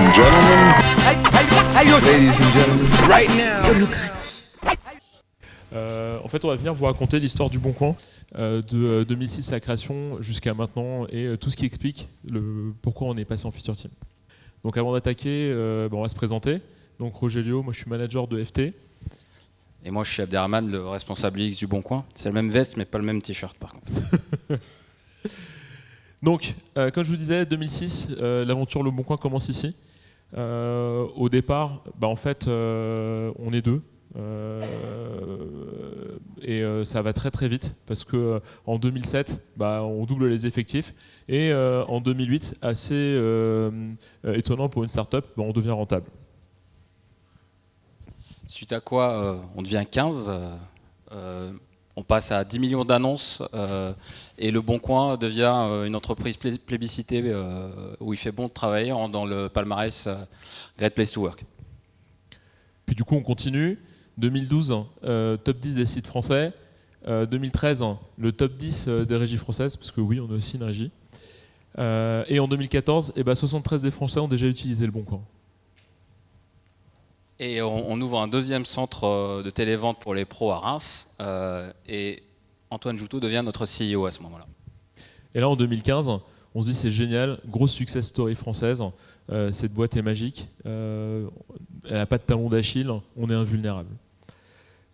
and 0.00 0.14
gentlemen, 0.14 0.74
ladies 2.04 2.40
and 2.40 2.52
gentlemen, 2.52 2.86
right 3.08 3.28
now. 3.36 3.86
Euh, 5.72 6.18
en 6.24 6.28
fait, 6.28 6.44
on 6.44 6.48
va 6.48 6.56
venir 6.56 6.74
vous 6.74 6.84
raconter 6.84 7.20
l'histoire 7.20 7.48
du 7.48 7.58
Bon 7.58 7.72
Coin 7.72 7.94
euh, 8.36 8.60
de 8.62 9.02
euh, 9.02 9.04
2006 9.04 9.50
à 9.50 9.56
la 9.56 9.60
création 9.60 10.20
jusqu'à 10.20 10.52
maintenant 10.52 11.06
et 11.10 11.26
euh, 11.26 11.36
tout 11.36 11.48
ce 11.48 11.56
qui 11.56 11.64
explique 11.64 12.08
le, 12.28 12.72
pourquoi 12.82 13.08
on 13.08 13.16
est 13.16 13.24
passé 13.24 13.46
en 13.46 13.52
feature 13.52 13.76
team. 13.76 13.90
Donc, 14.64 14.76
avant 14.76 14.92
d'attaquer, 14.92 15.50
euh, 15.52 15.88
bon, 15.88 15.98
on 15.98 16.02
va 16.02 16.08
se 16.08 16.14
présenter. 16.14 16.60
Donc, 16.98 17.14
Rogelio, 17.14 17.62
moi 17.62 17.72
je 17.72 17.78
suis 17.78 17.88
manager 17.88 18.26
de 18.26 18.42
FT. 18.42 18.72
Et 19.84 19.90
moi, 19.90 20.04
je 20.04 20.10
suis 20.10 20.22
Abderrahman, 20.22 20.70
le 20.70 20.86
responsable 20.88 21.40
UX 21.40 21.56
du 21.58 21.66
Bon 21.66 21.82
Coin. 21.82 22.04
C'est 22.14 22.28
le 22.28 22.34
même 22.34 22.50
veste, 22.50 22.76
mais 22.76 22.84
pas 22.84 22.98
le 22.98 23.04
même 23.04 23.22
t-shirt, 23.22 23.56
par 23.58 23.72
contre. 23.72 23.86
Donc, 26.22 26.54
euh, 26.76 26.90
comme 26.90 27.04
je 27.04 27.10
vous 27.10 27.16
disais, 27.16 27.46
2006, 27.46 28.08
euh, 28.20 28.44
l'aventure 28.44 28.82
Le 28.82 28.90
Bon 28.90 29.02
Coin 29.02 29.16
commence 29.16 29.48
ici. 29.48 29.74
Euh, 30.36 31.06
au 31.16 31.28
départ, 31.28 31.82
bah, 31.98 32.06
en 32.08 32.16
fait, 32.16 32.46
euh, 32.48 33.32
on 33.38 33.52
est 33.52 33.62
deux. 33.62 33.82
Euh, 34.16 34.60
et 36.42 36.64
ça 36.84 37.00
va 37.00 37.12
très 37.12 37.30
très 37.30 37.46
vite 37.46 37.76
parce 37.86 38.02
que 38.02 38.40
en 38.66 38.78
2007, 38.78 39.40
bah, 39.56 39.82
on 39.84 40.04
double 40.04 40.26
les 40.26 40.48
effectifs 40.48 40.94
et 41.28 41.52
en 41.54 42.00
2008, 42.00 42.56
assez 42.60 43.14
étonnant 44.26 44.68
pour 44.68 44.82
une 44.82 44.88
startup, 44.88 45.24
bah, 45.36 45.44
on 45.46 45.52
devient 45.52 45.70
rentable. 45.70 46.06
Suite 48.46 48.72
à 48.72 48.80
quoi, 48.80 49.40
on 49.54 49.62
devient 49.62 49.84
15. 49.88 50.32
On 52.00 52.02
passe 52.02 52.32
à 52.32 52.44
10 52.44 52.58
millions 52.58 52.84
d'annonces 52.86 53.42
euh, 53.52 53.92
et 54.38 54.50
Le 54.50 54.62
Bon 54.62 54.78
Coin 54.78 55.18
devient 55.18 55.52
euh, 55.54 55.84
une 55.84 55.94
entreprise 55.94 56.38
plé- 56.38 56.56
plébiscitée 56.58 57.22
euh, 57.26 57.94
où 58.00 58.14
il 58.14 58.16
fait 58.16 58.32
bon 58.32 58.46
de 58.46 58.52
travailler 58.52 58.90
dans 59.12 59.26
le 59.26 59.50
palmarès 59.50 60.08
Great 60.78 60.94
Place 60.94 61.12
to 61.12 61.20
Work. 61.20 61.44
Puis 62.86 62.96
du 62.96 63.04
coup, 63.04 63.16
on 63.16 63.22
continue. 63.22 63.78
2012, 64.16 64.74
euh, 65.04 65.36
top 65.36 65.58
10 65.60 65.74
des 65.76 65.84
sites 65.86 66.06
français. 66.06 66.52
Euh, 67.06 67.26
2013, 67.26 67.84
le 68.18 68.32
top 68.32 68.56
10 68.56 68.86
euh, 68.88 69.04
des 69.04 69.16
régies 69.16 69.36
françaises, 69.36 69.76
parce 69.76 69.90
que 69.90 70.00
oui, 70.00 70.20
on 70.20 70.30
a 70.30 70.34
aussi 70.36 70.56
une 70.56 70.64
régie. 70.64 70.90
Et 71.78 72.40
en 72.40 72.48
2014, 72.48 73.12
eh 73.16 73.22
ben, 73.22 73.34
73 73.34 73.82
des 73.82 73.90
Français 73.90 74.18
ont 74.20 74.28
déjà 74.28 74.46
utilisé 74.46 74.84
le 74.86 74.92
Bon 74.92 75.02
Coin. 75.02 75.22
Et 77.42 77.62
on, 77.62 77.98
ouvre 78.02 78.20
un 78.20 78.28
deuxième 78.28 78.66
centre 78.66 79.04
euh, 79.04 79.42
de 79.42 79.48
télévente 79.48 79.98
pour 79.98 80.14
les 80.14 80.26
pros 80.26 80.52
à 80.52 80.58
Reims. 80.58 81.14
euh, 81.20 81.72
et 81.88 82.22
Antoine 82.68 82.98
Joutot 82.98 83.18
devient 83.18 83.40
notre 83.42 83.64
CEO 83.64 84.04
à 84.04 84.10
ce 84.10 84.22
moment-là. 84.24 84.46
Et 85.34 85.40
là, 85.40 85.48
en 85.48 85.56
2015, 85.56 86.10
on 86.54 86.62
se 86.62 86.68
dit 86.68 86.74
c'est 86.74 86.90
génial, 86.90 87.38
grosse 87.46 87.72
success 87.72 88.08
story 88.08 88.34
française. 88.34 88.84
Euh, 89.30 89.52
cette 89.52 89.72
boîte 89.72 89.96
est 89.96 90.02
magique. 90.02 90.48
Elle 90.66 91.30
n'a 91.90 92.04
pas 92.04 92.18
de 92.18 92.22
talon 92.22 92.50
d'Achille. 92.50 92.90
On 93.16 93.30
est 93.30 93.34
invulnérable. 93.34 93.88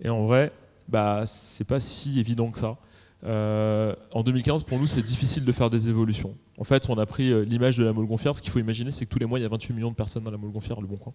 Et 0.00 0.08
en 0.08 0.24
vrai, 0.26 0.52
bah, 0.88 1.24
c'est 1.26 1.66
pas 1.66 1.80
si 1.80 2.20
évident 2.20 2.52
que 2.52 2.58
ça. 2.58 2.76
En 3.24 4.22
2015, 4.22 4.62
pour 4.62 4.78
nous, 4.78 4.86
c'est 4.86 5.02
difficile 5.02 5.44
de 5.44 5.50
faire 5.50 5.68
des 5.68 5.88
évolutions. 5.88 6.36
En 6.58 6.64
fait, 6.64 6.88
on 6.88 6.96
a 6.96 7.06
pris 7.06 7.44
l'image 7.44 7.76
de 7.76 7.82
la 7.82 7.92
Montgolfière. 7.92 8.36
Ce 8.36 8.40
qu'il 8.40 8.52
faut 8.52 8.60
imaginer, 8.60 8.92
c'est 8.92 9.04
que 9.04 9.10
tous 9.10 9.18
les 9.18 9.26
mois, 9.26 9.40
il 9.40 9.42
y 9.42 9.46
a 9.46 9.48
28 9.48 9.74
millions 9.74 9.90
de 9.90 9.96
personnes 9.96 10.22
dans 10.22 10.30
la 10.30 10.38
Montgolfière, 10.38 10.80
le 10.80 10.86
bon 10.86 10.96
coin. 10.96 11.12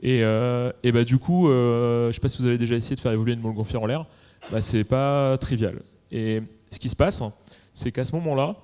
Et, 0.00 0.22
euh, 0.22 0.70
et 0.82 0.92
bah, 0.92 1.04
du 1.04 1.18
coup, 1.18 1.48
euh, 1.48 2.04
je 2.04 2.08
ne 2.08 2.12
sais 2.12 2.20
pas 2.20 2.28
si 2.28 2.38
vous 2.38 2.46
avez 2.46 2.58
déjà 2.58 2.76
essayé 2.76 2.96
de 2.96 3.00
faire 3.00 3.12
évoluer 3.12 3.32
une 3.32 3.40
Montgolfière 3.40 3.82
en 3.82 3.86
l'air. 3.86 4.06
Bah, 4.52 4.60
c'est 4.60 4.84
pas 4.84 5.36
trivial. 5.38 5.80
Et 6.12 6.42
ce 6.70 6.78
qui 6.78 6.88
se 6.88 6.96
passe, 6.96 7.22
c'est 7.72 7.90
qu'à 7.92 8.04
ce 8.04 8.12
moment-là, 8.16 8.56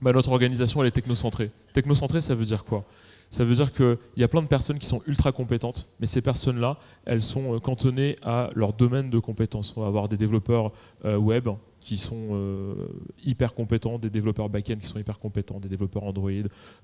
bah, 0.00 0.12
notre 0.12 0.30
organisation 0.30 0.80
elle 0.80 0.88
est 0.88 0.92
technocentrée. 0.92 1.50
Technocentrée, 1.72 2.20
ça 2.20 2.34
veut 2.34 2.44
dire 2.44 2.64
quoi? 2.64 2.84
Ça 3.30 3.44
veut 3.44 3.54
dire 3.54 3.72
qu'il 3.72 3.96
y 4.16 4.24
a 4.24 4.28
plein 4.28 4.42
de 4.42 4.48
personnes 4.48 4.78
qui 4.78 4.86
sont 4.86 5.02
ultra 5.06 5.30
compétentes, 5.30 5.86
mais 6.00 6.06
ces 6.06 6.20
personnes-là, 6.20 6.78
elles 7.04 7.22
sont 7.22 7.54
euh, 7.54 7.58
cantonnées 7.60 8.16
à 8.22 8.50
leur 8.54 8.72
domaine 8.72 9.10
de 9.10 9.18
compétences. 9.18 9.72
On 9.76 9.82
va 9.82 9.86
avoir 9.86 10.08
des 10.08 10.16
développeurs 10.16 10.72
web 11.04 11.48
qui 11.80 11.96
sont 11.96 12.28
euh, 12.32 12.74
hyper 13.24 13.54
compétents, 13.54 13.98
des 13.98 14.10
développeurs 14.10 14.48
back-end 14.48 14.76
qui 14.76 14.86
sont 14.86 14.98
hyper 14.98 15.18
compétents, 15.18 15.58
des 15.58 15.68
développeurs 15.68 16.04
Android, 16.04 16.30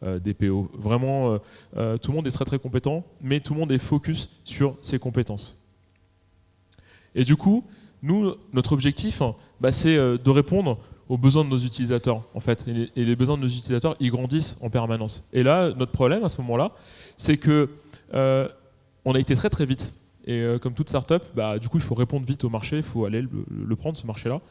euh, 0.03 0.19
des 0.19 0.35
PO. 0.35 0.71
Vraiment, 0.75 1.39
euh, 1.77 1.99
tout 1.99 2.11
le 2.11 2.17
monde 2.17 2.27
est 2.27 2.33
très 2.33 2.47
très 2.47 2.59
compétent, 2.59 3.05
mais 3.21 3.41
tout 3.41 3.53
le 3.53 3.61
monde 3.61 3.73
est 3.73 3.79
focus 3.79 4.31
sur 4.45 4.77
ses 4.81 4.99
compétences. 4.99 5.63
Et 7.15 7.25
du 7.25 7.37
coup, 7.37 7.65
nous, 8.03 8.35
notre 8.53 8.73
objectif, 8.73 9.23
bah, 9.61 9.71
c'est 9.71 9.97
de 9.97 10.31
répondre 10.31 10.79
aux 11.09 11.17
besoins 11.17 11.45
de 11.45 11.51
nos 11.51 11.59
utilisateurs, 11.59 12.25
en 12.35 12.41
fait. 12.41 12.65
Et 12.97 13.05
les, 13.05 13.17
besoins 13.17 13.37
de 13.37 13.43
nos 13.43 13.49
utilisateurs, 13.49 13.97
ils 14.01 14.11
grandissent 14.11 14.57
en 14.61 14.71
permanence. 14.71 15.27
Et 15.33 15.43
là, 15.43 15.73
notre 15.73 15.93
problème 15.93 16.25
à 16.25 16.29
ce 16.29 16.41
moment-là, 16.43 16.73
c'est 17.17 17.39
que 17.39 17.71
on 18.13 19.15
a 19.15 19.19
été 19.19 19.35
très 19.35 19.51
très 19.51 19.65
vite. 19.65 19.95
Et 20.27 20.45
comme 20.61 20.75
toute 20.75 20.91
startup, 20.91 21.23
bah, 21.35 21.59
du 21.59 21.69
coup, 21.69 21.79
il 21.79 21.83
faut 21.83 21.95
répondre 21.95 22.27
vite 22.27 22.45
au 22.45 22.51
marché, 22.51 22.77
il 22.77 22.83
faut 22.83 23.07
aller 23.07 23.23
le, 23.23 23.31
le 23.49 23.77
prendre, 23.77 23.97
ce 23.97 24.07
marché-là. 24.07 24.43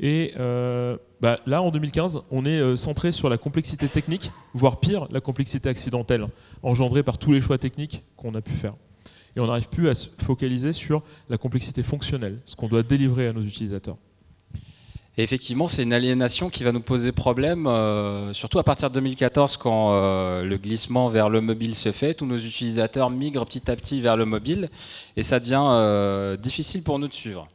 Et 0.00 0.32
euh, 0.38 0.96
bah, 1.20 1.40
là, 1.46 1.62
en 1.62 1.70
2015, 1.70 2.22
on 2.30 2.46
est 2.46 2.60
euh, 2.60 2.76
centré 2.76 3.10
sur 3.10 3.28
la 3.28 3.38
complexité 3.38 3.88
technique, 3.88 4.30
voire 4.54 4.78
pire, 4.78 5.08
la 5.10 5.20
complexité 5.20 5.68
accidentelle, 5.68 6.26
engendrée 6.62 7.02
par 7.02 7.18
tous 7.18 7.32
les 7.32 7.40
choix 7.40 7.58
techniques 7.58 8.02
qu'on 8.16 8.34
a 8.34 8.40
pu 8.40 8.52
faire. 8.52 8.74
Et 9.36 9.40
on 9.40 9.46
n'arrive 9.46 9.68
plus 9.68 9.88
à 9.88 9.94
se 9.94 10.08
focaliser 10.24 10.72
sur 10.72 11.02
la 11.28 11.36
complexité 11.36 11.82
fonctionnelle, 11.82 12.40
ce 12.44 12.54
qu'on 12.54 12.68
doit 12.68 12.82
délivrer 12.82 13.28
à 13.28 13.32
nos 13.32 13.42
utilisateurs. 13.42 13.96
Et 15.16 15.22
effectivement, 15.22 15.66
c'est 15.66 15.82
une 15.82 15.92
aliénation 15.92 16.48
qui 16.48 16.62
va 16.62 16.70
nous 16.70 16.80
poser 16.80 17.10
problème, 17.10 17.66
euh, 17.66 18.32
surtout 18.32 18.60
à 18.60 18.62
partir 18.62 18.88
de 18.88 18.94
2014, 18.94 19.56
quand 19.56 19.92
le 20.44 20.56
glissement 20.58 21.08
vers 21.08 21.28
le 21.28 21.40
mobile 21.40 21.74
se 21.74 21.90
fait. 21.90 22.14
Tous 22.14 22.24
nos 22.24 22.36
utilisateurs 22.36 23.10
migrent 23.10 23.44
petit 23.44 23.68
à 23.68 23.74
petit 23.74 24.00
vers 24.00 24.16
le 24.16 24.26
mobile, 24.26 24.70
et 25.16 25.24
ça 25.24 25.40
devient 25.40 26.38
difficile 26.40 26.84
pour 26.84 27.00
nous 27.00 27.08
de 27.08 27.14
suivre. 27.14 27.48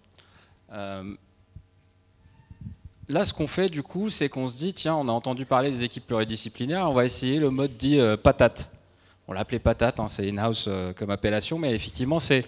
Là, 3.13 3.25
ce 3.25 3.31
qu'on 3.31 3.45
fait, 3.45 3.69
du 3.69 3.83
coup, 3.83 4.09
c'est 4.09 4.27
qu'on 4.27 4.47
se 4.47 4.57
dit, 4.57 4.73
tiens, 4.73 4.95
on 4.95 5.07
a 5.07 5.11
entendu 5.11 5.45
parler 5.45 5.69
des 5.69 5.83
équipes 5.83 6.07
pluridisciplinaires, 6.07 6.89
on 6.89 6.95
va 6.95 7.05
essayer 7.05 7.37
le 7.37 7.51
mode 7.51 7.77
dit 7.77 7.99
euh, 7.99 8.17
patate. 8.17 8.71
On 9.27 9.33
l'appelait 9.33 9.59
patate, 9.59 9.99
hein, 9.99 10.07
c'est 10.07 10.27
in-house 10.27 10.65
euh, 10.67 10.93
comme 10.93 11.11
appellation, 11.11 11.59
mais 11.59 11.75
effectivement, 11.75 12.17
c'est 12.17 12.43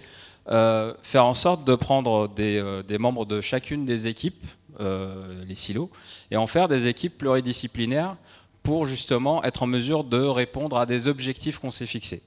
euh, 0.48 0.92
faire 1.02 1.24
en 1.24 1.34
sorte 1.34 1.64
de 1.64 1.76
prendre 1.76 2.28
des, 2.34 2.60
des 2.88 2.98
membres 2.98 3.26
de 3.26 3.40
chacune 3.40 3.84
des 3.84 4.08
équipes, 4.08 4.44
les 4.80 5.54
silos, 5.54 5.88
et 6.32 6.36
en 6.36 6.48
faire 6.48 6.66
des 6.66 6.88
équipes 6.88 7.16
pluridisciplinaires 7.16 8.16
pour 8.64 8.86
justement 8.86 9.44
être 9.44 9.62
en 9.62 9.68
mesure 9.68 10.02
de 10.02 10.20
répondre 10.20 10.78
à 10.78 10.84
des 10.84 11.06
objectifs 11.06 11.60
qu'on 11.60 11.70
s'est 11.70 11.86
fixés. 11.86 12.24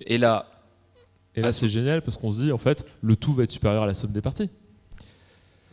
Et 0.00 0.18
là, 0.18 0.48
Et 1.36 1.40
là, 1.40 1.52
c'est 1.52 1.68
génial 1.68 2.02
parce 2.02 2.16
qu'on 2.16 2.32
se 2.32 2.42
dit, 2.42 2.50
en 2.50 2.58
fait, 2.58 2.84
le 3.00 3.14
tout 3.14 3.32
va 3.32 3.44
être 3.44 3.52
supérieur 3.52 3.84
à 3.84 3.86
la 3.86 3.94
somme 3.94 4.10
des 4.10 4.22
parties. 4.22 4.50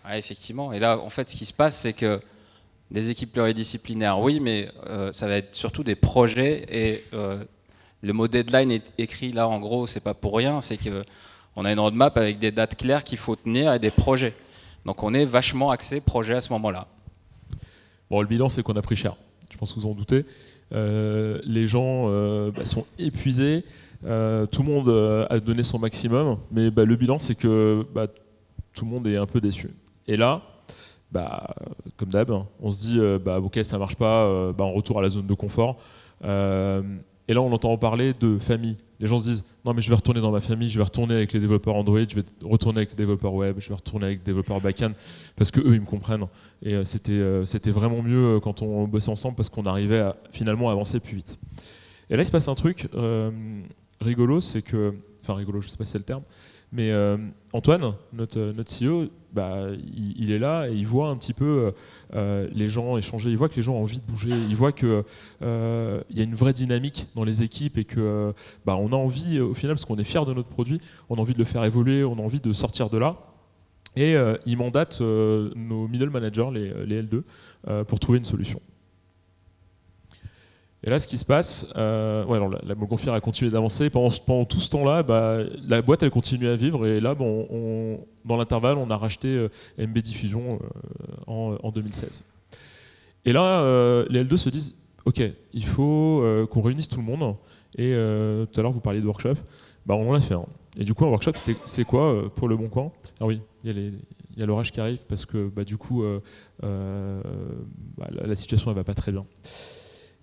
Effectivement, 0.09 0.73
et 0.73 0.79
là, 0.79 0.99
en 0.99 1.09
fait, 1.09 1.29
ce 1.29 1.35
qui 1.35 1.45
se 1.45 1.53
passe, 1.53 1.77
c'est 1.77 1.93
que 1.93 2.19
des 2.91 3.09
équipes 3.09 3.31
pluridisciplinaires, 3.31 4.19
oui, 4.19 4.39
mais 4.39 4.69
euh, 4.87 5.11
ça 5.13 5.27
va 5.27 5.37
être 5.37 5.55
surtout 5.55 5.83
des 5.83 5.95
projets 5.95 6.65
et 6.69 7.03
euh, 7.13 7.43
le 8.01 8.13
mot 8.13 8.27
deadline 8.27 8.71
est 8.71 8.93
écrit 8.97 9.31
là, 9.31 9.47
en 9.47 9.59
gros, 9.59 9.85
c'est 9.85 10.03
pas 10.03 10.13
pour 10.13 10.35
rien, 10.35 10.59
c'est 10.59 10.77
que 10.77 11.03
on 11.55 11.65
a 11.65 11.71
une 11.71 11.79
roadmap 11.79 12.17
avec 12.17 12.37
des 12.37 12.51
dates 12.51 12.75
claires 12.75 13.03
qu'il 13.03 13.17
faut 13.17 13.35
tenir 13.35 13.73
et 13.73 13.79
des 13.79 13.91
projets. 13.91 14.33
Donc 14.85 15.03
on 15.03 15.13
est 15.13 15.25
vachement 15.25 15.69
axé 15.69 16.01
projet 16.01 16.35
à 16.35 16.41
ce 16.41 16.51
moment-là. 16.53 16.87
Bon, 18.09 18.21
le 18.21 18.27
bilan, 18.27 18.49
c'est 18.49 18.63
qu'on 18.63 18.73
a 18.73 18.81
pris 18.81 18.95
cher. 18.95 19.15
Je 19.51 19.57
pense 19.57 19.71
que 19.71 19.79
vous 19.79 19.87
en 19.87 19.93
doutez. 19.93 20.25
Euh, 20.73 21.39
les 21.43 21.67
gens 21.67 22.07
bah, 22.51 22.63
sont 22.63 22.85
épuisés. 22.97 23.63
Tout 24.01 24.07
le 24.07 24.63
monde 24.63 25.27
a 25.29 25.39
donné 25.39 25.63
son 25.63 25.77
maximum. 25.77 26.37
Mais 26.51 26.71
bah, 26.71 26.85
le 26.85 26.95
bilan, 26.95 27.19
c'est 27.19 27.35
que 27.35 27.85
bah, 27.93 28.07
tout 28.73 28.85
le 28.85 28.91
monde 28.91 29.07
est 29.07 29.17
un 29.17 29.25
peu 29.25 29.41
déçu. 29.41 29.69
Et 30.11 30.17
là, 30.17 30.41
bah, 31.09 31.55
comme 31.95 32.09
d'hab, 32.09 32.29
on 32.59 32.69
se 32.69 32.85
dit 32.85 32.99
euh, 32.99 33.17
bah, 33.17 33.39
ok, 33.39 33.57
ça 33.63 33.77
marche 33.77 33.95
pas, 33.95 34.25
euh, 34.25 34.51
bah, 34.51 34.65
on 34.65 34.73
retourne 34.73 34.99
à 34.99 35.01
la 35.01 35.09
zone 35.09 35.25
de 35.25 35.33
confort. 35.33 35.77
Euh, 36.25 36.83
et 37.29 37.33
là, 37.33 37.41
on 37.41 37.49
entend 37.53 37.77
parler 37.77 38.11
de 38.19 38.37
famille. 38.37 38.75
Les 38.99 39.07
gens 39.07 39.17
se 39.17 39.29
disent 39.29 39.45
non, 39.63 39.73
mais 39.73 39.81
je 39.81 39.87
vais 39.87 39.95
retourner 39.95 40.19
dans 40.19 40.31
ma 40.31 40.41
famille, 40.41 40.69
je 40.69 40.77
vais 40.77 40.83
retourner 40.83 41.15
avec 41.15 41.31
les 41.31 41.39
développeurs 41.39 41.75
Android, 41.75 42.01
je 42.05 42.15
vais 42.15 42.25
retourner 42.43 42.79
avec 42.79 42.89
les 42.89 42.97
développeurs 42.97 43.33
web, 43.33 43.55
je 43.59 43.69
vais 43.69 43.75
retourner 43.75 44.07
avec 44.07 44.19
les 44.19 44.25
développeurs 44.25 44.59
backend 44.59 44.91
parce 45.37 45.49
que 45.49 45.61
eux, 45.61 45.75
ils 45.75 45.81
me 45.81 45.85
comprennent. 45.85 46.25
Et 46.61 46.83
c'était 46.83 47.71
vraiment 47.71 48.01
mieux 48.01 48.41
quand 48.41 48.61
on 48.61 48.85
bossait 48.85 49.11
ensemble 49.11 49.37
parce 49.37 49.47
qu'on 49.47 49.65
arrivait 49.65 49.99
à 49.99 50.17
finalement 50.33 50.69
avancer 50.69 50.99
plus 50.99 51.15
vite. 51.15 51.39
Et 52.09 52.17
là, 52.17 52.23
il 52.23 52.25
se 52.25 52.31
passe 52.31 52.49
un 52.49 52.55
truc 52.55 52.89
rigolo, 54.01 54.41
c'est 54.41 54.61
que, 54.61 54.93
enfin 55.21 55.35
rigolo, 55.35 55.61
je 55.61 55.69
sais 55.69 55.77
pas 55.77 55.85
si 55.85 55.91
c'est 55.91 55.99
le 55.99 56.03
terme, 56.03 56.23
mais 56.71 56.91
euh, 56.91 57.17
Antoine, 57.53 57.93
notre, 58.13 58.39
notre 58.39 58.71
CEO, 58.71 59.07
bah, 59.33 59.67
il, 59.95 60.31
est 60.31 60.39
là 60.39 60.69
et 60.69 60.73
il 60.73 60.85
voit 60.85 61.09
un 61.09 61.15
petit 61.17 61.33
peu 61.33 61.73
euh, 62.13 62.47
les 62.53 62.67
gens 62.67 62.97
échanger, 62.97 63.29
il 63.29 63.37
voit 63.37 63.49
que 63.49 63.55
les 63.55 63.61
gens 63.61 63.73
ont 63.73 63.83
envie 63.83 63.99
de 63.99 64.05
bouger, 64.05 64.31
il 64.49 64.55
voit 64.55 64.71
qu'il 64.71 65.03
euh, 65.41 66.01
y 66.09 66.19
a 66.19 66.23
une 66.23 66.35
vraie 66.35 66.53
dynamique 66.53 67.07
dans 67.15 67.23
les 67.23 67.43
équipes 67.43 67.77
et 67.77 67.85
que 67.85 67.99
euh, 67.99 68.31
bah, 68.65 68.75
on 68.77 68.91
a 68.91 68.95
envie, 68.95 69.39
au 69.39 69.53
final, 69.53 69.75
parce 69.75 69.85
qu'on 69.85 69.97
est 69.97 70.03
fier 70.03 70.25
de 70.25 70.33
notre 70.33 70.49
produit, 70.49 70.81
on 71.09 71.15
a 71.15 71.21
envie 71.21 71.33
de 71.33 71.39
le 71.39 71.45
faire 71.45 71.63
évoluer, 71.63 72.03
on 72.03 72.13
a 72.13 72.21
envie 72.21 72.39
de 72.39 72.53
sortir 72.53 72.89
de 72.89 72.97
là. 72.97 73.17
Et 73.95 74.15
euh, 74.15 74.37
il 74.45 74.57
mandate 74.57 74.99
euh, 75.01 75.51
nos 75.55 75.87
middle 75.87 76.09
managers, 76.09 76.49
les, 76.53 76.85
les 76.85 77.03
L2, 77.03 77.23
euh, 77.67 77.83
pour 77.83 77.99
trouver 77.99 78.19
une 78.19 78.23
solution. 78.23 78.61
Et 80.83 80.89
là, 80.89 80.99
ce 80.99 81.05
qui 81.05 81.17
se 81.19 81.25
passe, 81.25 81.67
euh, 81.75 82.25
la, 82.63 82.75
la 82.75 83.15
a 83.15 83.19
continué 83.21 83.51
d'avancer. 83.51 83.91
Pendant, 83.91 84.45
tout 84.45 84.59
ce 84.59 84.69
temps-là, 84.71 85.03
bah, 85.03 85.39
la 85.67 85.81
boîte, 85.81 86.01
elle 86.01 86.09
continue 86.09 86.47
à 86.47 86.55
vivre. 86.55 86.87
Et 86.87 86.99
là, 86.99 87.13
dans 87.13 88.37
l'intervalle, 88.37 88.77
on 88.77 88.89
a 88.89 88.97
racheté 88.97 89.27
euh, 89.27 89.49
MB 89.77 89.99
Diffusion 89.99 90.59
euh, 90.59 90.67
en, 91.27 91.57
en, 91.61 91.71
2016. 91.71 92.23
Et 93.25 93.33
là, 93.33 93.61
les 94.09 94.23
L2 94.23 94.37
se 94.37 94.49
disent, 94.49 94.75
OK, 95.05 95.21
il 95.53 95.65
faut 95.65 96.23
qu'on 96.49 96.61
réunisse 96.61 96.89
tout 96.89 96.97
le 96.97 97.05
monde. 97.05 97.35
Et 97.77 97.93
tout 98.51 98.59
à 98.59 98.63
l'heure, 98.63 98.71
vous 98.71 98.79
parliez 98.79 99.01
de 99.01 99.05
workshop. 99.05 99.35
Bah, 99.85 99.93
on 99.93 100.09
en 100.09 100.15
a 100.15 100.21
fait 100.21 100.33
un. 100.33 100.45
Et 100.77 100.83
du 100.83 100.95
coup, 100.95 101.05
un 101.05 101.09
workshop, 101.09 101.33
c'est 101.65 101.83
quoi 101.83 102.23
pour 102.35 102.47
le 102.47 102.55
Bon 102.55 102.69
Coin? 102.69 102.91
Ah 103.19 103.27
oui, 103.27 103.41
il 103.63 103.99
y 104.35 104.41
a 104.41 104.45
l'orage 104.47 104.71
qui 104.71 104.79
arrive 104.79 105.05
parce 105.07 105.25
que 105.25 105.49
bah, 105.49 105.63
du 105.63 105.77
coup 105.77 106.03
bah, 106.59 108.07
la, 108.09 108.35
situation 108.35 108.71
ne 108.71 108.75
va 108.75 108.83
pas 108.83 108.95
très 108.95 109.11
bien. 109.11 109.27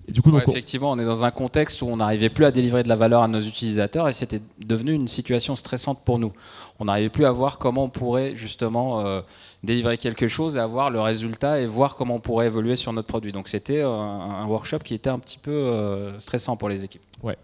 Et 0.08 0.12
du 0.12 0.22
coup, 0.22 0.30
ouais, 0.30 0.40
donc, 0.40 0.48
effectivement, 0.48 0.90
on 0.90 0.98
est 0.98 1.04
dans 1.04 1.24
un 1.24 1.30
contexte 1.30 1.82
où 1.82 1.86
on 1.86 1.98
n'arrivait 1.98 2.30
plus 2.30 2.46
à 2.46 2.50
délivrer 2.50 2.82
de 2.82 2.88
la 2.88 2.96
valeur 2.96 3.22
à 3.22 3.28
nos 3.28 3.40
utilisateurs 3.40 4.08
et 4.08 4.12
c'était 4.12 4.40
devenu 4.58 4.92
une 4.92 5.06
situation 5.06 5.54
stressante 5.54 6.02
pour 6.04 6.18
nous. 6.18 6.32
On 6.78 6.86
n'arrivait 6.86 7.10
plus 7.10 7.26
à 7.26 7.30
voir 7.30 7.58
comment 7.58 7.84
on 7.84 7.88
pourrait 7.90 8.34
justement 8.34 9.00
euh, 9.00 9.20
délivrer 9.64 9.98
quelque 9.98 10.26
chose 10.26 10.56
et 10.56 10.60
avoir 10.60 10.90
le 10.90 11.00
résultat 11.00 11.60
et 11.60 11.66
voir 11.66 11.94
comment 11.94 12.16
on 12.16 12.20
pourrait 12.20 12.46
évoluer 12.46 12.76
sur 12.76 12.92
notre 12.92 13.08
produit. 13.08 13.32
Donc 13.32 13.48
c'était 13.48 13.82
un, 13.82 13.88
un, 13.88 14.46
workshop 14.46 14.78
qui 14.78 14.94
était 14.94 15.10
un 15.10 15.18
petit 15.18 15.38
peu 15.38 15.50
euh, 15.50 16.18
stressant 16.18 16.56
pour 16.56 16.68
les 16.68 16.84
équipes. 16.84 17.02
Ouais. 17.22 17.36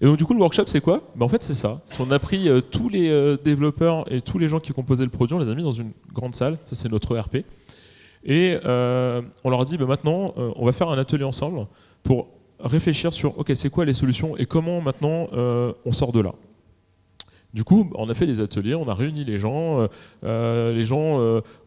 Et 0.00 0.04
donc 0.04 0.16
du 0.16 0.24
coup 0.24 0.34
le 0.34 0.40
workshop 0.40 0.64
c'est 0.66 0.80
quoi? 0.80 1.02
Ben, 1.14 1.24
En 1.24 1.28
fait 1.28 1.42
c'est 1.42 1.54
ça. 1.54 1.80
On 1.98 2.10
a 2.10 2.18
pris 2.18 2.48
euh, 2.48 2.60
tous 2.60 2.88
les 2.88 3.08
euh, 3.10 3.36
développeurs 3.42 4.10
et 4.12 4.20
tous 4.20 4.38
les 4.38 4.48
gens 4.48 4.60
qui 4.60 4.72
composaient 4.72 5.04
le 5.04 5.10
produit, 5.10 5.34
on 5.34 5.38
les 5.38 5.48
a 5.48 5.54
mis 5.54 5.62
dans 5.62 5.72
une 5.72 5.92
grande 6.12 6.34
salle, 6.34 6.58
ça 6.64 6.74
c'est 6.74 6.90
notre 6.90 7.16
ERP. 7.16 7.44
Et 8.24 8.58
euh, 8.64 9.22
on 9.44 9.50
leur 9.50 9.60
a 9.60 9.64
dit 9.64 9.76
ben, 9.76 9.86
maintenant 9.86 10.34
euh, 10.36 10.52
on 10.56 10.64
va 10.66 10.72
faire 10.72 10.88
un 10.88 10.98
atelier 10.98 11.24
ensemble 11.24 11.66
pour 12.02 12.28
réfléchir 12.58 13.12
sur 13.12 13.38
ok 13.38 13.52
c'est 13.54 13.70
quoi 13.70 13.84
les 13.84 13.94
solutions 13.94 14.36
et 14.36 14.46
comment 14.46 14.80
maintenant 14.80 15.28
euh, 15.32 15.72
on 15.84 15.92
sort 15.92 16.12
de 16.12 16.20
là. 16.20 16.34
Du 17.54 17.64
coup, 17.64 17.90
on 17.94 18.10
a 18.10 18.14
fait 18.14 18.26
des 18.26 18.40
ateliers, 18.42 18.74
on 18.74 18.86
a 18.86 18.92
réuni 18.92 19.24
les 19.24 19.38
gens, 19.38 19.88
les 20.22 20.84
gens 20.84 21.18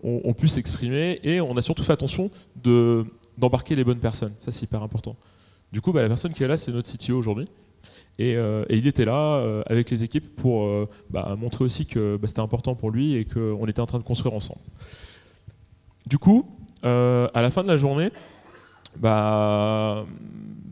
ont, 0.04 0.34
pu 0.34 0.48
s'exprimer 0.48 1.20
et 1.24 1.42
on 1.42 1.58
a 1.58 1.62
surtout 1.62 1.84
fait 1.84 1.94
attention 1.94 2.30
d'embarquer 3.38 3.76
les 3.76 3.84
bonnes 3.84 3.98
personnes. 3.98 4.34
Ça, 4.38 4.52
c'est 4.52 4.66
hyper 4.66 4.84
important. 4.84 5.16
Du 5.72 5.82
coup, 5.82 5.92
bah, 5.92 6.04
la 6.04 6.08
personne 6.08 6.32
qui 6.32 6.44
est 6.44 6.48
là, 6.48 6.58
c'est 6.58 6.72
notre 6.72 6.88
CTO 6.88 7.18
aujourd'hui. 7.18 7.48
Et, 8.20 8.38
il 8.70 8.86
était 8.86 9.06
là 9.06 9.64
avec 9.66 9.90
les 9.90 10.04
équipes 10.04 10.36
pour 10.36 10.70
bah, 11.10 11.36
montrer 11.40 11.66
aussi 11.66 11.88
que 11.88 12.18
bah, 12.18 12.28
c'était 12.28 12.42
important 12.42 12.76
pour 12.76 12.92
lui 12.92 13.16
et 13.16 13.26
qu'on 13.26 13.66
était 13.66 13.82
en 13.82 13.88
train 13.88 13.98
de 13.98 14.04
construire 14.04 14.36
ensemble. 14.36 14.62
Du 16.10 16.18
coup, 16.18 16.46
à 16.84 17.42
la 17.42 17.52
fin 17.52 17.62
de 17.64 17.68
la 17.68 17.78
journée, 17.78 18.10
bah, 18.98 20.06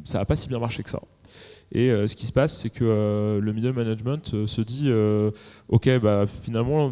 ça 0.03 0.17
n'a 0.17 0.25
pas 0.25 0.35
si 0.35 0.47
bien 0.47 0.59
marché 0.59 0.81
que 0.81 0.89
ça. 0.89 0.99
Et 1.71 1.89
ce 2.07 2.15
qui 2.15 2.25
se 2.25 2.33
passe, 2.33 2.57
c'est 2.57 2.69
que 2.69 3.39
le 3.39 3.53
middle 3.53 3.73
management 3.73 4.45
se 4.47 4.61
dit 4.61 4.91
Ok, 5.69 5.89
bah, 5.99 6.25
finalement, 6.43 6.91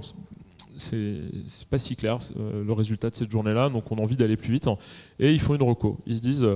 c'est 0.78 1.22
pas 1.70 1.80
si 1.80 1.96
clair 1.96 2.20
le 2.38 2.72
résultat 2.74 3.10
de 3.10 3.16
cette 3.16 3.32
journée-là, 3.32 3.70
donc 3.70 3.92
on 3.92 3.98
a 3.98 4.02
envie 4.02 4.18
d'aller 4.18 4.38
plus 4.38 4.52
vite. 4.52 4.68
Hein, 4.68 4.78
et 5.20 5.32
ils 5.34 5.40
font 5.40 5.56
une 5.56 5.64
reco. 5.64 5.98
Ils 6.06 6.18
se 6.18 6.22
disent 6.22 6.48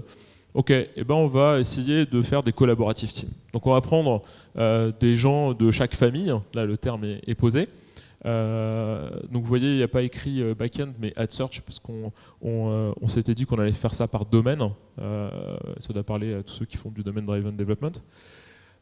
Ok, 0.53 0.71
eh 0.71 1.03
ben 1.03 1.13
on 1.13 1.27
va 1.27 1.59
essayer 1.59 2.05
de 2.05 2.21
faire 2.23 2.41
des 2.41 2.51
collaborative 2.51 3.11
teams. 3.11 3.29
Donc 3.53 3.67
on 3.67 3.73
va 3.73 3.81
prendre 3.81 4.23
euh, 4.57 4.91
des 4.99 5.15
gens 5.15 5.53
de 5.53 5.69
chaque 5.69 5.93
famille, 5.93 6.33
là 6.55 6.65
le 6.65 6.75
terme 6.77 7.05
est 7.05 7.35
posé. 7.35 7.69
Euh, 8.25 9.09
donc 9.31 9.43
vous 9.43 9.47
voyez, 9.47 9.69
il 9.69 9.77
n'y 9.77 9.83
a 9.83 9.87
pas 9.87 10.01
écrit 10.01 10.41
euh, 10.41 10.53
backend 10.53 10.93
mais 10.99 11.13
ad 11.15 11.31
search 11.31 11.61
parce 11.61 11.79
qu'on 11.79 12.11
on, 12.41 12.69
euh, 12.69 13.07
s'était 13.07 13.33
dit 13.33 13.45
qu'on 13.45 13.59
allait 13.59 13.71
faire 13.71 13.95
ça 13.95 14.07
par 14.07 14.25
domaine. 14.25 14.61
Euh, 14.99 15.57
ça 15.79 15.93
doit 15.93 16.03
parler 16.03 16.33
à 16.33 16.43
tous 16.43 16.53
ceux 16.53 16.65
qui 16.65 16.77
font 16.77 16.91
du 16.91 17.03
domaine 17.03 17.25
driven 17.25 17.55
development. 17.55 18.01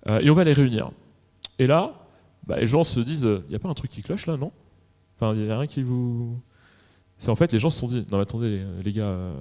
et 0.07 0.29
on 0.29 0.33
va 0.33 0.43
les 0.43 0.53
réunir. 0.53 0.91
Et 1.59 1.67
là, 1.67 1.93
bah, 2.45 2.59
les 2.59 2.67
gens 2.67 2.83
se 2.83 2.99
disent, 2.99 3.27
il 3.47 3.49
n'y 3.49 3.55
a 3.55 3.59
pas 3.59 3.69
un 3.69 3.73
truc 3.73 3.91
qui 3.91 4.01
cloche 4.01 4.25
là, 4.25 4.37
non? 4.37 4.51
Enfin, 5.15 5.33
il 5.33 5.43
n'y 5.43 5.51
a 5.51 5.57
rien 5.57 5.67
qui 5.67 5.83
vous 5.83 6.37
c'est 7.19 7.29
en 7.29 7.35
fait 7.35 7.51
les 7.51 7.57
gens 7.57 7.71
se 7.71 7.79
sont 7.79 7.87
dit 7.87 8.05
non 8.11 8.17
mais 8.17 8.21
attendez 8.21 8.47
les, 8.47 8.83
les 8.83 8.91
gars 8.91 9.31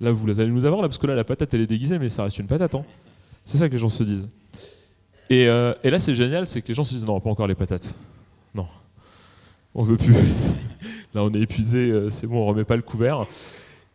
là 0.00 0.12
vous 0.12 0.38
allez 0.38 0.52
nous 0.52 0.64
avoir 0.64 0.82
là 0.82 0.86
parce 0.86 0.98
que 0.98 1.06
là 1.08 1.16
la 1.16 1.24
patate 1.24 1.52
elle 1.52 1.62
est 1.62 1.66
déguisée 1.66 1.98
mais 1.98 2.08
ça 2.08 2.22
reste 2.22 2.38
une 2.38 2.46
patate 2.46 2.76
hein. 2.76 2.84
c'est 3.44 3.58
ça 3.58 3.66
que 3.66 3.72
les 3.72 3.78
gens 3.80 3.88
se 3.88 4.04
disent 4.04 4.28
et, 5.28 5.42
et 5.42 5.90
là 5.90 5.98
c'est 5.98 6.14
génial 6.14 6.46
c'est 6.46 6.62
que 6.62 6.68
les 6.68 6.74
gens 6.74 6.84
se 6.84 6.94
disent 6.94 7.04
non 7.04 7.18
pas 7.18 7.30
encore 7.30 7.48
les 7.48 7.56
patates 7.56 7.92
non 8.54 8.68
on 9.74 9.82
veut 9.82 9.96
plus. 9.96 10.14
Là 11.14 11.22
on 11.22 11.32
est 11.32 11.40
épuisé 11.40 11.90
euh, 11.90 12.10
c'est 12.10 12.26
bon 12.26 12.42
on 12.42 12.46
remet 12.46 12.64
pas 12.64 12.76
le 12.76 12.82
couvert. 12.82 13.26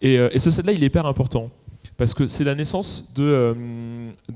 Et, 0.02 0.16
et 0.16 0.40
ce 0.40 0.50
stade 0.50 0.66
là 0.66 0.72
il 0.72 0.84
est 0.84 0.88
hyper 0.88 1.06
important. 1.06 1.52
Parce 1.98 2.14
que 2.14 2.28
c'est 2.28 2.46
la 2.46 2.56
naissance 2.56 3.14
de, 3.14 3.56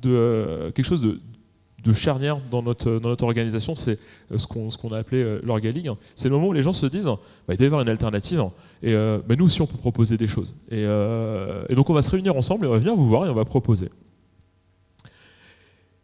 de 0.01 0.71
quelque 0.75 0.85
chose 0.85 1.01
de, 1.01 1.93
charnière 1.93 2.39
dans 2.51 2.61
notre, 2.61 3.23
organisation, 3.23 3.75
c'est 3.75 3.99
ce 4.35 4.45
qu'on 4.47 4.69
qu 4.69 4.93
a 4.93 4.97
appelé 4.97 5.21
euh, 5.21 5.41
l'orgalig. 5.43 5.89
C'est 6.15 6.29
le 6.29 6.35
moment 6.35 6.47
où 6.47 6.53
les 6.53 6.63
gens 6.63 6.73
se 6.73 6.85
disent 6.85 7.05
bah, 7.05 7.53
il 7.53 7.57
doit 7.57 7.63
y 7.63 7.67
avoir 7.67 7.81
une 7.81 7.89
alternative. 7.89 8.43
Et 8.81 8.93
euh, 8.93 9.19
bah, 9.25 9.35
nous 9.37 9.45
aussi 9.45 9.61
on 9.61 9.65
peut 9.65 9.77
proposer 9.77 10.17
des 10.17 10.27
choses. 10.27 10.53
Et, 10.69 10.83
euh, 10.85 11.65
donc 11.69 11.89
on 11.89 11.93
va 11.93 12.01
se 12.01 12.11
réunir 12.11 12.35
ensemble 12.35 12.65
et 12.65 12.67
on 12.67 12.71
va 12.71 12.79
venir 12.79 12.95
vous 12.95 13.05
voir 13.05 13.25
et 13.25 13.29
on 13.29 13.33
va 13.33 13.45
proposer. 13.45 13.89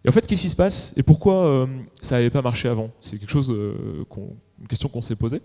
Et 0.05 0.09
en 0.09 0.13
fait, 0.13 0.25
qu'est-ce 0.25 0.43
qui 0.43 0.49
se 0.49 0.55
passe? 0.55 0.93
Et 0.95 1.03
pourquoi 1.03 1.45
euh, 1.45 1.67
ça 2.01 2.15
n'avait 2.15 2.29
pas 2.29 2.41
marché 2.41 2.69
avant? 2.69 2.89
C'est 3.01 3.17
quelque 3.17 3.31
chose, 3.31 3.53
qu 4.09 4.19
une 4.61 4.67
question 4.67 4.89
qu'on 4.89 5.01
s'est 5.01 5.15
posée. 5.15 5.41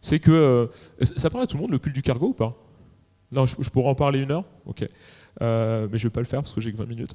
C'est 0.00 0.18
que 0.18 0.70
ça 1.00 1.30
parle 1.30 1.44
à 1.44 1.46
tout 1.46 1.56
le 1.56 1.62
monde 1.62 1.70
le 1.70 1.78
culte 1.78 1.94
du 1.94 2.02
cargo 2.02 2.28
ou 2.28 2.32
pas? 2.34 2.56
Non, 3.32 3.46
je, 3.46 3.56
je 3.58 3.68
pourrais 3.70 3.88
en 3.88 3.94
parler 3.94 4.20
une 4.20 4.30
heure? 4.30 4.44
Ok. 4.66 4.86
Euh, 5.42 5.88
mais 5.90 5.98
je 5.98 6.04
vais 6.04 6.10
pas 6.10 6.20
le 6.20 6.26
faire 6.26 6.40
parce 6.40 6.52
que 6.52 6.60
j'ai 6.60 6.72
que 6.72 6.76
20 6.76 6.86
minutes. 6.86 7.14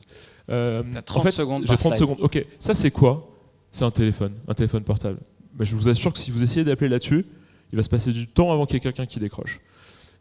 Euh, 0.50 0.84
T'as 0.92 1.02
30 1.02 1.20
en 1.20 1.24
fait, 1.24 1.32
secondes. 1.32 1.66
J'ai 1.66 1.78
30 1.78 1.96
secondes. 1.96 2.18
Ok, 2.22 2.46
ça 2.60 2.74
c'est 2.74 2.92
quoi? 2.92 3.30
C'est 3.72 3.86
un 3.86 3.92
téléphone, 3.92 4.34
un 4.48 4.54
téléphone 4.54 4.84
portable. 4.84 5.20
Bah, 5.54 5.64
je 5.64 5.76
vous 5.76 5.88
assure 5.88 6.12
que 6.12 6.20
si 6.20 6.32
vous 6.32 6.44
essayez 6.44 6.66
d'appeler 6.66 6.90
là-dessus, 6.90 7.26
il 7.72 7.76
va 7.76 7.84
se 7.84 7.90
passer 7.90 8.12
du 8.12 8.28
temps 8.28 8.52
avant 8.52 8.66
qu'il 8.66 8.76
y 8.76 8.78
ait 8.78 8.82
quelqu'un 8.82 9.06
qui 9.06 9.20
décroche. 9.20 9.60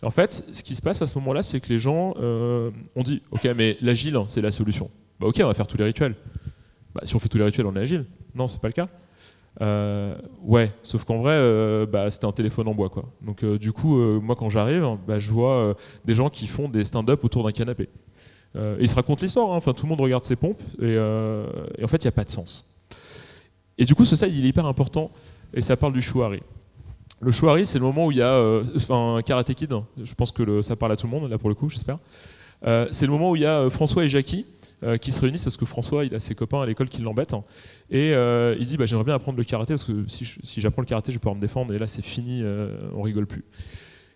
Et 0.03 0.07
en 0.07 0.11
fait, 0.11 0.45
ce 0.53 0.63
qui 0.63 0.77
se 0.77 0.83
passe 0.83 1.03
à 1.03 1.07
ce 1.07 1.19
moment-là, 1.19 1.43
c'est 1.43 1.61
que 1.61 1.69
les 1.71 1.79
gens 1.79 2.15
euh, 2.21 2.71
ont 2.95 3.03
dit 3.03 3.23
Ok, 3.33 3.49
mais 3.57 3.77
l'agile, 3.81 4.17
c'est 4.29 4.43
la 4.43 4.51
solution. 4.51 4.91
Bah, 5.19 5.27
ok, 5.27 5.41
on 5.43 5.47
va 5.49 5.55
faire 5.55 5.67
tous 5.67 5.79
les 5.79 5.85
rituels. 5.85 6.15
Bah, 6.95 7.01
si 7.05 7.17
on 7.17 7.19
fait 7.19 7.29
tous 7.29 7.39
les 7.39 7.45
rituels, 7.45 7.67
on 7.67 7.75
est 7.75 7.81
agile. 7.81 8.05
Non, 8.35 8.47
c'est 8.47 8.61
pas 8.61 8.69
le 8.69 8.75
cas. 8.75 8.89
Euh, 9.61 10.15
ouais, 10.43 10.73
sauf 10.83 11.05
qu'en 11.05 11.19
vrai, 11.19 11.33
euh, 11.35 11.87
bah, 11.87 12.11
c'était 12.11 12.27
un 12.27 12.33
téléphone 12.33 12.69
en 12.69 12.75
bois. 12.75 12.89
Quoi. 12.89 13.05
Donc 13.23 13.43
euh, 13.43 13.59
du 13.59 13.73
coup, 13.73 13.97
moi 14.21 14.37
quand 14.37 14.49
j'arrive, 14.49 14.87
bah, 15.07 15.19
je 15.19 15.31
vois 15.31 15.75
des 16.05 16.15
gens 16.15 16.31
qui 16.31 16.47
font 16.47 16.69
des 16.69 16.85
stand-up 16.85 17.25
autour 17.25 17.45
d'un 17.45 17.53
canapé. 17.53 17.89
et 18.55 18.59
ils 18.81 18.89
se 18.89 18.95
racontent 18.95 19.21
l'histoire, 19.23 19.53
hein. 19.53 19.57
enfin, 19.57 19.73
tout 19.73 19.87
le 19.87 19.91
monde 19.91 20.01
regarde 20.01 20.25
ses 20.25 20.37
pompes, 20.37 20.63
et, 20.81 20.97
en 20.99 21.89
fait, 21.89 22.05
il 22.05 22.07
n'y 22.07 22.09
a 22.09 22.13
pas 22.13 22.25
de 22.25 22.31
sens. 22.31 22.65
Et 23.77 23.85
du 23.85 23.95
coup, 23.95 24.05
ce 24.05 24.17
slide, 24.17 24.35
il 24.35 24.45
est 24.45 24.49
hyper 24.49 24.67
important, 24.67 25.11
et 25.55 25.63
ça 25.63 25.77
parle 25.77 25.93
du 25.93 26.03
chouari. 26.03 26.41
Le 27.21 27.33
chouari, 27.33 27.67
c'est 27.67 27.79
le 27.79 27.85
moment 27.85 28.07
où 28.07 28.13
il 28.13 28.19
y 28.19 28.23
a, 28.23 28.61
enfin, 28.77 29.21
Karate 29.25 29.53
Kid, 29.55 29.75
je 30.03 30.15
pense 30.15 30.31
que 30.31 30.63
ça 30.63 30.77
parle 30.77 30.93
à 30.93 30.97
tout 30.97 31.07
le 31.07 31.13
monde, 31.13 31.31
là 31.31 31.39
pour 31.39 31.49
le 31.49 31.55
coup, 31.55 31.69
j'espère. 31.69 31.99
c'est 32.63 33.07
le 33.07 33.13
moment 33.13 33.31
où 33.31 33.37
il 33.37 33.43
y 33.43 33.47
a 33.47 33.69
François 33.71 34.05
et 34.05 34.09
Jackie, 34.09 34.47
qui 35.01 35.13
se 35.13 35.21
réunissent 35.21 35.45
parce 35.45 35.57
que 35.57 35.65
François, 35.65 36.05
il 36.05 36.15
a 36.15 36.19
ses 36.19 36.35
copains 36.35 36.63
à 36.63 36.67
l'école 36.67 36.89
qui 36.89 37.03
l'embêtent. 37.03 37.35
Hein. 37.35 37.45
Et 37.91 38.15
euh, 38.15 38.55
il 38.59 38.67
dit 38.67 38.77
bah, 38.77 38.87
J'aimerais 38.87 39.05
bien 39.05 39.15
apprendre 39.15 39.39
le 39.39 39.45
karaté 39.45 39.73
parce 39.73 39.85
que 39.85 40.05
si, 40.09 40.61
j'apprends 40.61 40.83
le 40.83 40.87
karaté, 40.87 41.11
je 41.13 41.17
vais 41.17 41.21
pouvoir 41.21 41.35
me 41.35 41.41
défendre. 41.41 41.75
Et 41.75 41.79
là, 41.79 41.87
c'est 41.87 42.05
fini, 42.05 42.41
euh, 42.43 42.77
on 42.95 43.03
rigole 43.03 43.27
plus. 43.27 43.45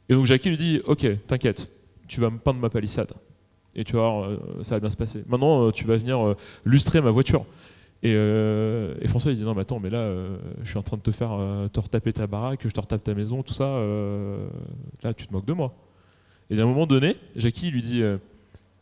Et 0.09 0.15
donc 0.15 0.27
Jackie 0.27 0.51
lui 0.51 0.57
dit 0.57 0.81
Ok, 0.85 1.07
t'inquiète, 1.27 1.71
tu 2.09 2.21
vas 2.21 2.31
me 2.31 2.39
peindre 2.39 2.61
ma 2.61 2.71
palissade. 2.71 3.13
Et 3.75 3.85
tu 3.85 3.95
voir, 3.95 4.29
ça 4.63 4.75
va 4.75 4.81
bien 4.81 4.91
se 4.91 4.99
passer. 4.99 5.25
Maintenant, 5.29 5.73
tu 5.73 5.87
vas 5.87 5.97
venir 5.97 6.37
lustrer 6.65 7.01
ma 7.01 7.11
voiture. 7.11 7.47
Et, 8.03 8.15
euh, 8.17 8.95
François 9.07 9.31
il 9.31 9.37
dit 9.37 9.45
non 9.45 9.55
mais 9.55 9.63
attends 9.63 9.79
mais 9.79 9.91
là 9.91 9.99
euh, 9.99 10.37
je 10.65 10.69
suis 10.69 10.79
en 10.79 10.83
train 10.83 10.97
de 10.97 11.03
te 11.03 11.13
faire 11.13 11.33
euh, 11.33 11.69
te 11.69 11.79
retaper 11.79 12.13
ta 12.13 12.27
baraque, 12.27 12.61
je 12.65 12.69
te 12.69 12.81
retape 12.81 13.05
ta 13.05 13.15
maison, 13.15 13.45
tout 13.45 13.55
ça, 13.55 13.65
là 15.03 15.15
tu 15.15 15.27
te 15.27 15.33
moques 15.33 15.47
de 15.47 15.53
moi. 15.53 15.73
Et 16.51 16.59
à 16.59 16.63
un 16.65 16.67
moment 16.67 16.87
donné, 16.87 17.17
Jackie 17.37 17.71
lui 17.71 17.83
dit 17.83 18.03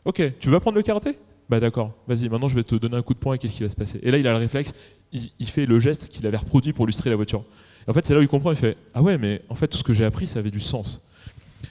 ok 0.05 0.39
tu 0.39 0.49
veux 0.49 0.55
apprendre 0.55 0.77
le 0.77 0.83
karaté? 0.83 1.17
Bah 1.51 1.59
d'accord, 1.59 1.91
vas-y, 2.07 2.29
maintenant 2.29 2.47
je 2.47 2.55
vais 2.55 2.63
te 2.63 2.75
donner 2.75 2.95
un 2.95 3.01
coup 3.01 3.13
de 3.13 3.19
poing 3.19 3.33
et 3.33 3.37
qu'est-ce 3.37 3.55
qui 3.55 3.63
va 3.63 3.67
se 3.67 3.75
passer 3.75 3.99
Et 4.03 4.09
là, 4.09 4.17
il 4.17 4.25
a 4.25 4.31
le 4.31 4.39
réflexe, 4.39 4.73
il, 5.11 5.31
il 5.37 5.47
fait 5.47 5.65
le 5.65 5.81
geste 5.81 6.07
qu'il 6.07 6.25
avait 6.25 6.37
reproduit 6.37 6.71
pour 6.71 6.85
illustrer 6.85 7.09
la 7.09 7.17
voiture. 7.17 7.43
Et 7.85 7.89
en 7.89 7.93
fait, 7.93 8.05
c'est 8.05 8.13
là 8.13 8.21
où 8.21 8.23
il 8.23 8.29
comprend, 8.29 8.51
il 8.51 8.57
fait 8.57 8.77
Ah 8.93 9.01
ouais, 9.01 9.17
mais 9.17 9.41
en 9.49 9.55
fait, 9.55 9.67
tout 9.67 9.77
ce 9.77 9.83
que 9.83 9.91
j'ai 9.91 10.05
appris, 10.05 10.27
ça 10.27 10.39
avait 10.39 10.49
du 10.49 10.61
sens. 10.61 11.05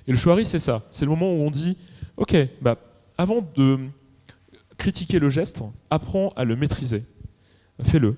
Et 0.07 0.13
le 0.13 0.19
chouari, 0.19 0.45
c'est 0.45 0.59
ça. 0.59 0.87
C'est 0.91 1.07
le 1.07 1.11
moment 1.11 1.33
où 1.33 1.37
on 1.37 1.51
dit 1.51 1.79
Ok, 2.19 2.37
bah, 2.61 2.77
avant 3.17 3.43
de 3.57 3.79
critiquer 4.77 5.19
le 5.19 5.31
geste, 5.31 5.63
apprends 5.89 6.29
à 6.37 6.45
le 6.45 6.57
maîtriser. 6.57 7.03
Fais-le. 7.83 8.17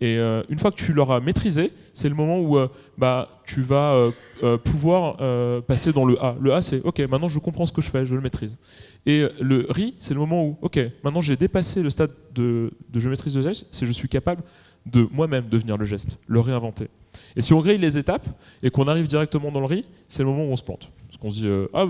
Et 0.00 0.16
euh, 0.18 0.42
une 0.48 0.58
fois 0.58 0.70
que 0.70 0.76
tu 0.76 0.92
l'auras 0.92 1.20
maîtrisé, 1.20 1.72
c'est 1.92 2.08
le 2.08 2.14
moment 2.14 2.38
où 2.38 2.56
euh, 2.56 2.68
bah, 2.96 3.28
tu 3.44 3.62
vas 3.62 4.10
euh, 4.42 4.58
pouvoir 4.58 5.16
passer 5.64 5.92
dans 5.92 6.04
le 6.04 6.22
A. 6.22 6.36
Le 6.40 6.52
A, 6.52 6.62
c'est 6.62 6.80
OK, 6.84 7.00
maintenant 7.00 7.28
je 7.28 7.38
comprends 7.38 7.66
ce 7.66 7.72
que 7.72 7.82
je 7.82 7.90
fais, 7.90 8.06
je 8.06 8.14
le 8.14 8.20
maîtrise. 8.20 8.58
Et 9.06 9.26
le 9.40 9.66
RI, 9.68 9.94
c'est 9.98 10.14
le 10.14 10.20
moment 10.20 10.44
où 10.44 10.56
OK, 10.62 10.78
maintenant 11.02 11.20
j'ai 11.20 11.36
dépassé 11.36 11.82
le 11.82 11.90
stade 11.90 12.12
de, 12.34 12.70
de, 12.90 13.00
je 13.00 13.08
maîtrise 13.08 13.36
le 13.36 13.42
geste, 13.42 13.66
c'est 13.70 13.86
je 13.86 13.92
suis 13.92 14.08
capable 14.08 14.42
de 14.86 15.06
moi-même 15.10 15.48
devenir 15.48 15.76
le 15.76 15.84
geste, 15.84 16.18
le 16.26 16.40
réinventer. 16.40 16.88
Et 17.36 17.40
si 17.40 17.52
on 17.52 17.60
grille 17.60 17.78
les 17.78 17.98
étapes 17.98 18.26
et 18.62 18.70
qu'on 18.70 18.86
arrive 18.86 19.06
directement 19.06 19.50
dans 19.50 19.60
le 19.60 19.66
RI, 19.66 19.84
c'est 20.06 20.22
le 20.22 20.28
moment 20.28 20.44
où 20.44 20.52
on 20.52 20.56
se 20.56 20.62
plante. 20.62 20.90
Parce 21.08 21.18
qu'on 21.18 21.30
se 21.30 21.40
dit 21.40 21.68
Ah, 21.74 21.86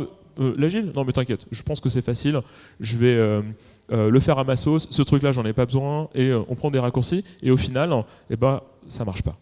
l'agile? 0.56 0.92
Non, 0.94 1.04
mais 1.04 1.12
t'inquiète, 1.12 1.44
je 1.50 1.62
pense 1.62 1.80
que 1.80 1.88
c'est 1.88 2.02
facile, 2.02 2.40
je 2.80 2.96
vais 2.96 3.42
euh, 3.92 4.10
le 4.10 4.20
faire 4.20 4.38
à 4.38 4.44
ma 4.44 4.56
sauce, 4.56 4.88
ce 4.90 5.02
truc-là, 5.02 5.32
j'en 5.32 5.44
ai 5.44 5.52
pas 5.52 5.66
besoin, 5.66 6.08
et 6.14 6.32
on 6.32 6.54
prend 6.54 6.70
des 6.70 6.78
raccourcis, 6.78 7.24
et 7.42 7.50
au 7.50 7.56
final, 7.56 8.04
eh 8.30 8.36
ben, 8.36 8.60
ça 8.88 9.04
marche 9.04 9.22
pas. 9.22 9.36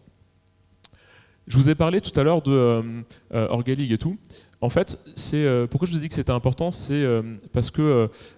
Je 1.47 1.57
vous 1.57 1.69
ai 1.69 1.75
parlé 1.75 2.01
tout 2.01 2.17
à 2.19 2.23
l'heure 2.23 2.41
de 2.41 2.83
Orgalig 3.31 3.91
et 3.91 3.97
tout. 3.97 4.17
En 4.59 4.69
fait, 4.69 4.97
c'est 5.15 5.45
euh, 5.45 5.67
pourquoi 5.67 5.87
je 5.87 5.91
vous 5.91 5.99
ai 5.99 6.01
dit 6.01 6.07
que 6.07 6.15
c'était 6.15 6.31
important, 6.31 6.71
c'est 6.71 6.93
euh, 6.93 7.21
parce 7.53 7.69
que 7.69 7.81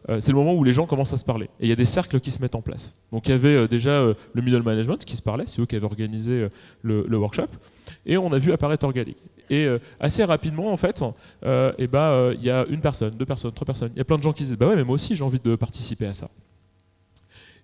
euh, 0.09 0.19
c'est 0.19 0.31
le 0.31 0.37
moment 0.37 0.53
où 0.53 0.65
les 0.65 0.73
gens 0.73 0.85
commencent 0.85 1.13
à 1.13 1.17
se 1.17 1.23
parler. 1.23 1.45
Et 1.61 1.65
il 1.65 1.69
y 1.69 1.71
a 1.71 1.77
des 1.77 1.85
cercles 1.85 2.19
qui 2.19 2.29
se 2.29 2.41
mettent 2.41 2.55
en 2.55 2.61
place. 2.61 2.99
Donc 3.13 3.27
il 3.27 3.31
y 3.31 3.33
avait 3.33 3.67
déjà 3.69 4.01
le 4.33 4.41
middle 4.41 4.61
management 4.61 5.03
qui 5.05 5.15
se 5.15 5.21
parlait, 5.21 5.45
c'est 5.47 5.61
eux 5.61 5.65
qui 5.65 5.77
avaient 5.77 5.85
organisé 5.85 6.47
le, 6.81 7.17
workshop, 7.17 7.47
et 8.05 8.17
on 8.17 8.33
a 8.33 8.39
vu 8.39 8.51
apparaître 8.51 8.85
Organic. 8.85 9.17
Et 9.49 9.67
assez 9.99 10.23
rapidement, 10.23 10.71
en 10.71 10.77
fait, 10.77 11.01
et 11.01 11.47
eh 11.79 11.87
ben, 11.87 12.33
il 12.33 12.43
y 12.43 12.51
a 12.51 12.65
une 12.69 12.81
personne, 12.81 13.15
deux 13.15 13.25
personnes, 13.25 13.51
trois 13.51 13.65
personnes. 13.65 13.91
Il 13.95 13.97
y 13.97 14.01
a 14.01 14.03
plein 14.03 14.17
de 14.17 14.23
gens 14.23 14.31
qui 14.31 14.43
disent 14.43 14.57
bah 14.57 14.67
ouais, 14.67 14.75
mais 14.75 14.83
moi 14.83 14.95
aussi 14.95 15.15
j'ai 15.15 15.23
envie 15.23 15.39
de 15.39 15.55
participer 15.55 16.05
à 16.05 16.13
ça. 16.13 16.29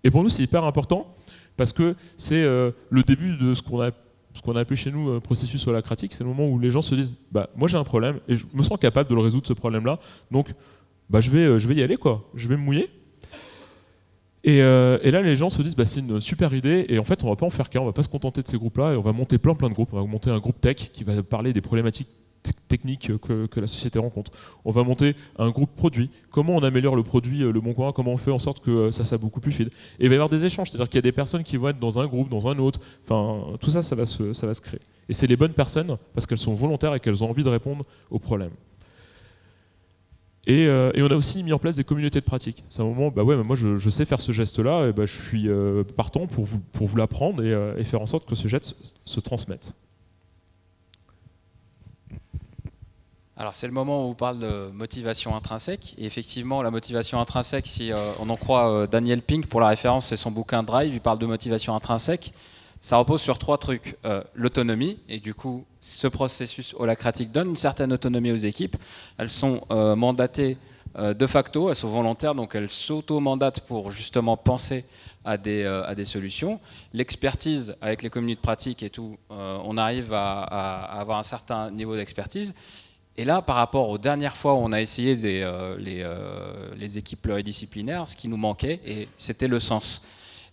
Et 0.04 0.10
pour 0.10 0.24
nous, 0.24 0.30
c'est 0.30 0.42
hyper 0.42 0.64
important 0.64 1.16
parce 1.58 1.72
que 1.72 1.96
c'est 2.18 2.44
le 2.44 3.04
début 3.04 3.38
de 3.38 3.54
ce 3.54 3.62
qu'on 3.62 3.82
a 3.82 3.92
ce 4.36 4.42
qu'on 4.42 4.56
a 4.56 4.60
appelé 4.60 4.76
chez 4.76 4.92
nous 4.92 5.10
euh, 5.10 5.20
processus 5.20 5.66
holacratique, 5.66 6.14
c'est 6.14 6.24
le 6.24 6.30
moment 6.30 6.48
où 6.48 6.60
les 6.60 6.70
gens 6.70 6.82
se 6.82 6.94
disent 6.94 7.16
bah, 7.32 7.50
moi 7.56 7.68
j'ai 7.68 7.78
un 7.78 7.84
problème 7.84 8.20
et 8.28 8.36
je 8.36 8.46
me 8.54 8.62
sens 8.62 8.78
capable 8.78 9.10
de 9.10 9.16
le 9.16 9.22
résoudre 9.22 9.48
ce 9.48 9.54
problème-là, 9.54 10.00
donc 10.30 10.54
bah, 11.10 11.22
je, 11.22 11.32
vais, 11.32 11.46
euh, 11.46 11.60
je 11.60 11.68
vais 11.68 11.76
y 11.76 11.84
aller, 11.84 11.98
quoi. 11.98 12.30
je 12.36 12.48
vais 12.48 12.58
me 12.58 12.62
mouiller. 12.62 12.90
Et, 14.46 14.62
euh, 14.62 15.00
et 15.02 15.10
là, 15.10 15.24
les 15.24 15.36
gens 15.36 15.50
se 15.50 15.60
disent 15.64 15.76
bah, 15.76 15.86
c'est 15.86 16.02
une 16.02 16.22
super 16.22 16.54
idée 16.54 16.86
et 16.88 17.00
en 17.00 17.04
fait 17.04 17.24
on 17.24 17.30
va 17.30 17.36
pas 17.36 17.48
en 17.48 17.50
faire 17.50 17.68
qu'un, 17.68 17.82
on 17.82 17.86
va 17.86 17.94
pas 17.94 18.04
se 18.04 18.10
contenter 18.10 18.44
de 18.44 18.48
ces 18.48 18.58
groupes-là 18.58 18.94
et 18.94 18.96
on 18.96 19.02
va 19.02 19.12
monter 19.12 19.40
plein 19.40 19.56
plein 19.56 19.70
de 19.70 19.74
groupes. 19.74 19.90
On 19.92 20.00
va 20.00 20.06
monter 20.06 20.30
un 20.30 20.38
groupe 20.38 20.62
tech 20.62 20.92
qui 20.94 21.04
va 21.04 21.24
parler 21.24 21.52
des 21.52 21.62
problématiques 21.62 22.10
techniques 22.68 23.12
que, 23.18 23.60
la 23.60 23.66
société 23.66 23.98
rencontre. 23.98 24.32
On 24.64 24.72
va 24.72 24.84
monter 24.84 25.16
un 25.40 25.50
groupe 25.50 25.76
produit. 25.76 26.12
Comment 26.30 26.56
on 26.56 26.62
améliore 26.62 26.96
le 26.96 27.02
produit, 27.02 27.42
euh, 27.42 27.52
le 27.52 27.60
bon 27.60 27.74
coin? 27.74 27.92
Comment 27.92 28.12
on 28.12 28.18
fait 28.18 28.30
en 28.30 28.38
sorte 28.38 28.64
que 28.64 28.70
euh, 28.70 28.92
ça 28.92 29.04
soit 29.04 29.18
beaucoup 29.18 29.40
plus 29.40 29.52
fluide? 29.52 29.70
Et 30.00 30.04
il 30.06 30.10
va 30.10 30.14
y 30.14 30.18
avoir 30.18 30.30
des 30.30 30.46
échanges, 30.46 30.70
c'est-à-dire 30.70 30.90
qu'il 30.90 30.98
y 30.98 31.00
a 31.00 31.02
des 31.02 31.12
personnes 31.12 31.44
qui 31.44 31.58
vont 31.58 31.70
être 31.70 31.80
dans 31.80 31.98
un 31.98 32.06
groupe, 32.06 32.30
dans 32.30 32.48
un 32.48 32.60
autre. 32.60 32.80
Enfin, 33.04 33.58
tout 33.60 33.72
ça, 33.72 33.82
ça 33.82 33.96
va 33.96 34.06
se, 34.06 34.34
ça 34.34 34.46
va 34.46 34.54
se 34.54 34.62
créer. 34.62 34.82
Et 35.10 35.14
c'est 35.14 35.26
les 35.26 35.38
bonnes 35.38 35.54
personnes 35.54 35.98
parce 36.14 36.28
qu'elles 36.28 36.38
sont 36.38 36.54
volontaires 36.54 36.94
et 36.94 37.00
qu'elles 37.00 37.24
ont 37.24 37.30
envie 37.32 37.44
de 37.44 37.50
répondre 37.50 37.84
aux 38.12 38.20
problèmes. 38.20 38.54
Et, 40.48 40.68
euh, 40.68 40.92
on 40.98 41.08
a 41.08 41.16
aussi 41.16 41.44
mis 41.44 41.54
en 41.54 41.60
place 41.60 41.76
des 41.76 41.84
communautés 41.84 42.20
de 42.20 42.26
pratique. 42.26 42.64
C'est 42.70 42.82
un 42.82 42.86
moment, 42.86 43.10
bah 43.10 43.24
ouais, 43.24 43.36
moi 43.38 43.56
je, 43.56 43.90
sais 43.90 44.06
faire 44.06 44.22
ce 44.22 44.32
geste-là, 44.32 44.88
et 44.88 44.94
bah, 44.94 45.06
je 45.06 45.14
suis 45.14 45.50
partant 45.96 46.28
pour 46.28 46.46
vous, 46.46 46.60
pour 46.72 46.88
vous 46.88 46.98
l'apprendre 46.98 47.44
et, 47.44 47.84
faire 47.84 48.02
en 48.02 48.06
sorte 48.06 48.28
que 48.28 48.36
ce 48.36 48.48
geste 48.48 48.76
se 49.06 49.20
transmette. 49.20 49.76
Alors 53.38 53.54
c'est 53.54 53.68
le 53.68 53.74
moment 53.74 54.06
où 54.06 54.12
on 54.12 54.14
parle 54.14 54.40
de 54.40 54.72
motivation 54.72 55.36
intrinsèque. 55.36 55.94
Et 55.98 56.06
effectivement, 56.06 56.62
la 56.62 56.72
motivation 56.72 57.20
intrinsèque, 57.20 57.68
si 57.68 57.92
euh, 57.92 57.98
on 58.20 58.30
en 58.30 58.38
croit 58.38 58.72
euh, 58.72 58.88
Daniel 58.88 59.22
Pink, 59.22 59.48
pour 59.48 59.60
la 59.60 59.68
référence, 59.68 60.08
c'est 60.08 60.16
son 60.16 60.32
bouquin 60.32 60.64
Drive, 60.64 60.94
il 60.94 61.02
parle 61.02 61.20
de 61.20 61.26
motivation 61.26 61.76
intrinsèque. 61.76 62.32
Ça 62.86 62.98
repose 62.98 63.20
sur 63.20 63.40
trois 63.40 63.58
trucs. 63.58 63.98
Euh, 64.06 64.22
l'autonomie, 64.36 65.00
et 65.10 65.20
du 65.20 65.34
coup, 65.34 65.66
ce 65.82 66.08
processus 66.08 66.76
holacratique 66.78 67.32
donne 67.32 67.50
une 67.50 67.58
certaine 67.58 67.92
autonomie 67.92 68.32
aux 68.32 68.36
équipes. 68.36 68.78
Elles 69.18 69.32
sont 69.32 69.62
mandatées 69.98 70.58
de 70.96 71.26
facto, 71.26 71.70
elles 71.70 71.76
sont 71.76 71.90
volontaires, 71.90 72.36
donc 72.36 72.54
elles 72.54 72.70
s'auto-mandatent 72.70 73.62
pour 73.62 73.90
justement 73.90 74.38
penser 74.38 74.86
à 75.26 75.36
des, 75.36 76.06
solutions. 76.06 76.60
L'expertise, 76.94 77.76
avec 77.82 78.04
les 78.04 78.12
communautés 78.12 78.36
de 78.38 78.42
pratique 78.42 78.84
et 78.84 78.92
tout, 78.92 79.18
on 79.30 79.78
arrive 79.78 80.14
à, 80.14 80.44
avoir 81.00 81.18
un 81.18 81.24
certain 81.24 81.72
niveau 81.72 81.96
d'expertise. 81.96 82.54
Et 83.18 83.26
là, 83.26 83.42
par 83.42 83.56
rapport 83.56 83.90
aux 83.90 83.98
dernières 83.98 84.36
fois 84.36 84.54
où 84.54 84.58
on 84.58 84.74
a 84.74 84.82
essayé 84.82 85.18
euh, 85.24 85.78
euh, 85.80 86.76
les, 86.76 86.98
équipes 86.98 87.22
pluridisciplinaires, 87.22 88.08
ce 88.08 88.16
qui 88.16 88.28
nous 88.28 88.38
manquait, 88.38 89.08
c'était 89.18 89.48
le 89.48 89.60
sens. 89.60 90.04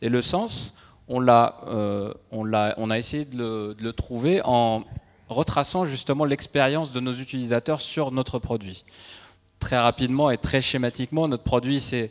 Et 0.01 0.09
le 0.09 0.23
sens, 0.23 0.75
on, 1.13 1.21
l'a, 1.21 1.57
euh, 1.69 2.13
on, 2.31 2.51
on 2.51 2.91
a 2.91 2.99
essayé 2.99 3.25
de 3.25 3.77
le, 3.79 3.93
trouver 3.93 4.41
en 4.45 4.85
retraçant 5.29 5.85
justement 5.85 6.25
l'expérience 6.25 6.93
de 6.93 7.01
nos 7.01 7.13
utilisateurs 7.13 7.81
sur 7.81 8.11
notre 8.11 8.39
produit. 8.39 8.85
Très 9.61 9.79
rapidement 9.79 10.31
et 10.31 10.39
très 10.39 10.61
schématiquement, 10.61 11.29
notre 11.29 11.45
produit, 11.45 11.81
c'est 11.81 12.11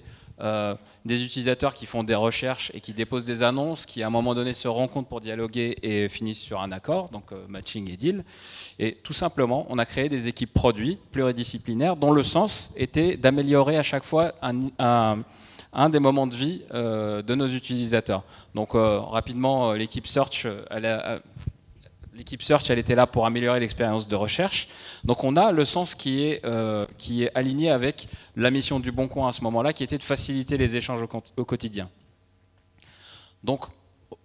des 1.05 1.23
utilisateurs 1.23 1.75
qui 1.75 1.85
font 1.85 2.03
des 2.03 2.15
recherches 2.15 2.71
et 2.73 2.81
qui 2.81 2.93
déposent 2.93 3.25
des 3.25 3.43
annonces, 3.43 3.85
qui 3.85 4.01
à 4.01 4.07
un 4.07 4.09
moment 4.09 4.33
donné 4.33 4.53
se 4.55 4.67
rencontrent 4.67 5.07
pour 5.07 5.21
dialoguer 5.21 5.77
et 5.83 6.09
finissent 6.09 6.41
sur 6.41 6.61
un 6.61 6.71
accord, 6.71 7.09
donc 7.09 7.31
matching 7.47 7.89
et 7.91 7.95
deal. 7.95 8.23
Et 8.79 8.97
tout 9.03 9.13
simplement, 9.13 9.67
on 9.69 9.77
a 9.77 9.85
créé 9.85 10.09
des 10.09 10.27
équipes 10.27 10.53
produits 10.53 10.97
pluridisciplinaires 11.11 11.95
dont 11.95 12.11
le 12.11 12.23
sens 12.23 12.71
était 12.75 13.17
d'améliorer 13.17 13.77
à 13.77 13.83
chaque 13.83 14.03
fois 14.03 14.33
un, 14.41 15.19
des 15.89 15.99
moments 15.99 16.27
de 16.27 16.35
vie 16.35 16.63
euh, 16.73 17.21
de 17.21 17.35
nos 17.35 17.47
utilisateurs. 17.47 18.23
Donc 18.55 18.75
euh, 18.75 18.99
rapidement, 18.99 19.71
euh, 19.71 19.75
l'équipe 19.75 20.05
Search, 20.05 20.45
était 22.69 22.95
là 22.95 23.07
pour 23.07 23.25
améliorer 23.25 23.59
l'expérience 23.59 24.07
de 24.07 24.15
recherche. 24.15 24.67
Donc 25.03 25.23
on 25.23 25.35
a 25.37 25.51
le 25.51 25.65
sens 25.65 25.95
qui 25.95 26.23
est, 26.23 26.41
aligné 27.35 27.71
avec 27.71 28.07
la 28.35 28.51
mission 28.51 28.79
du 28.79 28.91
Bon 28.91 29.07
Coin 29.07 29.29
à 29.29 29.31
ce 29.31 29.43
moment-là, 29.43 29.73
qui 29.73 29.83
était 29.83 29.97
de 29.97 30.03
faciliter 30.03 30.57
les 30.57 30.75
échanges 30.75 31.01
au, 31.37 31.45
quotidien. 31.45 31.89
Donc 33.43 33.65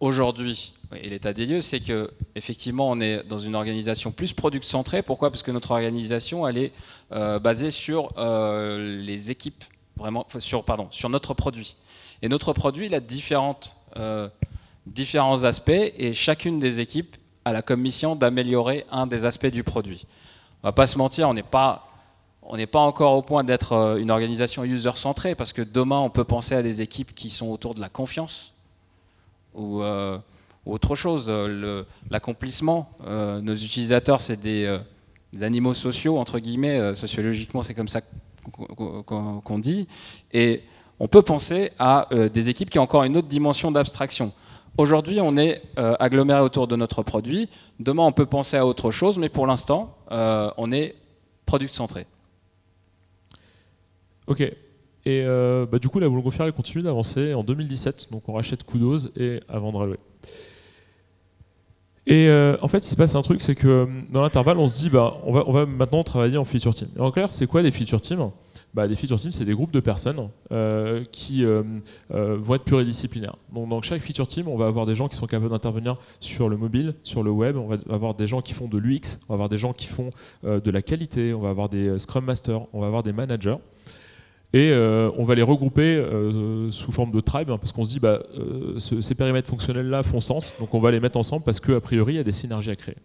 aujourd'hui, 0.00 0.74
et 1.00 1.08
l'état 1.08 1.32
des 1.32 1.46
lieux, 1.46 1.60
c'est 1.60 1.80
que 1.80 2.10
effectivement, 2.34 2.90
on 2.90 3.00
est 3.00 3.22
dans 3.26 3.38
une 3.38 3.54
organisation 3.54 4.12
plus 4.12 4.32
product 4.32 4.64
centrée. 4.64 5.02
Pourquoi? 5.02 5.30
Parce 5.30 5.42
que 5.42 5.50
notre 5.52 5.70
organisation, 5.70 6.46
elle 6.46 6.58
est 6.58 6.72
basée 7.10 7.70
sur 7.70 8.12
les 8.18 9.30
équipes, 9.30 9.64
vraiment, 9.96 10.26
sur, 10.38 10.64
pardon, 10.64 10.88
sur 10.90 11.08
notre 11.08 11.34
produit. 11.34 11.76
Et 12.22 12.28
notre 12.28 12.52
produit, 12.52 12.86
il 12.86 12.94
a 12.94 13.00
différentes, 13.00 13.76
euh, 13.96 14.28
différents 14.86 15.44
aspects, 15.44 15.70
et 15.70 16.12
chacune 16.12 16.58
des 16.58 16.80
équipes 16.80 17.16
a 17.44 17.52
la 17.52 17.62
commission 17.62 18.16
d'améliorer 18.16 18.86
un 18.90 19.06
des 19.06 19.24
aspects 19.24 19.46
du 19.46 19.62
produit. 19.64 20.06
On 20.62 20.68
va 20.68 20.72
pas 20.72 20.86
se 20.86 20.98
mentir, 20.98 21.28
on 21.28 21.34
n'est 21.34 21.42
pas 21.42 21.82
on 22.48 22.56
n'est 22.56 22.68
pas 22.68 22.78
encore 22.78 23.16
au 23.16 23.22
point 23.22 23.42
d'être 23.42 23.96
une 23.98 24.08
organisation 24.08 24.62
user-centrée, 24.62 25.34
parce 25.34 25.52
que 25.52 25.62
demain, 25.62 25.98
on 25.98 26.10
peut 26.10 26.22
penser 26.22 26.54
à 26.54 26.62
des 26.62 26.80
équipes 26.80 27.12
qui 27.12 27.28
sont 27.28 27.48
autour 27.48 27.74
de 27.74 27.80
la 27.80 27.88
confiance, 27.88 28.52
ou 29.52 29.82
autre 30.66 30.94
chose. 30.96 31.26
Euh, 31.28 31.84
l'accomplissement, 32.10 32.90
euh, 33.06 33.40
nos 33.40 33.54
utilisateurs, 33.54 34.20
c'est 34.20 34.38
euh, 34.46 34.78
des, 35.32 35.42
animaux 35.42 35.74
sociaux, 35.74 36.18
entre 36.18 36.38
guillemets, 36.38 36.94
sociologiquement, 36.94 37.62
c'est 37.62 37.74
comme 37.74 37.88
ça 37.88 38.00
qu'on 38.52 39.58
dit. 39.58 39.88
Et 40.32 40.62
on 40.98 41.08
peut 41.08 41.22
penser 41.22 41.72
à 41.78 42.08
des 42.32 42.48
équipes 42.48 42.70
qui 42.70 42.78
ont 42.78 42.82
encore 42.82 43.04
une 43.04 43.16
autre 43.16 43.28
dimension 43.28 43.70
d'abstraction. 43.70 44.32
Aujourd'hui, 44.78 45.20
on 45.20 45.36
est 45.36 45.62
aggloméré 45.76 46.40
autour 46.40 46.66
de 46.66 46.76
notre 46.76 47.02
produit. 47.02 47.48
Demain, 47.80 48.04
on 48.04 48.12
peut 48.12 48.26
penser 48.26 48.56
à 48.56 48.66
autre 48.66 48.90
chose, 48.90 49.18
mais 49.18 49.28
pour 49.28 49.46
l'instant, 49.46 49.96
on 50.10 50.72
est 50.72 50.94
product 51.46 51.72
centré. 51.72 52.06
Ok. 54.26 54.40
Et 55.08 55.24
bah, 55.70 55.78
du 55.78 55.88
coup, 55.88 55.98
la 56.00 56.08
Boulgoufère, 56.08 56.46
elle 56.46 56.52
continue 56.52 56.82
d'avancer. 56.82 57.32
En 57.32 57.44
2017, 57.44 58.08
donc 58.10 58.28
on 58.28 58.32
rachète 58.32 58.64
Kudos 58.64 59.08
et 59.16 59.40
avant 59.48 59.72
de 59.72 59.76
relever. 59.76 59.98
Et 62.06 62.28
euh, 62.28 62.56
en 62.62 62.68
fait, 62.68 62.78
il 62.78 62.90
se 62.90 62.96
passe 62.96 63.16
un 63.16 63.22
truc, 63.22 63.42
c'est 63.42 63.56
que 63.56 63.66
euh, 63.66 63.86
dans 64.10 64.22
l'intervalle, 64.22 64.58
on 64.58 64.68
se 64.68 64.78
dit, 64.78 64.90
bah, 64.90 65.18
on 65.24 65.32
va, 65.32 65.66
maintenant 65.66 66.04
travailler 66.04 66.36
en 66.36 66.44
feature 66.44 66.72
team. 66.72 66.88
Et 66.96 67.00
en 67.00 67.10
clair, 67.10 67.32
c'est 67.32 67.48
quoi 67.48 67.62
des 67.62 67.72
feature 67.72 68.00
teams? 68.00 68.30
Bah, 68.74 68.86
Des 68.86 68.94
feature 68.94 69.18
teams, 69.18 69.32
c'est 69.32 69.44
des 69.44 69.54
groupes 69.54 69.72
de 69.72 69.80
personnes 69.80 70.28
euh, 70.52 71.02
qui 71.10 71.44
vont 71.44 72.54
être 72.54 72.64
pluridisciplinaires. 72.64 73.36
Donc, 73.52 73.68
dans 73.68 73.82
chaque 73.82 74.00
feature 74.00 74.26
team, 74.26 74.46
on 74.46 74.56
va 74.56 74.66
avoir 74.66 74.86
des 74.86 74.94
gens 74.94 75.08
qui 75.08 75.16
sont 75.16 75.26
capables 75.26 75.50
d'intervenir 75.50 75.96
sur 76.20 76.48
le 76.48 76.56
mobile, 76.56 76.94
sur 77.02 77.24
le 77.24 77.30
web. 77.32 77.56
On 77.56 77.66
va 77.66 77.78
avoir 77.90 78.14
des 78.14 78.28
gens 78.28 78.40
qui 78.40 78.52
font 78.52 78.68
de 78.68 78.78
l'UX, 78.78 79.18
on 79.28 79.32
va 79.32 79.34
avoir 79.34 79.48
des 79.48 79.58
gens 79.58 79.72
qui 79.72 79.86
font 79.86 80.10
de 80.44 80.70
la 80.70 80.82
qualité, 80.82 81.34
on 81.34 81.40
va 81.40 81.48
avoir 81.48 81.68
des 81.68 81.98
Scrum 81.98 82.24
Masters, 82.24 82.62
on 82.72 82.80
va 82.80 82.86
avoir 82.86 83.02
des 83.02 83.12
managers. 83.12 83.56
Et 84.52 84.70
euh, 84.70 85.10
on 85.16 85.24
va 85.24 85.34
les 85.34 85.42
regrouper 85.42 85.96
euh, 85.96 86.70
sous 86.70 86.92
forme 86.92 87.10
de 87.10 87.20
tribe, 87.20 87.50
hein, 87.50 87.58
parce 87.58 87.72
qu'on 87.72 87.84
se 87.84 87.90
dit 87.90 88.00
bah, 88.00 88.20
euh, 88.38 88.78
ces 88.78 89.14
périmètres 89.14 89.48
fonctionnels-là 89.48 90.02
font 90.02 90.20
sens, 90.20 90.54
donc 90.60 90.72
on 90.72 90.80
va 90.80 90.90
les 90.90 91.00
mettre 91.00 91.18
ensemble 91.18 91.44
parce 91.44 91.60
qu'a 91.60 91.80
priori, 91.80 92.14
il 92.14 92.16
y 92.16 92.20
a 92.20 92.24
des 92.24 92.32
synergies 92.32 92.70
à 92.70 92.76
créer. 92.76 92.96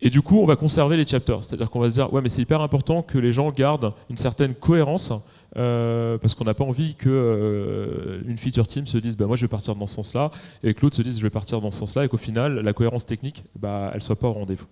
Et 0.00 0.10
du 0.10 0.22
coup, 0.22 0.38
on 0.38 0.46
va 0.46 0.56
conserver 0.56 0.96
les 0.96 1.06
chapters, 1.06 1.42
c'est-à-dire 1.42 1.70
qu'on 1.70 1.80
va 1.80 1.88
se 1.88 1.94
dire 1.94 2.12
ouais, 2.12 2.20
mais 2.20 2.28
c'est 2.28 2.42
hyper 2.42 2.60
important 2.60 3.02
que 3.02 3.18
les 3.18 3.32
gens 3.32 3.50
gardent 3.50 3.92
une 4.08 4.16
certaine 4.16 4.54
cohérence, 4.54 5.12
parce 5.54 6.34
qu'on 6.34 6.44
n'a 6.44 6.54
pas 6.54 6.64
envie 6.64 6.94
qu'une 6.94 8.36
feature 8.36 8.66
team 8.66 8.86
se 8.86 8.98
dise 8.98 9.16
bah, 9.16 9.26
moi 9.26 9.36
je 9.36 9.42
vais 9.42 9.48
partir 9.48 9.74
dans 9.74 9.86
ce 9.86 9.94
sens-là, 9.94 10.30
et 10.62 10.74
que 10.74 10.82
l'autre 10.82 10.96
se 10.96 11.02
dise 11.02 11.18
je 11.18 11.22
vais 11.22 11.30
partir 11.30 11.60
dans 11.60 11.70
ce 11.70 11.78
sens-là, 11.78 12.04
et 12.04 12.08
qu'au 12.08 12.16
final, 12.16 12.60
la 12.60 12.72
cohérence 12.72 13.06
technique, 13.06 13.44
bah, 13.56 13.90
elle 13.94 14.02
soit 14.02 14.16
pas 14.16 14.28
au 14.28 14.32
rendez-vous. 14.32 14.66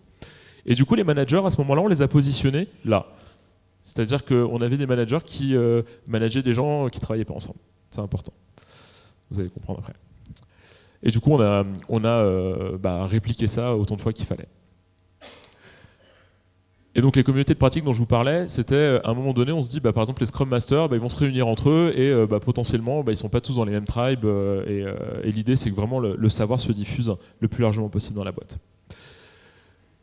Et 0.67 0.75
du 0.75 0.85
coup, 0.85 0.95
les 0.95 1.05
managers, 1.05 1.43
à 1.45 1.51
ce 1.51 1.59
moment-là, 1.59 1.83
on 1.83 1.89
les 1.89 2.03
a 2.03 2.09
positionnés 2.09 2.69
là. 2.85 3.07
C'est-à-dire 3.85 4.25
qu'on 4.25 4.61
avait 4.61 4.77
des 4.77 4.87
managers 4.87 5.19
qui 5.25 5.57
euh, 5.57 5.83
des 6.07 6.55
gens 6.55 6.89
qui 6.89 6.99
ne 6.99 7.03
travaillaient 7.03 7.25
pas 7.25 7.35
ensemble. 7.35 7.59
C'est 7.91 8.01
important. 8.01 8.33
Vous 9.31 9.41
allez 9.41 9.51
comprendre 9.51 9.81
après. 9.81 9.95
Et 11.03 11.11
du 11.11 11.21
coup, 11.21 11.33
on 11.33 11.41
a, 12.05 12.09
euh, 12.09 12.79
bah, 12.79 13.07
répliqué 13.07 13.49
ça 13.49 13.77
autant 13.77 13.97
de 13.97 14.01
fois 14.01 14.13
qu'il 14.13 14.27
fallait. 14.27 14.49
Et 16.95 17.01
donc 17.01 17.17
les 17.17 17.25
communautés 17.25 17.55
de 17.55 17.59
pratique 17.59 17.85
dont 17.85 17.95
je 17.95 17.99
vous 17.99 18.07
parlais, 18.07 18.49
c'était 18.49 18.75
euh, 18.75 19.07
à 19.07 19.11
un 19.11 19.15
moment 19.15 19.33
donné, 19.33 19.51
on 19.51 19.63
se 19.63 19.71
dit, 19.71 19.81
bah, 19.81 19.95
par 19.95 20.03
exemple, 20.03 20.21
les 20.21 20.27
Scrum 20.27 20.51
Masters, 20.51 20.91
bah, 20.91 20.97
ils 20.97 21.01
vont 21.01 21.09
se 21.09 21.19
réunir 21.19 21.49
entre 21.49 21.71
eux 21.71 21.93
et 21.97 22.11
euh, 22.11 22.27
potentiellement, 22.27 23.03
ils 23.07 23.11
ne 23.11 23.15
sont 23.15 23.31
pas 23.31 23.41
tous 23.41 23.57
dans 23.57 23.65
les 23.65 23.73
mêmes 23.73 23.87
tribes. 23.87 24.27
Et, 24.27 24.85
l'idée, 25.25 25.57
c'est 25.57 25.71
que 25.71 25.75
vraiment 25.75 25.99
le, 25.99 26.29
savoir 26.29 26.61
se 26.61 26.71
diffuse 26.71 27.15
le 27.41 27.49
plus 27.49 27.63
largement 27.63 27.89
possible 27.89 28.17
dans 28.17 28.25
la 28.25 28.33
boîte. 28.33 28.59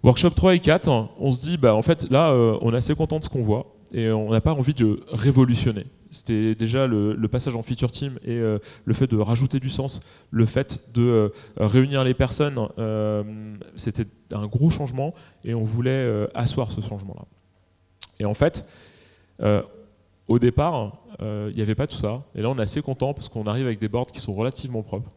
Workshop 0.04 0.32
3 0.32 0.56
et 0.56 0.60
4, 0.60 1.10
on 1.20 1.32
se 1.32 1.48
dit, 1.48 1.58
bah, 1.58 1.76
en 1.76 1.82
fait, 1.82 2.10
là, 2.10 2.34
on 2.62 2.74
est 2.74 2.78
assez 2.78 2.96
content 2.96 3.20
de 3.20 3.24
ce 3.24 3.30
qu'on 3.30 3.44
voit 3.44 3.76
et 3.92 4.10
on 4.12 4.32
n'a 4.32 4.42
pas 4.42 4.54
envie 4.54 4.74
de 4.74 5.02
révolutionner. 5.12 5.86
C'était 6.12 6.56
déjà 6.56 6.88
le, 6.88 7.28
passage 7.28 7.56
en 7.56 7.64
feature 7.64 7.92
team 7.92 8.18
et 8.24 8.40
le 8.40 8.94
fait 8.94 9.08
de 9.08 9.18
rajouter 9.18 9.60
du 9.60 9.70
sens, 9.70 10.02
le 10.32 10.46
fait 10.46 10.90
de 10.94 11.32
réunir 11.58 12.04
les 12.04 12.14
personnes, 12.14 12.68
c'était 13.76 14.08
un 14.32 14.48
gros 14.48 14.70
changement 14.70 15.14
et 15.44 15.54
on 15.54 15.64
voulait 15.64 16.28
asseoir 16.34 16.72
ce 16.72 16.82
changement-là. 16.82 17.26
Et 18.20 18.26
en 18.26 18.34
fait, 18.34 18.66
au 20.28 20.40
départ, 20.40 20.98
il 21.22 21.56
n'y 21.56 21.62
avait 21.62 21.76
pas 21.76 21.88
tout 21.88 21.98
ça. 21.98 22.24
Et 22.36 22.42
là, 22.42 22.50
on 22.50 22.58
est 22.58 22.62
assez 22.62 22.82
content 22.82 23.14
parce 23.14 23.30
qu'on 23.30 23.46
arrive 23.48 23.66
avec 23.66 23.80
des 23.80 23.90
boards 23.90 24.08
qui 24.08 24.20
sont 24.20 24.34
relativement 24.34 24.82
propres. 24.82 25.12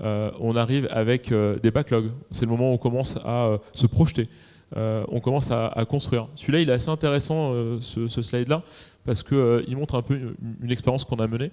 On 0.00 0.56
arrive 0.56 0.88
avec 0.90 1.32
des 1.62 1.70
backlogs. 1.70 2.10
C'est 2.30 2.44
le 2.44 2.50
moment 2.50 2.70
où 2.70 2.74
on 2.74 2.78
commence 2.78 3.16
à 3.24 3.58
se 3.72 3.86
projeter. 3.86 4.28
Euh, 4.76 5.04
on 5.08 5.20
commence 5.20 5.50
à, 5.50 5.84
construire. 5.88 6.28
Celui-là, 6.34 6.60
il 6.60 6.68
est 6.68 6.72
assez 6.72 6.90
intéressant, 6.90 7.52
euh, 7.52 7.78
ce, 7.80 8.22
slide-là, 8.22 8.62
parce 9.04 9.22
qu'il 9.22 9.36
euh, 9.36 9.62
montre 9.70 9.94
un 9.94 10.02
peu 10.02 10.18
une, 10.62 10.70
expérience 10.70 11.04
qu'on 11.04 11.16
a 11.16 11.26
menée. 11.26 11.50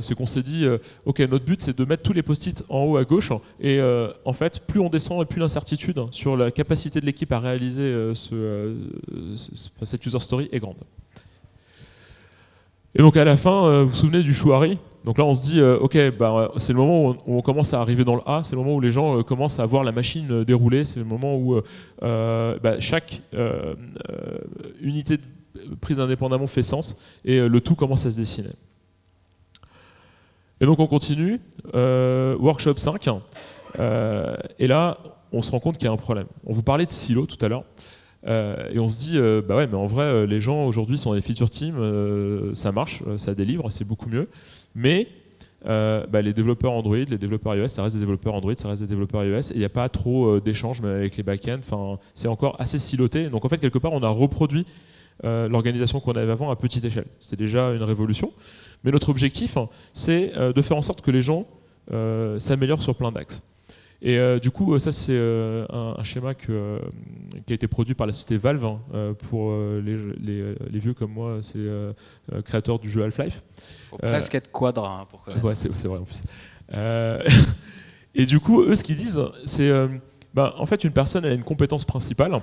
c'est 0.00 0.14
qu'on 0.14 0.26
s'est 0.26 0.42
dit, 0.42 0.66
ok, 1.04 1.20
notre 1.20 1.44
but, 1.44 1.62
c'est 1.62 1.76
de 1.76 1.84
mettre 1.84 2.02
tous 2.02 2.12
les 2.12 2.22
post-it 2.22 2.64
en 2.68 2.84
haut 2.84 2.96
à 2.96 3.04
gauche, 3.04 3.32
et 3.60 3.80
en 4.24 4.32
fait, 4.32 4.66
plus 4.66 4.80
on 4.80 4.88
descend, 4.88 5.22
et 5.22 5.26
plus 5.26 5.40
l'incertitude 5.40 6.00
sur 6.10 6.36
la 6.36 6.50
capacité 6.50 7.00
de 7.00 7.06
l'équipe 7.06 7.32
à 7.32 7.38
réaliser 7.38 8.12
cette 8.14 10.04
user 10.06 10.20
story 10.20 10.48
est 10.52 10.60
grande. 10.60 10.76
Et 12.96 13.02
donc 13.02 13.16
à 13.16 13.24
la 13.24 13.36
fin, 13.36 13.82
vous 13.82 13.88
vous 13.88 13.96
souvenez 13.96 14.22
du 14.22 14.34
Chouari? 14.34 14.78
Donc 15.04 15.18
là, 15.18 15.24
on 15.24 15.34
se 15.34 15.50
dit, 15.50 15.60
euh, 15.60 15.76
ok, 15.78 16.16
bah, 16.18 16.50
c'est 16.56 16.72
le 16.72 16.78
moment 16.78 17.10
où 17.10 17.16
on, 17.26 17.42
commence 17.42 17.74
à 17.74 17.80
arriver 17.80 18.04
dans 18.04 18.14
le 18.14 18.22
A, 18.24 18.40
c'est 18.42 18.52
le 18.52 18.62
moment 18.62 18.74
où 18.74 18.80
les 18.80 18.90
gens 18.90 19.18
euh, 19.18 19.22
commencent 19.22 19.58
à 19.58 19.66
voir 19.66 19.84
la 19.84 19.92
machine 19.92 20.26
euh, 20.30 20.44
dérouler, 20.44 20.86
c'est 20.86 20.98
le 20.98 21.04
moment 21.04 21.36
où 21.36 21.60
bah, 22.00 22.80
chaque 22.80 23.20
unité 24.80 25.18
prise 25.80 26.00
indépendamment 26.00 26.46
fait 26.46 26.62
sens 26.62 26.96
et 27.24 27.38
le 27.46 27.60
tout 27.60 27.74
commence 27.74 28.06
à 28.06 28.10
se 28.10 28.16
dessiner. 28.16 28.50
Et 30.60 30.66
donc 30.66 30.78
on 30.78 30.86
continue, 30.86 31.40
workshop 31.74 32.76
5, 32.78 33.08
et 34.58 34.66
là, 34.66 34.98
on 35.32 35.42
se 35.42 35.50
rend 35.50 35.60
compte 35.60 35.76
qu'il 35.76 35.86
y 35.86 35.88
a 35.88 35.92
un 35.92 35.96
problème. 35.96 36.26
On 36.46 36.54
vous 36.54 36.62
parlait 36.62 36.86
de 36.86 36.92
silo 36.92 37.26
tout 37.26 37.42
à 37.44 37.48
l'heure. 37.48 37.64
et 38.26 38.78
on 38.78 38.88
se 38.88 39.00
dit, 39.00 39.18
bah 39.46 39.56
ouais, 39.56 39.66
mais 39.66 39.76
en 39.76 39.86
vrai, 39.86 40.26
les 40.26 40.40
gens 40.40 40.64
aujourd'hui 40.66 40.96
sont 40.96 41.12
les 41.12 41.20
feature 41.20 41.50
teams, 41.50 42.54
ça 42.54 42.72
marche, 42.72 43.02
ça 43.18 43.34
délivre, 43.34 43.70
c'est 43.70 43.86
beaucoup 43.86 44.08
mieux. 44.08 44.28
Mais 44.74 45.08
euh, 45.66 46.06
bah, 46.06 46.20
les 46.20 46.34
développeurs 46.34 46.72
Android, 46.72 46.96
les 46.96 47.18
développeurs 47.18 47.56
iOS, 47.56 47.68
ça 47.68 47.82
reste 47.82 47.96
des 47.96 48.00
développeurs 48.00 48.34
Android, 48.34 48.54
ça 48.56 48.68
reste 48.68 48.82
des 48.82 48.88
développeurs 48.88 49.24
iOS, 49.24 49.50
et 49.50 49.54
il 49.54 49.58
n'y 49.58 49.64
a 49.64 49.70
pas 49.70 49.88
trop 49.88 50.26
euh, 50.26 50.40
d'échanges 50.40 50.82
avec 50.84 51.16
les 51.16 51.22
backends. 51.22 51.60
Enfin, 51.60 51.98
c'est 52.12 52.28
encore 52.28 52.60
assez 52.60 52.78
siloté. 52.78 53.30
Donc 53.30 53.44
en 53.44 53.48
fait, 53.48 53.58
quelque 53.58 53.78
part, 53.78 53.92
on 53.92 54.02
a 54.02 54.08
reproduit 54.08 54.66
euh, 55.24 55.48
l'organisation 55.48 56.00
qu'on 56.00 56.12
avait 56.12 56.30
avant 56.30 56.50
à 56.50 56.56
petite 56.56 56.84
échelle. 56.84 57.06
C'était 57.18 57.36
déjà 57.36 57.70
une 57.70 57.82
révolution. 57.82 58.32
Mais 58.82 58.90
notre 58.90 59.08
objectif, 59.08 59.56
hein, 59.56 59.68
c'est 59.94 60.32
de 60.36 60.62
faire 60.62 60.76
en 60.76 60.82
sorte 60.82 61.00
que 61.00 61.10
les 61.10 61.22
gens 61.22 61.46
s'améliorent 62.38 62.82
sur 62.82 62.94
plein 62.94 63.10
d'axes. 63.10 63.42
Et 64.02 64.18
du 64.42 64.50
coup, 64.50 64.78
ça 64.78 64.92
c'est 64.92 65.18
un, 65.18 66.02
schéma 66.02 66.34
qui 66.34 66.52
a 66.52 67.54
été 67.54 67.66
produit 67.66 67.94
par 67.94 68.06
la 68.06 68.12
société 68.12 68.36
Valve 68.36 68.66
hein, 68.66 68.78
pour 69.30 69.54
les, 69.82 70.78
vieux 70.78 70.92
comme 70.92 71.12
moi, 71.12 71.38
c'est 71.40 71.64
créateur 72.44 72.78
du 72.78 72.90
jeu 72.90 73.04
Half-Life. 73.04 73.42
Faut 74.00 74.06
presque 74.06 74.34
être 74.34 74.50
quadra 74.50 75.00
hein, 75.00 75.06
pour 75.08 75.22
connaître. 75.22 75.44
Ouais, 75.44 75.54
c'est 75.54 75.86
vrai 75.86 75.98
en 75.98 76.04
plus. 76.04 76.22
et 78.14 78.26
du 78.26 78.40
coup, 78.40 78.62
eux, 78.62 78.74
ce 78.74 78.82
qu'ils 78.82 78.96
disent, 78.96 79.20
c'est 79.44 79.70
bah, 80.32 80.54
en 80.58 80.66
fait 80.66 80.82
une 80.84 80.92
personne 80.92 81.24
elle 81.24 81.32
a 81.32 81.34
une 81.34 81.44
compétence 81.44 81.84
principale 81.84 82.40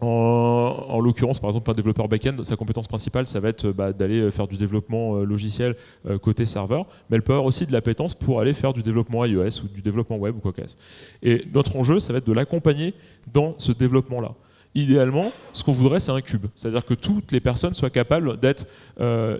en, 0.00 1.00
l'occurrence, 1.00 1.38
par 1.38 1.48
exemple, 1.48 1.70
un 1.70 1.74
développeur 1.74 2.08
back-end, 2.08 2.36
sa 2.42 2.56
compétence 2.56 2.86
principale, 2.86 3.26
ça 3.26 3.40
va 3.40 3.48
être 3.48 3.70
bah, 3.70 3.92
d'aller 3.92 4.20
euh, 4.20 4.30
faire 4.30 4.46
du 4.46 4.56
développement 4.56 5.16
euh, 5.16 5.24
logiciel 5.24 5.74
euh, 6.06 6.18
côté 6.18 6.44
serveur, 6.44 6.86
mais 7.08 7.16
elle 7.16 7.22
peut 7.22 7.32
avoir 7.32 7.46
aussi 7.46 7.66
de 7.66 7.72
l'appétence 7.72 8.12
pour 8.12 8.40
aller 8.40 8.52
faire 8.52 8.74
du 8.74 8.82
développement 8.82 9.24
iOS 9.24 9.62
ou 9.64 9.68
du 9.68 9.80
développement 9.80 10.16
web 10.16 10.36
ou 10.36 10.40
quoi 10.40 10.52
que 10.52 10.66
ce 10.66 10.76
Et 11.22 11.46
notre 11.54 11.76
enjeu, 11.76 11.98
ça 11.98 12.12
va 12.12 12.18
être 12.18 12.26
de 12.26 12.32
l'accompagner 12.32 12.94
dans 13.32 13.54
ce 13.58 13.72
développement-là. 13.72 14.34
Idéalement, 14.76 15.32
ce 15.52 15.64
qu'on 15.64 15.72
voudrait, 15.72 16.00
c'est 16.00 16.12
un 16.12 16.20
cube. 16.20 16.46
C'est-à-dire 16.54 16.84
que 16.84 16.94
toutes 16.94 17.32
les 17.32 17.40
personnes 17.40 17.74
soient 17.74 17.90
capables 17.90 18.38
d'être 18.38 18.66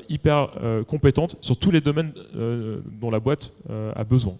hyper 0.08 0.50
compétentes 0.88 1.36
sur 1.40 1.56
tous 1.58 1.70
les 1.70 1.80
domaines 1.80 2.12
dont 3.00 3.10
la 3.10 3.20
boîte 3.20 3.52
a 3.94 4.02
besoin. 4.02 4.36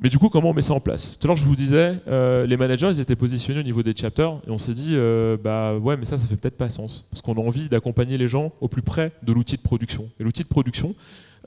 Mais 0.00 0.08
du 0.08 0.18
coup, 0.18 0.28
comment 0.28 0.50
on 0.50 0.54
met 0.54 0.62
ça 0.62 0.74
en 0.74 0.80
place? 0.80 1.18
Tout 1.18 1.26
à 1.26 1.28
l'heure, 1.28 1.36
je 1.36 1.44
vous 1.44 1.56
disais, 1.56 1.96
euh, 2.06 2.46
les 2.46 2.56
managers, 2.56 2.88
ils 2.88 3.00
étaient 3.00 3.16
positionnés 3.16 3.60
au 3.60 3.64
niveau 3.64 3.82
des 3.82 3.96
chapters, 3.96 4.40
et 4.46 4.50
on 4.50 4.58
s'est 4.58 4.72
dit, 4.72 4.92
euh, 4.92 5.36
bah 5.36 5.76
ouais, 5.76 5.96
mais 5.96 6.04
ça, 6.04 6.16
ça 6.16 6.26
fait 6.28 6.36
peut-être 6.36 6.56
pas 6.56 6.68
sens, 6.68 7.04
parce 7.10 7.20
qu'on 7.20 7.34
a 7.34 7.40
envie 7.40 7.68
d'accompagner 7.68 8.16
les 8.16 8.28
gens 8.28 8.52
au 8.60 8.68
plus 8.68 8.82
près 8.82 9.10
de 9.24 9.32
l'outil 9.32 9.56
de 9.56 9.62
production. 9.62 10.08
Et 10.20 10.22
l'outil 10.22 10.44
de 10.44 10.48
production 10.48 10.94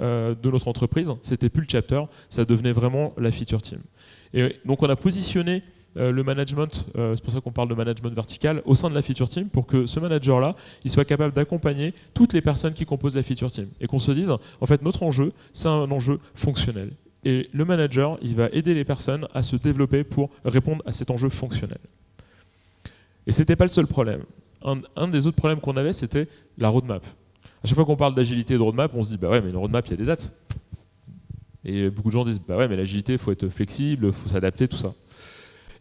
euh, 0.01 0.35
de 0.35 0.51
notre 0.51 0.67
entreprise, 0.67 1.13
c'était 1.21 1.49
plus 1.49 1.61
le 1.61 1.67
chapter, 1.69 2.01
ça 2.27 2.43
devenait 2.43 2.73
vraiment 2.73 3.13
la 3.17 3.31
feature 3.31 3.61
team. 3.61 3.79
Et 4.33 4.57
donc, 4.65 4.83
on 4.83 4.89
a 4.89 4.97
positionné 4.97 5.63
le 5.95 6.23
management, 6.23 6.85
c'est 6.95 7.23
pour 7.23 7.33
ça 7.33 7.41
qu'on 7.41 7.51
parle 7.51 7.69
de 7.69 7.75
management 7.75 8.13
vertical, 8.13 8.61
au 8.65 8.75
sein 8.75 8.89
de 8.89 8.95
la 8.95 9.01
feature 9.01 9.27
team, 9.27 9.49
pour 9.49 9.65
que 9.65 9.87
ce 9.87 9.99
manager-là, 9.99 10.55
il 10.83 10.91
soit 10.91 11.05
capable 11.05 11.33
d'accompagner 11.33 11.93
toutes 12.13 12.33
les 12.33 12.41
personnes 12.41 12.73
qui 12.73 12.85
composent 12.85 13.15
la 13.15 13.23
feature 13.23 13.51
team, 13.51 13.67
et 13.79 13.87
qu'on 13.87 13.99
se 13.99 14.11
dise, 14.11 14.29
en 14.29 14.65
fait, 14.65 14.81
notre 14.81 15.03
enjeu, 15.03 15.33
c'est 15.51 15.67
un 15.67 15.91
enjeu 15.91 16.19
fonctionnel. 16.35 16.91
Et 17.23 17.49
le 17.53 17.65
manager, 17.65 18.17
il 18.21 18.35
va 18.35 18.49
aider 18.51 18.73
les 18.73 18.83
personnes 18.83 19.27
à 19.33 19.43
se 19.43 19.55
développer 19.55 20.03
pour 20.03 20.31
répondre 20.43 20.81
à 20.85 20.91
cet 20.91 21.11
enjeu 21.11 21.29
fonctionnel. 21.29 21.77
Et 23.27 23.31
ce 23.31 23.41
n'était 23.41 23.55
pas 23.55 23.65
le 23.65 23.69
seul 23.69 23.85
problème. 23.85 24.23
Un, 24.95 25.07
des 25.07 25.27
autres 25.27 25.37
problèmes 25.37 25.59
qu'on 25.59 25.77
avait, 25.77 25.93
c'était 25.93 26.27
la 26.57 26.69
roadmap. 26.69 27.05
À 27.63 27.67
chaque 27.67 27.75
fois 27.75 27.85
qu'on 27.85 27.95
parle 27.95 28.15
d'agilité 28.15 28.55
et 28.55 28.57
de 28.57 28.63
roadmap, 28.63 28.91
on 28.95 29.03
se 29.03 29.09
dit, 29.09 29.17
bah 29.17 29.29
ouais, 29.29 29.41
mais 29.41 29.51
une 29.51 29.57
roadmap, 29.57 29.85
il 29.87 29.91
y 29.91 29.93
a 29.93 29.97
des 29.97 30.05
dates. 30.05 30.31
Et 31.63 31.89
beaucoup 31.91 32.09
de 32.09 32.13
gens 32.13 32.25
disent, 32.25 32.39
bah 32.39 32.57
ouais, 32.57 32.67
mais 32.67 32.75
l'agilité, 32.75 33.13
il 33.13 33.19
faut 33.19 33.31
être 33.31 33.49
flexible, 33.49 34.07
il 34.07 34.13
faut 34.13 34.29
s'adapter, 34.29 34.67
tout 34.67 34.77
ça. 34.77 34.93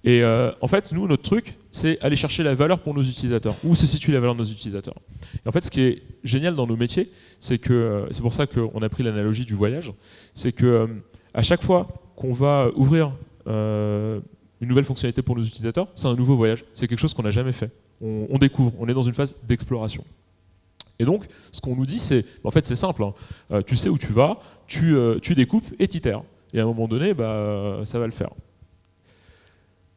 Et 0.02 0.22
euh, 0.22 0.50
en 0.60 0.68
fait, 0.68 0.92
nous, 0.92 1.06
notre 1.06 1.22
truc, 1.22 1.56
c'est 1.70 2.00
aller 2.00 2.16
chercher 2.16 2.42
la 2.42 2.54
valeur 2.54 2.80
pour 2.80 2.94
nos 2.94 3.02
utilisateurs. 3.02 3.54
Où 3.64 3.74
se 3.74 3.86
situe 3.86 4.12
la 4.12 4.20
valeur 4.20 4.34
de 4.34 4.40
nos 4.40 4.48
utilisateurs 4.48 4.96
Et 5.44 5.48
en 5.48 5.52
fait, 5.52 5.64
ce 5.64 5.70
qui 5.70 5.82
est 5.82 6.02
génial 6.24 6.54
dans 6.54 6.66
nos 6.66 6.76
métiers, 6.76 7.10
c'est 7.38 7.58
que, 7.58 7.72
euh, 7.72 8.06
c'est 8.10 8.22
pour 8.22 8.32
ça 8.32 8.46
qu'on 8.46 8.82
a 8.82 8.88
pris 8.88 9.02
l'analogie 9.02 9.44
du 9.44 9.54
voyage, 9.54 9.92
c'est 10.32 10.52
que 10.52 10.66
euh, 10.66 10.86
à 11.34 11.42
chaque 11.42 11.62
fois 11.62 11.88
qu'on 12.16 12.32
va 12.32 12.70
ouvrir 12.76 13.12
une 13.46 14.68
nouvelle 14.68 14.84
fonctionnalité 14.84 15.22
pour 15.22 15.36
nos 15.36 15.42
utilisateurs, 15.42 15.88
c'est 15.94 16.06
un 16.06 16.14
nouveau 16.14 16.36
voyage. 16.36 16.64
C'est 16.72 16.86
quelque 16.86 16.98
chose 16.98 17.14
qu'on 17.14 17.22
n'a 17.22 17.30
jamais 17.30 17.52
fait. 17.52 17.70
On, 18.00 18.38
découvre, 18.38 18.72
on 18.78 18.88
est 18.88 18.94
dans 18.94 19.02
une 19.02 19.14
phase 19.14 19.34
d'exploration. 19.46 20.04
Et 20.98 21.04
donc, 21.04 21.26
ce 21.50 21.60
qu'on 21.60 21.74
nous 21.74 21.86
dit, 21.86 21.98
c'est, 21.98 22.24
en 22.44 22.50
fait, 22.50 22.64
c'est 22.64 22.76
simple. 22.76 23.02
Hein. 23.02 23.62
Tu 23.66 23.76
sais 23.76 23.88
où 23.88 23.98
tu 23.98 24.12
vas, 24.12 24.38
tu, 24.66 24.94
tu 25.22 25.34
découpes 25.34 25.66
et 25.78 25.88
t'itères. 25.88 26.22
Et 26.52 26.60
à 26.60 26.62
un 26.62 26.66
moment 26.66 26.86
donné, 26.86 27.12
bah, 27.14 27.80
ça 27.84 27.98
va 27.98 28.06
le 28.06 28.12
faire. 28.12 28.30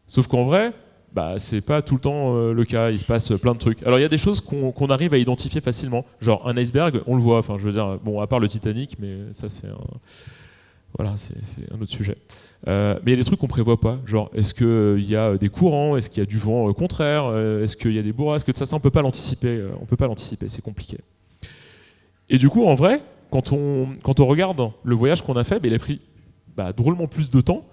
Sauf 0.08 0.28
qu'en 0.28 0.46
vrai, 0.46 0.74
bah, 1.14 1.36
c'est 1.38 1.62
pas 1.62 1.82
tout 1.82 1.96
le 1.96 2.02
temps 2.02 2.34
le 2.52 2.66
cas. 2.66 2.92
Il 2.92 3.00
se 3.00 3.06
passe 3.06 3.32
plein 3.34 3.54
de 3.54 3.60
trucs. 3.60 3.82
Alors, 3.84 4.00
il 4.00 4.02
y 4.02 4.06
a 4.06 4.10
des 4.10 4.18
choses 4.18 4.42
qu'on 4.42 4.88
arrive 4.88 5.14
à 5.14 5.18
identifier 5.18 5.62
facilement. 5.62 6.06
Genre, 6.22 6.48
un 6.48 6.58
iceberg, 6.58 7.02
on 7.08 7.16
le 7.16 7.22
voit. 7.22 7.40
Enfin, 7.40 7.56
je 7.58 7.64
veux 7.64 7.72
dire, 7.72 8.00
bon, 8.04 8.20
à 8.20 8.28
part 8.28 8.40
le 8.40 8.48
Titanic, 8.48 8.98
mais 9.00 9.18
ça, 9.32 9.50
c'est 9.50 9.68
un 9.68 9.78
voilà, 10.98 11.16
un 11.72 11.82
autre 11.82 11.92
sujet. 11.92 12.18
Euh, 12.68 13.00
mais 13.04 13.12
il 13.12 13.16
y 13.16 13.20
a 13.20 13.22
des 13.22 13.26
trucs 13.26 13.40
qu'on 13.40 13.48
prévoit 13.48 13.80
pas, 13.80 14.00
genre 14.06 14.30
est-ce 14.34 14.54
qu'il 14.54 14.68
euh, 14.68 15.00
y 15.00 15.16
a 15.16 15.38
des 15.38 15.50
courants, 15.50 15.98
est-ce 15.98 16.10
qu'il 16.10 16.20
y 16.20 16.24
a 16.24 16.26
du 16.26 16.38
vent 16.38 16.70
euh, 16.70 16.74
contraire, 16.74 17.36
est-ce 17.62 17.76
qu'il 17.76 17.94
y 17.94 18.00
a 18.00 18.04
des 18.04 18.14
bourrasques, 18.14 18.52
ça, 18.56 18.66
ça 18.66 18.76
on 18.76 18.80
peut 18.80 18.92
pas 18.92 19.02
l'anticiper, 19.02 19.64
on 19.82 19.86
peut 19.86 19.98
pas 19.98 20.08
l'anticiper, 20.08 20.48
c'est 20.50 20.62
compliqué. 20.62 20.98
Et 22.30 22.38
du 22.38 22.50
coup, 22.50 22.66
en 22.66 22.76
vrai, 22.76 23.02
quand 23.32 23.52
on, 23.52 23.88
quand 24.04 24.20
on 24.20 24.28
regarde 24.28 24.72
le 24.84 24.96
voyage 24.96 25.24
qu'on 25.24 25.36
a 25.36 25.44
fait, 25.44 25.60
bah, 25.60 25.68
il 25.68 25.74
a 25.74 25.80
pris 25.80 26.00
bah, 26.56 26.74
drôlement 26.74 27.08
plus 27.08 27.32
de 27.32 27.42
temps 27.42 27.66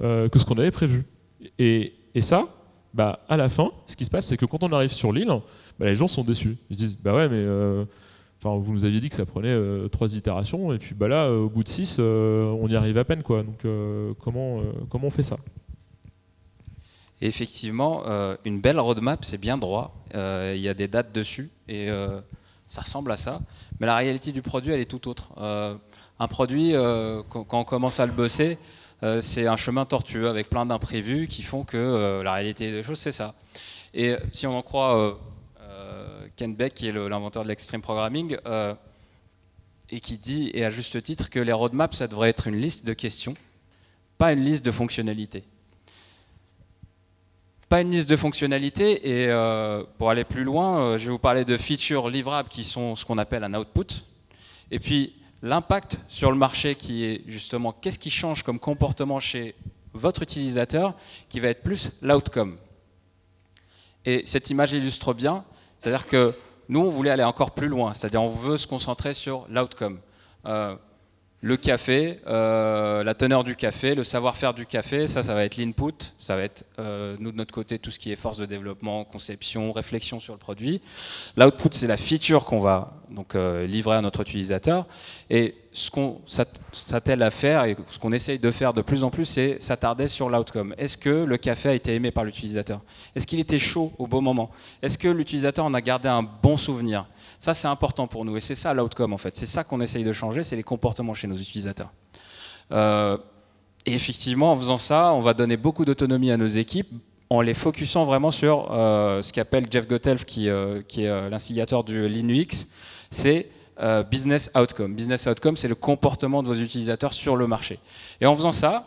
que 0.00 0.38
ce 0.38 0.44
qu'on 0.44 0.58
avait 0.58 0.72
prévu. 0.72 1.04
Et, 1.58 1.94
ça, 2.20 2.48
bah, 2.92 3.20
à 3.28 3.36
la 3.36 3.48
fin, 3.48 3.70
ce 3.86 3.96
qui 3.96 4.04
se 4.04 4.10
passe, 4.10 4.26
c'est 4.26 4.36
que 4.36 4.46
quand 4.46 4.62
on 4.62 4.72
arrive 4.72 4.92
sur 4.92 5.12
l'île, 5.12 5.28
bah, 5.78 5.86
les 5.86 5.94
gens 5.94 6.08
sont 6.08 6.24
déçus. 6.24 6.56
Ils 6.70 6.76
se 6.76 6.78
disent, 6.78 7.02
bah 7.02 7.14
ouais, 7.14 7.28
mais 7.28 7.44
vous 8.44 8.72
nous 8.72 8.84
aviez 8.84 9.00
dit 9.00 9.08
que 9.08 9.14
ça 9.14 9.26
prenait 9.26 9.48
euh, 9.48 9.88
trois 9.88 10.14
itérations, 10.14 10.72
et 10.72 10.78
puis 10.78 10.94
bah 10.94 11.08
là, 11.08 11.24
euh, 11.24 11.44
au 11.44 11.48
bout 11.48 11.64
de 11.64 11.68
six, 11.68 11.96
euh, 11.98 12.44
on 12.60 12.68
y 12.68 12.76
arrive 12.76 12.98
à 12.98 13.04
peine. 13.04 13.22
Quoi. 13.22 13.42
Donc 13.42 13.64
comment, 14.20 14.62
comment 14.90 15.08
on 15.08 15.10
fait 15.10 15.22
ça? 15.22 15.36
Effectivement, 17.20 18.02
une 18.44 18.60
belle 18.60 18.78
roadmap, 18.78 19.24
c'est 19.24 19.38
bien 19.38 19.56
droit. 19.56 19.94
Il 20.14 20.60
y 20.60 20.68
a 20.68 20.74
des 20.74 20.88
dates 20.88 21.12
dessus, 21.12 21.50
et 21.68 21.88
ça 22.68 22.82
ressemble 22.82 23.12
à 23.12 23.16
ça. 23.16 23.40
Mais 23.80 23.86
la 23.86 23.96
réalité 23.96 24.32
du 24.32 24.42
produit, 24.42 24.72
elle 24.72 24.80
est 24.80 24.90
tout 24.90 25.08
autre. 25.08 25.32
un 25.38 26.28
produit, 26.28 26.74
quand 27.28 27.46
on 27.52 27.64
commence 27.64 28.00
à 28.00 28.06
le 28.06 28.12
bosser, 28.12 28.58
c'est 29.20 29.46
un 29.46 29.56
chemin 29.56 29.84
tortueux 29.84 30.28
avec 30.28 30.48
plein 30.48 30.66
d'imprévus 30.66 31.26
qui 31.28 31.42
font 31.42 31.64
que 31.64 32.22
la 32.22 32.32
réalité 32.32 32.70
des 32.70 32.82
choses, 32.82 32.98
c'est 32.98 33.12
ça. 33.12 33.34
Et 33.92 34.16
si 34.32 34.46
on 34.46 34.56
en 34.56 34.62
croit 34.62 35.18
Ken 36.36 36.54
Beck, 36.54 36.74
qui 36.74 36.88
est 36.88 36.92
l'inventeur 36.92 37.42
de 37.42 37.48
l'extreme 37.48 37.82
programming, 37.82 38.36
et 39.90 40.00
qui 40.00 40.16
dit, 40.16 40.50
et 40.54 40.64
à 40.64 40.70
juste 40.70 41.02
titre, 41.02 41.30
que 41.30 41.38
les 41.38 41.52
roadmaps, 41.52 41.96
ça 41.96 42.08
devrait 42.08 42.30
être 42.30 42.46
une 42.46 42.56
liste 42.56 42.84
de 42.84 42.92
questions, 42.92 43.36
pas 44.18 44.32
une 44.32 44.44
liste 44.44 44.64
de 44.64 44.70
fonctionnalités. 44.70 45.44
Pas 47.68 47.80
une 47.80 47.90
liste 47.90 48.08
de 48.08 48.16
fonctionnalités, 48.16 49.08
et 49.08 49.28
euh, 49.28 49.84
pour 49.98 50.10
aller 50.10 50.24
plus 50.24 50.44
loin, 50.44 50.80
euh, 50.80 50.98
je 50.98 51.06
vais 51.06 51.10
vous 51.10 51.18
parler 51.18 51.44
de 51.44 51.56
features 51.56 52.08
livrables 52.08 52.48
qui 52.48 52.64
sont 52.64 52.94
ce 52.94 53.04
qu'on 53.04 53.18
appelle 53.18 53.44
un 53.44 53.54
output, 53.54 54.04
et 54.70 54.78
puis 54.78 55.14
l'impact 55.44 55.98
sur 56.08 56.30
le 56.30 56.36
marché 56.36 56.74
qui 56.74 57.04
est 57.04 57.22
justement 57.26 57.72
qu'est-ce 57.72 57.98
qui 57.98 58.10
change 58.10 58.42
comme 58.42 58.58
comportement 58.58 59.20
chez 59.20 59.54
votre 59.92 60.22
utilisateur, 60.22 60.94
qui 61.28 61.38
va 61.38 61.48
être 61.48 61.62
plus 61.62 61.92
l'outcome? 62.02 62.56
Et 64.06 64.22
cette 64.24 64.50
image 64.50 64.72
illustre 64.72 65.12
bien, 65.12 65.44
c'est-à-dire 65.78 66.06
que 66.06 66.34
nous, 66.68 66.80
on 66.80 66.88
voulait 66.88 67.10
aller 67.10 67.24
encore 67.24 67.50
plus 67.50 67.68
loin, 67.68 67.92
c'est-à-dire 67.92 68.22
on 68.22 68.28
veut 68.28 68.56
se 68.56 68.66
concentrer 68.66 69.12
sur 69.12 69.46
l'outcome. 69.50 70.00
Euh, 70.46 70.74
le 71.42 71.58
café, 71.58 72.20
euh, 72.26 73.04
la 73.04 73.12
teneur 73.12 73.44
du 73.44 73.54
café, 73.54 73.94
le 73.94 74.02
savoir-faire 74.02 74.54
du 74.54 74.64
café, 74.64 75.06
ça, 75.06 75.22
ça 75.22 75.34
va 75.34 75.44
être 75.44 75.58
l'input, 75.58 75.92
ça 76.16 76.36
va 76.36 76.42
être, 76.42 76.64
euh, 76.78 77.16
nous 77.20 77.32
de 77.32 77.36
notre 77.36 77.52
côté, 77.52 77.78
tout 77.78 77.90
ce 77.90 77.98
qui 77.98 78.10
est 78.10 78.16
force 78.16 78.38
de 78.38 78.46
développement, 78.46 79.04
conception, 79.04 79.70
réflexion 79.70 80.20
sur 80.20 80.32
le 80.32 80.38
produit. 80.38 80.80
L'output, 81.36 81.68
c'est 81.72 81.86
la 81.86 81.98
feature 81.98 82.46
qu'on 82.46 82.60
va 82.60 83.03
donc 83.14 83.34
livrer 83.34 83.96
à 83.96 84.00
notre 84.00 84.20
utilisateur. 84.20 84.86
Et 85.30 85.54
ce 85.72 85.90
qu'on 85.90 86.20
s'attelle 86.24 87.22
à 87.22 87.30
faire 87.30 87.64
et 87.64 87.76
ce 87.88 87.98
qu'on 87.98 88.12
essaye 88.12 88.38
de 88.38 88.50
faire 88.50 88.72
de 88.72 88.82
plus 88.82 89.02
en 89.02 89.10
plus, 89.10 89.24
c'est 89.24 89.60
s'attarder 89.60 90.06
sur 90.06 90.28
l'outcome. 90.28 90.74
Est-ce 90.78 90.96
que 90.96 91.24
le 91.24 91.36
café 91.36 91.70
a 91.70 91.74
été 91.74 91.94
aimé 91.94 92.10
par 92.10 92.24
l'utilisateur? 92.24 92.80
Est-ce 93.14 93.26
qu'il 93.26 93.40
était 93.40 93.58
chaud 93.58 93.92
au 93.98 94.06
bon 94.06 94.22
moment? 94.22 94.50
Est-ce 94.82 94.96
que 94.98 95.08
l'utilisateur 95.08 95.64
en 95.64 95.74
a 95.74 95.80
gardé 95.80 96.08
un 96.08 96.22
bon 96.22 96.56
souvenir? 96.56 97.06
Ça, 97.40 97.54
c'est 97.54 97.68
important 97.68 98.06
pour 98.06 98.24
nous 98.24 98.36
et 98.36 98.40
c'est 98.40 98.54
ça 98.54 98.72
l'outcome 98.72 99.12
en 99.12 99.18
fait. 99.18 99.36
C'est 99.36 99.46
ça 99.46 99.64
qu'on 99.64 99.80
essaye 99.80 100.04
de 100.04 100.12
changer, 100.12 100.42
c'est 100.42 100.56
les 100.56 100.62
comportements 100.62 101.12
chez 101.12 101.26
nos 101.26 101.36
utilisateurs. 101.36 101.92
Euh, 102.72 103.18
et 103.84 103.92
effectivement, 103.92 104.52
en 104.52 104.56
faisant 104.56 104.78
ça, 104.78 105.12
on 105.12 105.20
va 105.20 105.34
donner 105.34 105.56
beaucoup 105.56 105.84
d'autonomie 105.84 106.30
à 106.30 106.36
nos 106.36 106.46
équipes 106.46 106.88
en 107.30 107.40
les 107.40 107.52
focusant 107.52 108.04
vraiment 108.04 108.30
sur 108.30 108.68
euh, 108.70 109.20
ce 109.22 109.32
qu'appelle 109.32 109.66
Jeff 109.70 109.88
Gottelf, 109.88 110.24
qui, 110.24 110.48
euh, 110.48 110.82
qui 110.86 111.02
est 111.02 111.30
l'instigateur 111.30 111.84
du 111.84 112.08
Linux, 112.08 112.70
c'est 113.14 113.48
euh, 113.80 114.02
business 114.02 114.50
outcome. 114.54 114.94
Business 114.94 115.26
outcome, 115.26 115.56
c'est 115.56 115.68
le 115.68 115.74
comportement 115.74 116.42
de 116.42 116.48
vos 116.48 116.54
utilisateurs 116.54 117.12
sur 117.12 117.36
le 117.36 117.46
marché. 117.46 117.78
Et 118.20 118.26
en 118.26 118.34
faisant 118.34 118.52
ça, 118.52 118.86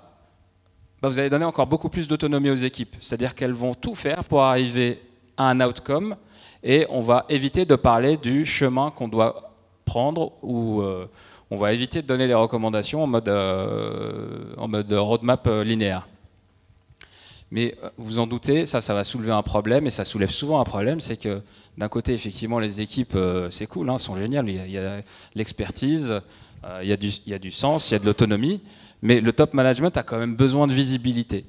bah, 1.02 1.10
vous 1.10 1.20
allez 1.20 1.30
donner 1.30 1.46
encore 1.46 1.68
beaucoup 1.68 1.90
plus 1.90 2.08
d'autonomie 2.08 2.50
aux 2.50 2.56
équipes. 2.56 2.96
C'est-à-dire 3.00 3.36
qu'elles 3.36 3.54
vont 3.54 3.74
tout 3.74 3.96
faire 3.96 4.24
pour 4.24 4.44
arriver 4.44 5.02
à 5.36 5.50
un 5.50 5.62
outcome 5.62 6.16
et 6.64 6.86
on 6.90 7.02
va 7.02 7.26
éviter 7.30 7.66
de 7.66 7.76
parler 7.76 8.18
du 8.18 8.46
chemin 8.46 8.92
qu'on 8.92 9.08
doit 9.08 9.54
prendre 9.86 10.34
ou 10.42 10.82
euh, 10.82 11.10
on 11.52 11.58
va 11.58 11.74
éviter 11.74 12.02
de 12.02 12.08
donner 12.08 12.28
les 12.28 12.34
recommandations 12.34 13.04
en 13.04 13.08
mode, 13.08 13.30
euh, 13.30 14.54
en 14.58 14.68
mode 14.68 14.92
roadmap 14.92 15.48
linéaire. 15.64 16.08
Mais 17.52 17.76
vous 17.98 18.20
en 18.20 18.28
doutez, 18.28 18.66
ça, 18.66 18.82
ça 18.82 18.94
va 18.94 19.04
soulever 19.04 19.32
un 19.32 19.44
problème 19.44 19.88
et 19.88 19.90
ça 19.90 20.04
soulève 20.04 20.30
souvent 20.30 20.60
un 20.60 20.66
problème, 20.66 21.00
c'est 21.00 21.18
que 21.18 21.42
d'un 21.78 21.90
côté, 21.90 22.14
effectivement, 22.14 22.60
les 22.60 22.82
équipes, 22.82 23.16
euh, 23.16 23.50
c'est 23.52 23.68
cool, 23.68 23.90
hein, 23.90 23.98
sont 23.98 24.16
géniales. 24.16 24.50
Il 24.50 24.72
y 24.72 24.78
a, 24.78 25.02
l'expertise, 25.36 26.22
euh, 26.66 26.80
il, 26.82 26.90
y 26.90 27.34
a 27.34 27.40
du 27.40 27.52
sens, 27.52 27.92
il 27.92 27.94
y 27.94 27.96
a 27.96 28.00
de 28.00 28.06
l'autonomie, 28.06 28.62
mais 29.02 29.20
le 29.20 29.32
top 29.32 29.54
management 29.54 29.96
a 29.96 30.04
quand 30.04 30.18
même 30.18 30.36
besoin 30.36 30.66
de 30.66 30.74
visibilité. 30.74 31.46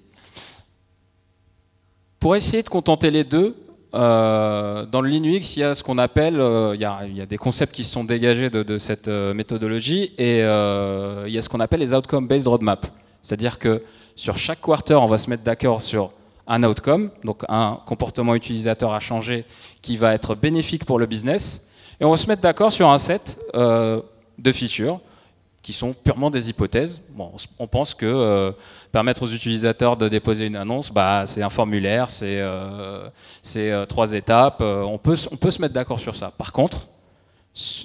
Pour 2.20 2.36
essayer 2.36 2.62
de 2.62 2.68
contenter 2.68 3.10
les 3.10 3.24
deux, 3.24 3.56
euh, 3.94 4.84
dans 4.84 5.00
le 5.00 5.08
Linux, 5.08 5.56
il 5.56 5.60
y 5.60 5.62
a 5.62 5.74
ce 5.74 5.82
qu'on 5.82 5.96
appelle, 5.96 6.34
il 6.34 6.80
y, 6.80 6.84
a, 6.84 7.26
des 7.26 7.38
concepts 7.38 7.74
qui 7.74 7.84
sont 7.84 8.04
dégagés 8.04 8.50
de, 8.50 8.78
cette 8.78 9.08
méthodologie, 9.08 10.12
et 10.18 10.40
il 10.40 11.32
y 11.32 11.38
a 11.38 11.42
ce 11.42 11.48
qu'on 11.48 11.60
appelle 11.60 11.80
les 11.80 11.94
outcome-based 11.94 12.46
roadmap. 12.46 12.86
C'est-à-dire 13.22 13.58
que 13.58 13.82
sur 14.18 14.36
chaque 14.36 14.60
quarter, 14.60 14.94
on 15.00 15.06
va 15.06 15.16
se 15.16 15.30
mettre 15.30 15.44
d'accord 15.44 15.80
sur 15.80 16.10
un 16.48 16.64
outcome, 16.64 17.10
donc 17.22 17.44
un 17.48 17.78
comportement 17.86 18.34
utilisateur 18.34 18.92
à 18.92 18.98
changer 18.98 19.44
qui 19.80 19.96
va 19.96 20.12
être 20.12 20.34
bénéfique 20.34 20.84
pour 20.84 20.98
le 20.98 21.06
business. 21.06 21.68
Et 22.00 22.04
on 22.04 22.10
va 22.10 22.16
se 22.16 22.26
mettre 22.26 22.42
d'accord 22.42 22.72
sur 22.72 22.90
un 22.90 22.98
set 22.98 23.38
euh, 23.54 24.02
de 24.36 24.50
features 24.50 24.98
qui 25.62 25.72
sont 25.72 25.92
purement 25.92 26.30
des 26.30 26.50
hypothèses. 26.50 27.00
On 27.60 27.68
pense 27.68 27.94
que 27.94 28.06
euh, 28.06 28.50
permettre 28.90 29.22
aux 29.22 29.28
utilisateurs 29.28 29.96
de 29.96 30.08
déposer 30.08 30.46
une 30.46 30.56
annonce, 30.56 30.90
bah, 30.92 31.22
c'est 31.26 31.42
un 31.42 31.50
formulaire, 31.50 32.10
c'est 32.10 32.40
euh, 32.40 33.86
trois 33.86 34.14
étapes. 34.14 34.62
on, 34.62 34.98
peut, 34.98 35.16
on 35.30 35.36
peut 35.36 35.52
se 35.52 35.62
mettre 35.62 35.74
d'accord 35.74 36.00
sur 36.00 36.16
ça. 36.16 36.32
Par 36.36 36.52
contre, 36.52 36.88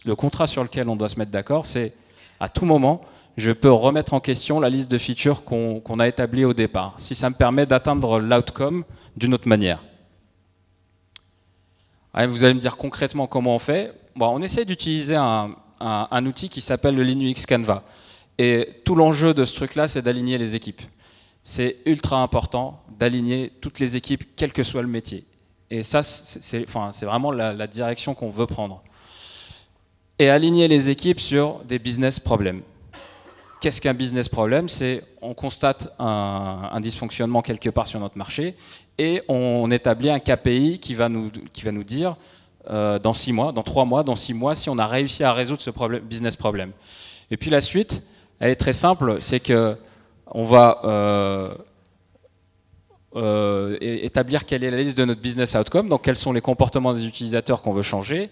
le 0.04 0.16
contrat 0.16 0.48
sur 0.48 0.64
lequel 0.64 0.90
on 0.90 0.96
doit 0.96 1.10
se 1.10 1.20
mettre 1.20 1.32
d'accord, 1.32 1.68
c'est 1.68 1.94
à 2.40 2.50
tout 2.50 2.66
moment, 2.66 3.02
je 3.36 3.52
peux 3.52 3.72
remettre 3.72 4.14
en 4.14 4.20
question 4.20 4.60
la 4.60 4.70
liste 4.70 4.92
de 4.92 4.98
features 4.98 5.44
qu'on 5.44 6.00
a 6.00 6.08
établie 6.08 6.46
au 6.46 6.54
départ, 6.54 6.94
si 6.98 7.16
ça 7.16 7.30
me 7.30 7.36
permet 7.36 7.66
d'atteindre 7.66 8.20
l'outcome 8.20 8.84
d'une 9.18 9.34
autre 9.34 9.48
manière. 9.48 9.84
vous 12.14 12.44
allez 12.44 12.54
me 12.54 12.60
dire 12.60 12.78
concrètement 12.78 13.26
comment 13.26 13.56
on 13.56 13.60
fait. 13.60 13.94
On 14.20 14.42
essaie 14.42 14.66
d'utiliser 14.66 15.16
un, 15.16 16.26
outil 16.26 16.50
qui 16.50 16.62
s'appelle 16.62 16.96
le 16.96 17.04
Linux 17.04 17.46
Canva. 17.46 17.84
Et 18.38 18.82
tout 18.86 18.96
l'enjeu 18.96 19.34
de 19.34 19.46
ce 19.46 19.56
truc-là, 19.56 19.88
c'est 19.88 20.02
d'aligner 20.02 20.38
les 20.38 20.56
équipes. 20.56 20.82
C'est 21.44 21.78
ultra 21.86 22.22
important 22.22 22.84
d'aligner 22.98 23.52
toutes 23.62 23.80
les 23.80 23.98
équipes, 23.98 24.24
quel 24.36 24.54
que 24.54 24.64
soit 24.64 24.82
le 24.82 24.88
métier. 24.88 25.26
Et 25.70 25.82
ça, 25.82 26.04
c'est 26.04 26.66
vraiment 27.02 27.32
la, 27.32 27.54
la 27.54 27.68
direction 27.68 28.14
qu'on 28.14 28.30
veut 28.30 28.46
prendre. 28.46 28.84
Et 30.20 30.30
aligner 30.30 30.68
les 30.68 30.92
équipes 30.92 31.20
sur 31.20 31.60
des 31.66 31.80
business 31.80 32.20
problèmes. 32.20 32.62
Qu'est-ce 33.64 33.80
qu'un 33.80 33.94
business 33.94 34.28
problem? 34.28 34.68
C'est 34.68 35.02
on 35.22 35.34
constate 35.34 35.88
un, 35.98 36.78
dysfonctionnement 36.82 37.42
quelque 37.42 37.70
part 37.70 37.88
sur 37.88 37.98
notre 37.98 38.18
marché 38.18 38.56
et 38.98 39.22
on 39.30 39.72
établit 39.72 40.10
un 40.10 40.20
KPI 40.20 40.80
qui 40.80 40.96
va 40.96 41.08
nous, 41.08 41.32
qui 41.54 41.62
va 41.62 41.72
nous 41.72 41.86
dire 41.86 42.18
euh, 42.70 43.00
dans 43.00 43.14
six 43.14 43.32
mois, 43.32 43.54
dans 43.54 43.64
trois 43.64 43.86
mois, 43.86 44.04
dans 44.04 44.16
six 44.16 44.34
mois, 44.34 44.54
si 44.54 44.70
on 44.70 44.78
a 44.78 44.86
réussi 44.86 45.24
à 45.24 45.32
résoudre 45.32 45.62
ce 45.62 45.70
problème, 45.70 46.02
business 46.02 46.36
problem. 46.36 46.72
Et 47.32 47.38
puis 47.38 47.50
la 47.50 47.62
suite, 47.62 48.04
elle 48.42 48.52
est 48.52 48.58
très 48.58 48.74
simple, 48.74 49.22
c'est 49.22 49.40
que 49.40 49.78
on 50.28 50.44
va 50.44 50.82
euh, 50.84 51.54
euh, 53.16 53.78
établir 53.80 54.44
quelle 54.44 54.66
est 54.66 54.72
la 54.72 54.80
liste 54.80 54.98
de 54.98 55.06
notre 55.06 55.22
business 55.22 55.56
outcome, 55.56 55.88
donc 55.88 56.02
quels 56.02 56.18
sont 56.18 56.34
les 56.34 56.42
comportements 56.42 56.94
des 56.94 57.08
utilisateurs 57.08 57.62
qu'on 57.62 57.72
veut 57.72 57.82
changer, 57.82 58.30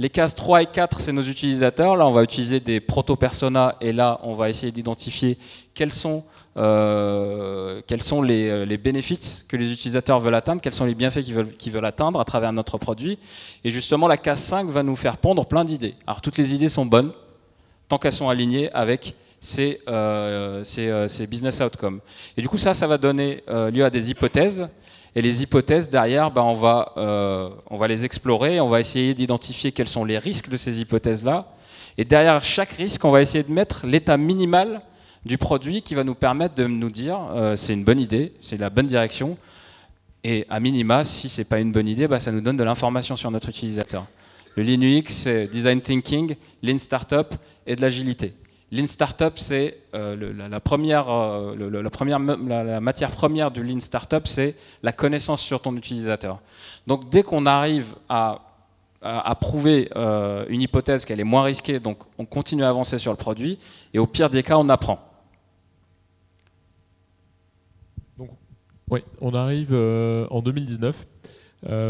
les 0.00 0.08
cases 0.08 0.34
3 0.34 0.62
et 0.62 0.66
4, 0.66 0.98
c'est 0.98 1.12
nos 1.12 1.20
utilisateurs. 1.20 1.94
Là, 1.94 2.06
on 2.06 2.12
va 2.12 2.22
utiliser 2.22 2.58
des 2.58 2.80
proto-personas 2.80 3.76
et 3.82 3.92
là, 3.92 4.18
on 4.22 4.32
va 4.32 4.48
essayer 4.48 4.72
d'identifier 4.72 5.36
quels 5.74 5.92
sont, 5.92 6.24
euh, 6.56 7.82
sont 7.98 8.22
les, 8.22 8.78
bénéfices 8.78 9.44
que 9.46 9.58
les 9.58 9.70
utilisateurs 9.74 10.18
veulent 10.18 10.34
atteindre, 10.34 10.62
quels 10.62 10.72
sont 10.72 10.86
les 10.86 10.94
bienfaits 10.94 11.20
qu'ils 11.58 11.72
veulent, 11.72 11.84
atteindre 11.84 12.18
à 12.18 12.24
travers 12.24 12.50
notre 12.54 12.78
produit. 12.78 13.18
Et 13.62 13.68
justement, 13.68 14.08
la 14.08 14.16
case 14.16 14.40
5 14.40 14.70
va 14.70 14.82
nous 14.82 14.96
faire 14.96 15.18
pondre 15.18 15.44
plein 15.44 15.66
d'idées. 15.66 15.94
Alors, 16.06 16.22
toutes 16.22 16.38
les 16.38 16.54
idées 16.54 16.70
sont 16.70 16.86
bonnes, 16.86 17.12
tant 17.86 17.98
qu'elles 17.98 18.14
sont 18.14 18.30
alignées 18.30 18.72
avec 18.72 19.14
ces, 19.38 19.82
euh, 19.86 20.64
euh, 20.78 21.08
ces, 21.08 21.26
business 21.26 21.60
outcomes. 21.60 22.00
Et 22.38 22.40
du 22.40 22.48
coup, 22.48 22.56
ça, 22.56 22.72
ça 22.72 22.86
va 22.86 22.96
donner 22.96 23.44
lieu 23.46 23.84
à 23.84 23.90
des 23.90 24.10
hypothèses 24.10 24.66
et 25.16 25.22
les 25.22 25.42
hypothèses 25.42 25.90
derrière, 25.90 26.30
ben, 26.30 26.42
on, 26.42 26.54
va, 26.54 26.92
euh, 26.96 27.50
on 27.68 27.76
va 27.76 27.88
les 27.88 28.04
explorer, 28.04 28.60
on 28.60 28.68
va 28.68 28.80
essayer 28.80 29.14
d'identifier 29.14 29.72
quels 29.72 29.88
sont 29.88 30.04
les 30.04 30.18
risques 30.18 30.48
de 30.48 30.56
ces 30.56 30.80
hypothèses-là. 30.80 31.48
Et 31.98 32.04
derrière 32.04 32.42
chaque 32.44 32.70
risque, 32.70 33.04
on 33.04 33.10
va 33.10 33.20
essayer 33.20 33.42
de 33.42 33.52
mettre 33.52 33.86
l'état 33.86 34.16
minimal 34.16 34.82
du 35.24 35.36
produit 35.36 35.82
qui 35.82 35.94
va 35.94 36.04
nous 36.04 36.14
permettre 36.14 36.54
de 36.54 36.66
nous 36.66 36.90
dire 36.90 37.18
euh, 37.34 37.56
c'est 37.56 37.74
une 37.74 37.84
bonne 37.84 37.98
idée, 37.98 38.32
c'est 38.38 38.56
la 38.56 38.70
bonne 38.70 38.86
direction. 38.86 39.36
Et 40.22 40.46
à 40.48 40.60
minima, 40.60 41.02
si 41.02 41.28
c'est 41.28 41.44
pas 41.44 41.58
une 41.58 41.72
bonne 41.72 41.88
idée, 41.88 42.06
ben, 42.06 42.18
ça 42.20 42.30
nous 42.30 42.40
donne 42.40 42.56
de 42.56 42.64
l'information 42.64 43.16
sur 43.16 43.30
notre 43.30 43.48
utilisateur. 43.48 44.06
Le 44.56 44.62
Linux, 44.62 45.14
c'est 45.14 45.48
design 45.48 45.80
thinking, 45.80 46.34
lean 46.62 46.78
startup 46.78 47.34
et 47.66 47.74
de 47.76 47.80
l'agilité. 47.80 48.32
Lean 48.72 48.86
Startup, 48.86 49.32
c'est 49.34 49.78
euh, 49.94 50.14
la, 50.16 50.44
euh, 50.44 51.56
la, 52.64 52.80
matière 52.80 53.10
première 53.10 53.50
du 53.50 53.64
Lean 53.64 53.80
Startup, 53.80 54.24
c'est 54.26 54.54
la 54.84 54.92
connaissance 54.92 55.42
sur 55.42 55.60
ton 55.60 55.76
utilisateur. 55.76 56.38
Donc 56.86 57.10
dès 57.10 57.24
qu'on 57.24 57.46
arrive 57.46 57.96
à, 58.08 58.46
prouver 59.40 59.90
euh, 59.96 60.44
une 60.48 60.62
hypothèse 60.62 61.04
qu'elle 61.04 61.18
est 61.18 61.24
moins 61.24 61.42
risquée, 61.42 61.80
donc 61.80 61.98
on 62.18 62.24
continue 62.24 62.62
à 62.62 62.68
avancer 62.68 62.98
sur 62.98 63.10
le 63.10 63.16
produit, 63.16 63.58
et 63.92 63.98
au 63.98 64.06
pire 64.06 64.30
des 64.30 64.44
cas, 64.44 64.56
on 64.56 64.68
apprend. 64.68 65.00
Oui, 68.88 69.00
on 69.20 69.34
arrive 69.34 69.72
en 69.72 70.42
2019. 70.42 71.06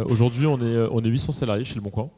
Aujourd'hui, 0.06 0.46
on 0.46 0.58
est, 0.58 0.88
on 0.90 1.00
est 1.00 1.08
800 1.08 1.32
salariés 1.32 1.64
chez 1.64 1.74
Le 1.74 1.80
Bon 1.82 1.90
Coin. 1.90 2.10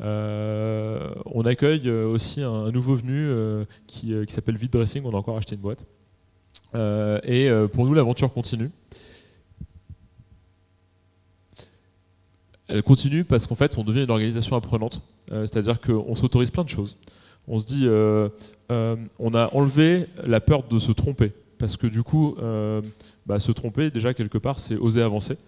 Euh, 0.00 1.10
on 1.24 1.46
accueille 1.46 1.88
euh, 1.88 2.06
aussi 2.06 2.42
un, 2.42 2.70
nouveau 2.70 2.96
venu 2.96 3.14
euh, 3.14 3.64
qui, 3.86 4.12
s'appelle 4.28 4.56
Vid 4.56 4.70
Dressing, 4.70 5.02
on 5.04 5.12
a 5.12 5.16
encore 5.16 5.38
acheté 5.38 5.54
une 5.54 5.62
boîte. 5.62 5.84
et 6.74 7.50
pour 7.72 7.86
nous, 7.86 7.94
l'aventure 7.94 8.32
continue. 8.32 8.70
elle 12.68 12.82
continue 12.82 13.22
parce 13.22 13.46
qu'en 13.46 13.54
fait, 13.54 13.78
on 13.78 13.84
devient 13.84 14.02
une 14.02 14.10
organisation 14.10 14.56
apprenante. 14.56 15.00
C'est-à-dire 15.30 15.80
qu'on 15.80 16.14
s'autorise 16.16 16.50
plein 16.50 16.64
de 16.64 16.68
choses. 16.68 16.96
On 17.46 17.58
se 17.58 17.66
dit, 17.66 17.86
on 18.68 19.34
a 19.34 19.54
enlevé 19.54 20.06
la 20.24 20.40
peur 20.40 20.64
de 20.64 20.78
se 20.78 20.92
tromper. 20.92 21.32
Parce 21.58 21.76
que 21.76 21.86
du 21.86 22.02
coup, 22.02 22.36
bah, 23.24 23.40
se 23.40 23.52
tromper, 23.52 23.90
déjà, 23.90 24.12
quelque 24.12 24.36
part, 24.36 24.58
c'est 24.60 24.76
oser 24.76 25.00
avancer. 25.00 25.38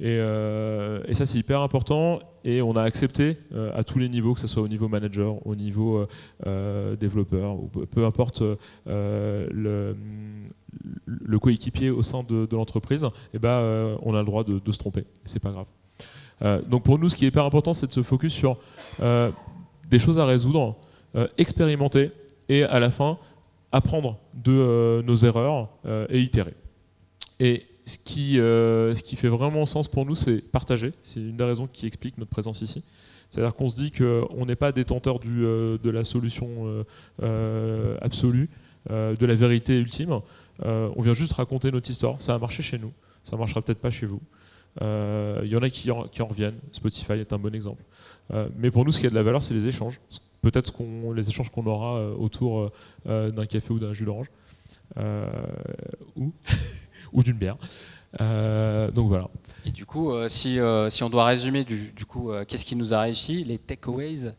Euh, 0.00 1.02
et, 1.06 1.14
ça, 1.14 1.26
c'est 1.26 1.38
hyper 1.38 1.60
important. 1.60 2.20
Et 2.44 2.60
on 2.62 2.76
a 2.76 2.82
accepté 2.82 3.36
euh, 3.54 3.70
à 3.74 3.84
tous 3.84 3.98
les 3.98 4.08
niveaux, 4.08 4.34
que 4.34 4.40
ce 4.40 4.46
soit 4.46 4.62
au 4.62 4.68
niveau 4.68 4.88
manager, 4.88 5.46
au 5.46 5.54
niveau 5.54 6.06
euh, 6.46 6.96
développeur, 6.96 7.56
peu 7.90 8.04
importe 8.04 8.42
le, 8.86 9.94
coéquipier 11.40 11.90
au 11.90 12.02
sein 12.02 12.22
de, 12.24 12.48
l'entreprise, 12.52 13.04
et 13.04 13.08
eh 13.34 13.38
ben, 13.38 13.96
on 14.02 14.14
a 14.14 14.18
le 14.18 14.26
droit 14.26 14.44
de, 14.44 14.72
se 14.72 14.78
tromper. 14.78 15.04
C'est 15.24 15.42
pas 15.42 15.50
grave. 15.50 16.68
donc 16.68 16.82
pour 16.82 16.98
nous, 16.98 17.08
ce 17.08 17.16
qui 17.16 17.24
est 17.24 17.28
hyper 17.28 17.44
important, 17.44 17.74
c'est 17.74 17.86
de 17.86 17.92
se 17.92 18.02
focus 18.02 18.32
sur 18.32 18.58
des 19.00 19.98
choses 19.98 20.18
à 20.18 20.26
résoudre, 20.26 20.76
expérimenter 21.38 22.10
et 22.48 22.64
à 22.64 22.80
la 22.80 22.90
fin 22.90 23.18
apprendre 23.70 24.18
de 24.34 25.02
nos 25.06 25.16
erreurs 25.16 25.68
et 26.08 26.20
itérer. 26.20 26.54
Ce 27.84 27.98
qui, 27.98 28.38
euh, 28.38 28.94
ce 28.94 29.02
qui 29.02 29.16
fait 29.16 29.28
vraiment 29.28 29.66
sens 29.66 29.88
pour 29.88 30.06
nous, 30.06 30.14
c'est 30.14 30.38
partager. 30.38 30.92
C'est 31.02 31.20
une 31.20 31.36
des 31.36 31.44
raisons 31.44 31.66
qui 31.66 31.86
explique 31.86 32.16
notre 32.18 32.30
présence 32.30 32.62
ici. 32.62 32.82
C'est-à-dire 33.28 33.54
qu'on 33.54 33.68
se 33.68 33.76
dit 33.76 33.90
qu'on 33.90 34.46
n'est 34.46 34.56
pas 34.56 34.72
détenteur 34.72 35.18
euh, 35.26 35.78
de 35.82 35.90
la 35.90 36.04
solution 36.04 36.84
euh, 37.22 37.96
absolue, 38.00 38.50
de 38.90 39.26
la 39.26 39.34
vérité 39.34 39.78
ultime. 39.78 40.20
on 40.64 41.02
vient 41.02 41.14
juste 41.14 41.32
raconter 41.32 41.70
notre 41.70 41.90
histoire. 41.90 42.16
Ça 42.20 42.34
a 42.34 42.38
marché 42.38 42.62
chez 42.62 42.78
nous, 42.78 42.92
ça 43.24 43.36
ne 43.36 43.40
marchera 43.40 43.62
peut-être 43.62 43.80
pas 43.80 43.90
chez 43.90 44.06
vous. 44.06 44.20
Il 44.80 45.48
y 45.48 45.56
en 45.56 45.62
a 45.62 45.70
qui 45.70 45.90
en, 45.90 46.04
qui 46.04 46.22
en, 46.22 46.26
reviennent. 46.26 46.58
Spotify 46.72 47.14
est 47.14 47.32
un 47.32 47.38
bon 47.38 47.54
exemple. 47.54 47.82
mais 48.58 48.70
pour 48.70 48.84
nous, 48.84 48.92
ce 48.92 49.00
qui 49.00 49.06
a 49.06 49.10
de 49.10 49.14
la 49.14 49.22
valeur, 49.22 49.42
c'est 49.42 49.54
les 49.54 49.68
échanges. 49.68 50.00
Peut-être 50.42 50.74
les 51.14 51.28
échanges 51.28 51.50
qu'on 51.50 51.66
aura 51.66 52.10
autour 52.16 52.70
d'un 53.06 53.46
café 53.46 53.72
ou 53.72 53.78
d'un 53.78 53.92
jus 53.92 54.04
d'orange. 54.04 54.30
ou 56.16 56.32
ou 57.12 57.22
d'une 57.22 57.36
bière. 57.36 57.56
Euh, 58.20 58.90
donc 58.90 59.08
voilà. 59.08 59.28
Et 59.64 59.70
du 59.70 59.86
coup, 59.86 60.12
euh, 60.12 60.28
si, 60.28 60.58
euh, 60.58 60.90
si, 60.90 61.02
on 61.02 61.10
doit 61.10 61.24
résumer, 61.24 61.64
du 61.64 62.04
coup, 62.06 62.32
qu'est-ce 62.46 62.64
qui 62.64 62.76
nous 62.76 62.94
a 62.94 63.00
réussi 63.00 63.44
Les 63.44 63.58
takeaways 63.58 64.32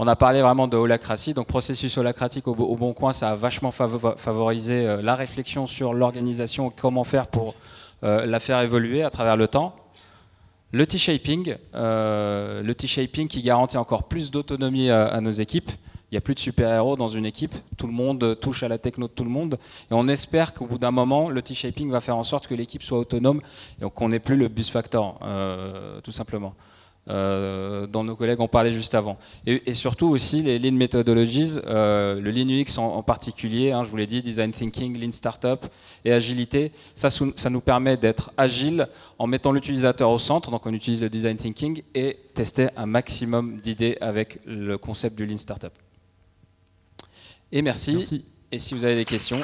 on 0.00 0.06
a 0.06 0.14
parlé 0.14 0.42
vraiment 0.42 0.68
de 0.68 0.76
holacratie, 0.76 1.34
donc 1.34 1.48
processus 1.48 1.98
holacratique 1.98 2.46
au, 2.46 2.54
bon 2.54 2.92
coin, 2.92 3.12
ça 3.12 3.30
a 3.30 3.34
vachement 3.34 3.72
favorisé 3.72 4.96
la 5.02 5.16
réflexion 5.16 5.66
sur 5.66 5.92
l'organisation, 5.92 6.70
comment 6.70 7.02
faire 7.02 7.26
pour 7.26 7.56
la 8.02 8.38
faire 8.38 8.60
évoluer 8.60 9.02
à 9.02 9.10
travers 9.10 9.36
le 9.36 9.48
temps. 9.48 9.74
Le 10.70 10.86
T-shaping, 10.86 11.56
le 11.74 12.72
T-shaping 12.74 13.26
qui 13.26 13.42
garantit 13.42 13.76
encore 13.76 14.04
plus 14.04 14.30
d'autonomie 14.30 14.88
à, 14.88 15.20
nos 15.20 15.32
équipes. 15.32 15.72
Il 16.10 16.14
n'y 16.14 16.18
a 16.18 16.22
plus 16.22 16.34
de 16.34 16.40
super-héros 16.40 16.96
dans 16.96 17.08
une 17.08 17.26
équipe. 17.26 17.54
Tout 17.76 17.86
le 17.86 17.92
monde 17.92 18.38
touche 18.40 18.62
à 18.62 18.68
la 18.68 18.78
techno 18.78 19.08
de 19.08 19.12
tout 19.12 19.24
le 19.24 19.30
monde. 19.30 19.58
Et 19.90 19.94
on 19.94 20.08
espère 20.08 20.54
qu'au 20.54 20.66
bout 20.66 20.78
d'un 20.78 20.90
moment, 20.90 21.28
le 21.28 21.42
T-shaping 21.42 21.90
va 21.90 22.00
faire 22.00 22.16
en 22.16 22.24
sorte 22.24 22.46
que 22.46 22.54
l'équipe 22.54 22.82
soit 22.82 22.98
autonome 22.98 23.42
et 23.82 23.84
qu'on 23.90 24.08
n'ait 24.08 24.18
plus 24.18 24.36
le 24.36 24.48
bus 24.48 24.70
factor, 24.70 25.18
euh, 25.22 26.00
tout 26.00 26.12
simplement. 26.12 26.54
Euh, 27.10 27.86
dont 27.86 28.04
nos 28.04 28.16
collègues 28.16 28.40
ont 28.40 28.48
parlé 28.48 28.70
juste 28.70 28.94
avant. 28.94 29.16
Et, 29.46 29.72
surtout 29.72 30.08
aussi 30.08 30.42
les 30.42 30.58
Lean 30.58 30.72
Methodologies, 30.72 31.58
euh, 31.66 32.20
le 32.20 32.30
Lean 32.30 32.48
UX 32.50 32.76
en, 32.76 33.02
particulier, 33.02 33.72
hein, 33.72 33.82
je 33.82 33.88
vous 33.88 33.96
l'ai 33.96 34.04
dit, 34.04 34.20
Design 34.20 34.50
Thinking, 34.50 35.00
Lean 35.00 35.12
Startup 35.12 35.64
et 36.04 36.12
Agilité, 36.12 36.70
ça, 36.94 37.08
ça 37.08 37.48
nous 37.48 37.62
permet 37.62 37.96
d'être 37.96 38.30
agile 38.36 38.88
en 39.18 39.26
mettant 39.26 39.52
l'utilisateur 39.52 40.10
au 40.10 40.18
centre, 40.18 40.50
donc 40.50 40.66
on 40.66 40.74
utilise 40.74 41.00
le 41.00 41.08
Design 41.08 41.38
Thinking, 41.38 41.82
et 41.94 42.18
tester 42.34 42.68
un 42.76 42.84
maximum 42.84 43.58
d'idées 43.58 43.96
avec 44.02 44.40
le 44.44 44.76
concept 44.76 45.16
du 45.16 45.24
Lean 45.24 45.38
Startup. 45.38 45.72
Et 47.50 47.62
merci. 47.62 48.24
Et 48.52 48.58
si 48.58 48.74
vous 48.74 48.84
avez 48.84 48.96
des 48.96 49.06
questions. 49.06 49.42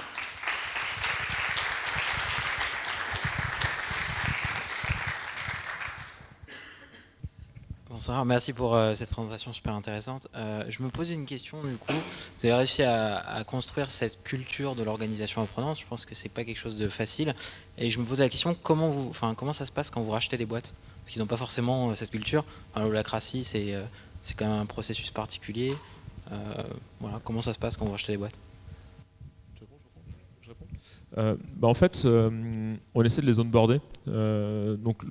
Bonsoir, 7.89 8.27
merci 8.27 8.53
pour 8.53 8.75
euh, 8.75 8.95
cette 8.95 9.09
présentation 9.09 9.55
super 9.55 9.73
intéressante. 9.73 10.29
Euh, 10.35 10.65
je 10.69 10.83
me 10.83 10.91
pose 10.91 11.11
une 11.11 11.25
question 11.25 11.63
du 11.63 11.77
coup. 11.77 11.95
Vous 11.95 12.47
avez 12.47 12.53
réussi 12.53 12.83
à, 12.83 13.43
construire 13.47 13.91
cette 13.91 14.23
culture 14.23 14.75
de 14.75 14.83
l'organisation 14.83 15.41
apprenante. 15.41 15.79
Je 15.79 15.87
pense 15.87 16.05
que 16.05 16.15
c'est 16.15 16.29
pas 16.29 16.45
quelque 16.45 16.59
chose 16.59 16.77
de 16.77 16.91
facile. 16.91 17.35
Et 17.79 17.89
je 17.89 17.99
me 17.99 18.05
pose 18.05 18.21
la 18.21 18.29
question 18.29 18.55
comment 18.63 18.91
vous, 18.91 19.09
enfin 19.09 19.35
comment 19.35 19.55
ça 19.55 19.65
se 19.65 19.73
passe 19.73 19.89
quand 19.89 20.03
vous 20.03 20.11
rachetez 20.11 20.37
des 20.37 20.45
boîtes? 20.45 20.75
Parce 21.03 21.13
qu'ils 21.13 21.23
n'ont 21.23 21.27
pas 21.27 21.39
forcément 21.39 21.89
euh, 21.89 21.95
cette 21.95 22.11
culture. 22.11 22.45
Enfin, 22.75 22.85
L'holacratie, 22.85 23.45
c'est 23.45 23.75
c'est 24.21 24.37
quand 24.37 24.47
même 24.47 24.61
un 24.61 24.67
processus 24.67 25.11
particulier. 25.11 25.73
Euh, 26.33 26.63
voilà, 27.01 27.21
comment 27.23 27.41
ça 27.41 27.53
se 27.53 27.59
passe 27.59 27.77
quand 27.77 27.85
vous 27.85 27.93
rachetez 27.93 28.13
les 28.13 28.19
boîtes? 28.19 28.39
Euh, 31.17 31.37
bah 31.57 31.69
en 31.69 31.75
fait, 31.75 32.03
euh, 32.05 32.75
on 32.95 33.03
essaie 33.03 33.21
de 33.21 33.27
les 33.27 33.39
onboarder. 33.39 33.81
Euh, 34.09 34.77
donc, 34.77 35.03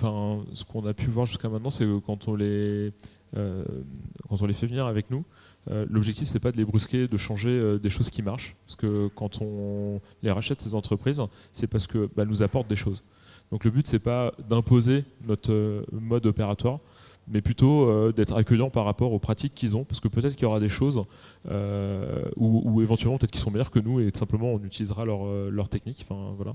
ce 0.00 0.64
qu'on 0.64 0.86
a 0.86 0.94
pu 0.94 1.06
voir 1.06 1.26
jusqu'à 1.26 1.48
maintenant, 1.48 1.70
c'est 1.70 1.84
que 1.84 1.98
quand 1.98 2.28
on 2.28 2.34
les 2.34 2.92
quand 3.34 4.42
on 4.42 4.46
les 4.46 4.52
fait 4.52 4.66
venir 4.66 4.86
avec 4.86 5.10
nous, 5.10 5.24
l'objectif 5.70 6.28
c'est 6.28 6.38
pas 6.38 6.52
de 6.52 6.58
les 6.58 6.66
brusquer, 6.66 7.08
de 7.08 7.16
changer 7.16 7.78
des 7.78 7.88
choses 7.88 8.10
qui 8.10 8.20
marchent, 8.20 8.56
parce 8.66 8.76
que 8.76 9.08
quand 9.14 9.40
on 9.40 10.02
les 10.22 10.30
rachète 10.30 10.60
ces 10.60 10.74
entreprises, 10.74 11.22
c'est 11.50 11.66
parce 11.66 11.86
que 11.86 12.10
bah, 12.14 12.26
nous 12.26 12.42
apportent 12.42 12.68
des 12.68 12.76
choses. 12.76 13.02
Donc 13.50 13.64
le 13.64 13.70
but 13.70 13.86
c'est 13.86 14.00
pas 14.00 14.34
d'imposer 14.50 15.06
notre 15.26 15.86
mode 15.92 16.26
opératoire, 16.26 16.80
mais 17.28 17.40
plutôt 17.40 17.88
euh, 17.88 18.12
d'être 18.12 18.36
accueillant 18.36 18.70
par 18.70 18.84
rapport 18.84 19.12
aux 19.12 19.18
pratiques 19.18 19.54
qu'ils 19.54 19.76
ont, 19.76 19.84
parce 19.84 20.00
que 20.00 20.08
peut-être 20.08 20.34
qu'il 20.34 20.42
y 20.42 20.46
aura 20.46 20.60
des 20.60 20.68
choses 20.68 21.02
euh, 21.50 22.24
où, 22.36 22.82
éventuellement 22.82 23.18
peut-être 23.18 23.30
qu'ils 23.30 23.40
sont 23.40 23.50
meilleurs 23.50 23.70
que 23.70 23.78
nous 23.78 24.00
et 24.00 24.08
simplement 24.14 24.52
on 24.52 24.62
utilisera 24.64 25.04
leur, 25.04 25.26
euh, 25.26 25.50
leur 25.50 25.68
technique. 25.68 26.04
Enfin, 26.08 26.34
voilà. 26.36 26.54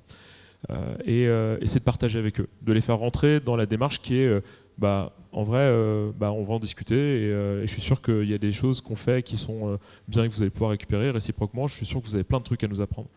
et, 1.06 1.28
c'est 1.66 1.80
de 1.80 1.84
partager 1.84 2.20
avec 2.20 2.40
eux, 2.40 2.48
de 2.62 2.74
les 2.74 2.82
faire 2.82 2.98
rentrer 2.98 3.40
dans 3.40 3.56
la 3.56 3.66
démarche 3.66 4.02
qui 4.02 4.18
est, 4.18 4.44
bah, 4.78 5.14
en 5.32 5.44
vrai, 5.44 5.72
bah, 6.18 6.32
on 6.32 6.44
va 6.44 6.56
en 6.56 6.60
discuter 6.60 7.28
et, 7.28 7.62
je 7.62 7.68
suis 7.68 7.82
sûr 7.82 8.02
qu'il 8.02 8.30
y 8.30 8.34
a 8.34 8.38
des 8.38 8.52
choses 8.52 8.82
qu'on 8.82 8.96
fait 8.96 9.24
qui 9.24 9.38
sont 9.38 9.80
bien 10.08 10.24
et 10.24 10.30
que 10.30 10.34
vous 10.34 10.42
allez 10.42 10.52
pouvoir 10.52 10.72
récupérer 10.72 11.12
réciproquement. 11.12 11.68
Je 11.68 11.76
suis 11.76 11.86
sûr 11.86 12.02
que 12.02 12.08
vous 12.08 12.16
avez 12.16 12.24
plein 12.24 12.40
de 12.40 12.44
trucs 12.44 12.64
à 12.64 12.68
nous 12.68 12.82
apprendre. 12.82 13.10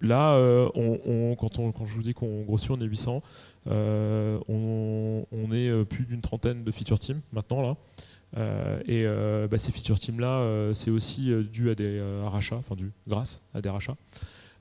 Là, 0.00 0.38
on, 0.74 1.36
quand, 1.36 1.58
on, 1.58 1.72
quand, 1.72 1.86
je 1.86 1.94
vous 1.94 2.02
dis 2.02 2.14
qu'on 2.14 2.42
grossit, 2.42 2.70
on 2.70 2.80
est 2.80 2.86
800. 2.86 3.22
Euh, 3.70 4.38
on, 4.48 5.52
est 5.52 5.68
euh, 5.68 5.84
plus 5.84 6.04
d'une 6.04 6.20
trentaine 6.20 6.64
de 6.64 6.70
feature 6.70 6.98
teams 6.98 7.20
maintenant 7.32 7.62
là. 7.62 7.76
Euh, 8.36 8.80
et 8.86 9.48
bah, 9.48 9.58
ces 9.58 9.72
feature 9.72 9.98
teams 9.98 10.20
là, 10.20 10.70
c'est 10.74 10.90
aussi 10.90 11.32
dû 11.50 11.70
à 11.70 11.74
des 11.74 12.00
rachats, 12.24 12.56
enfin 12.56 12.74
dû 12.74 12.92
grâce 13.06 13.42
à 13.54 13.60
des 13.62 13.70
rachats. 13.70 13.96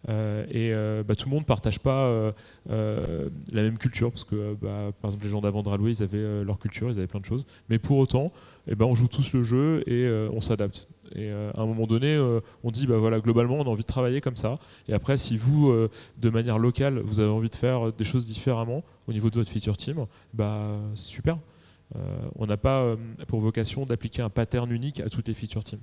et 0.08 0.74
bah, 1.06 1.16
tout 1.16 1.28
le 1.28 1.32
monde 1.32 1.42
ne 1.42 1.46
partage 1.46 1.80
pas 1.80 2.34
la 2.70 3.62
même 3.62 3.78
culture, 3.78 4.12
parce 4.12 4.24
que 4.24 4.56
bah, 4.62 4.92
par 5.02 5.10
exemple 5.10 5.26
les 5.26 5.30
gens 5.30 5.42
d'avant 5.42 5.64
ils 5.86 6.02
avaient 6.02 6.44
leur 6.46 6.60
culture, 6.60 6.90
ils 6.90 6.98
avaient 6.98 7.08
plein 7.08 7.20
de 7.20 7.26
choses. 7.26 7.46
Mais 7.70 7.78
pour 7.78 7.98
autant, 7.98 8.32
eh 8.68 8.76
ben, 8.76 8.86
on 8.86 8.96
joue 8.96 9.08
tous 9.08 9.34
le 9.34 9.44
jeu 9.44 9.84
et 9.86 10.10
on 10.32 10.40
s'adapte. 10.40 10.88
Et 11.18 11.32
euh, 11.32 11.52
à 11.58 11.62
un 11.62 11.66
moment 11.66 11.88
donné, 11.88 12.14
euh, 12.14 12.42
on 12.64 12.70
dit, 12.70 12.86
bah 12.86 12.98
voilà, 12.98 13.20
globalement, 13.20 13.56
on 13.56 13.64
a 13.64 13.70
envie 13.70 13.82
de 13.82 13.88
travailler 13.88 14.22
comme 14.22 14.38
ça. 14.38 14.60
Et 14.88 14.94
après, 14.94 15.18
si 15.18 15.36
vous, 15.36 15.70
euh, 15.70 15.90
de 16.18 16.30
manière 16.30 16.60
locale, 16.60 17.00
vous 17.00 17.20
avez 17.20 17.30
envie 17.30 17.50
de 17.50 17.56
faire 17.56 17.92
des 17.92 18.04
choses 18.04 18.28
différemment 18.28 18.84
au 19.08 19.14
niveau 19.14 19.32
de 19.32 19.36
votre 19.36 19.50
feature 19.50 19.78
team, 19.78 20.06
bah 20.34 20.80
c'est 20.96 21.08
super. 21.08 21.40
on 22.36 22.46
n'a 22.46 22.58
pas 22.58 22.96
pour 23.28 23.40
vocation 23.40 23.86
d'appliquer 23.86 24.22
un 24.22 24.30
pattern 24.30 24.70
unique 24.72 25.00
à 25.00 25.10
toutes 25.10 25.28
les 25.28 25.34
feature 25.34 25.64
teams. 25.64 25.80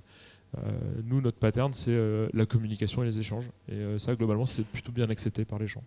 nous, 1.05 1.20
notre 1.20 1.38
pattern, 1.38 1.73
c'est 1.73 1.99
la 2.33 2.47
communication 2.47 3.03
et 3.03 3.07
les 3.07 3.18
échanges. 3.18 3.49
Et 3.68 3.99
ça, 3.99 4.14
globalement, 4.14 4.47
c'est 4.47 4.64
plutôt 4.64 4.92
bien 4.92 5.09
accepté 5.09 5.47
par 5.47 5.59
les 5.59 5.66
gens. 5.66 5.83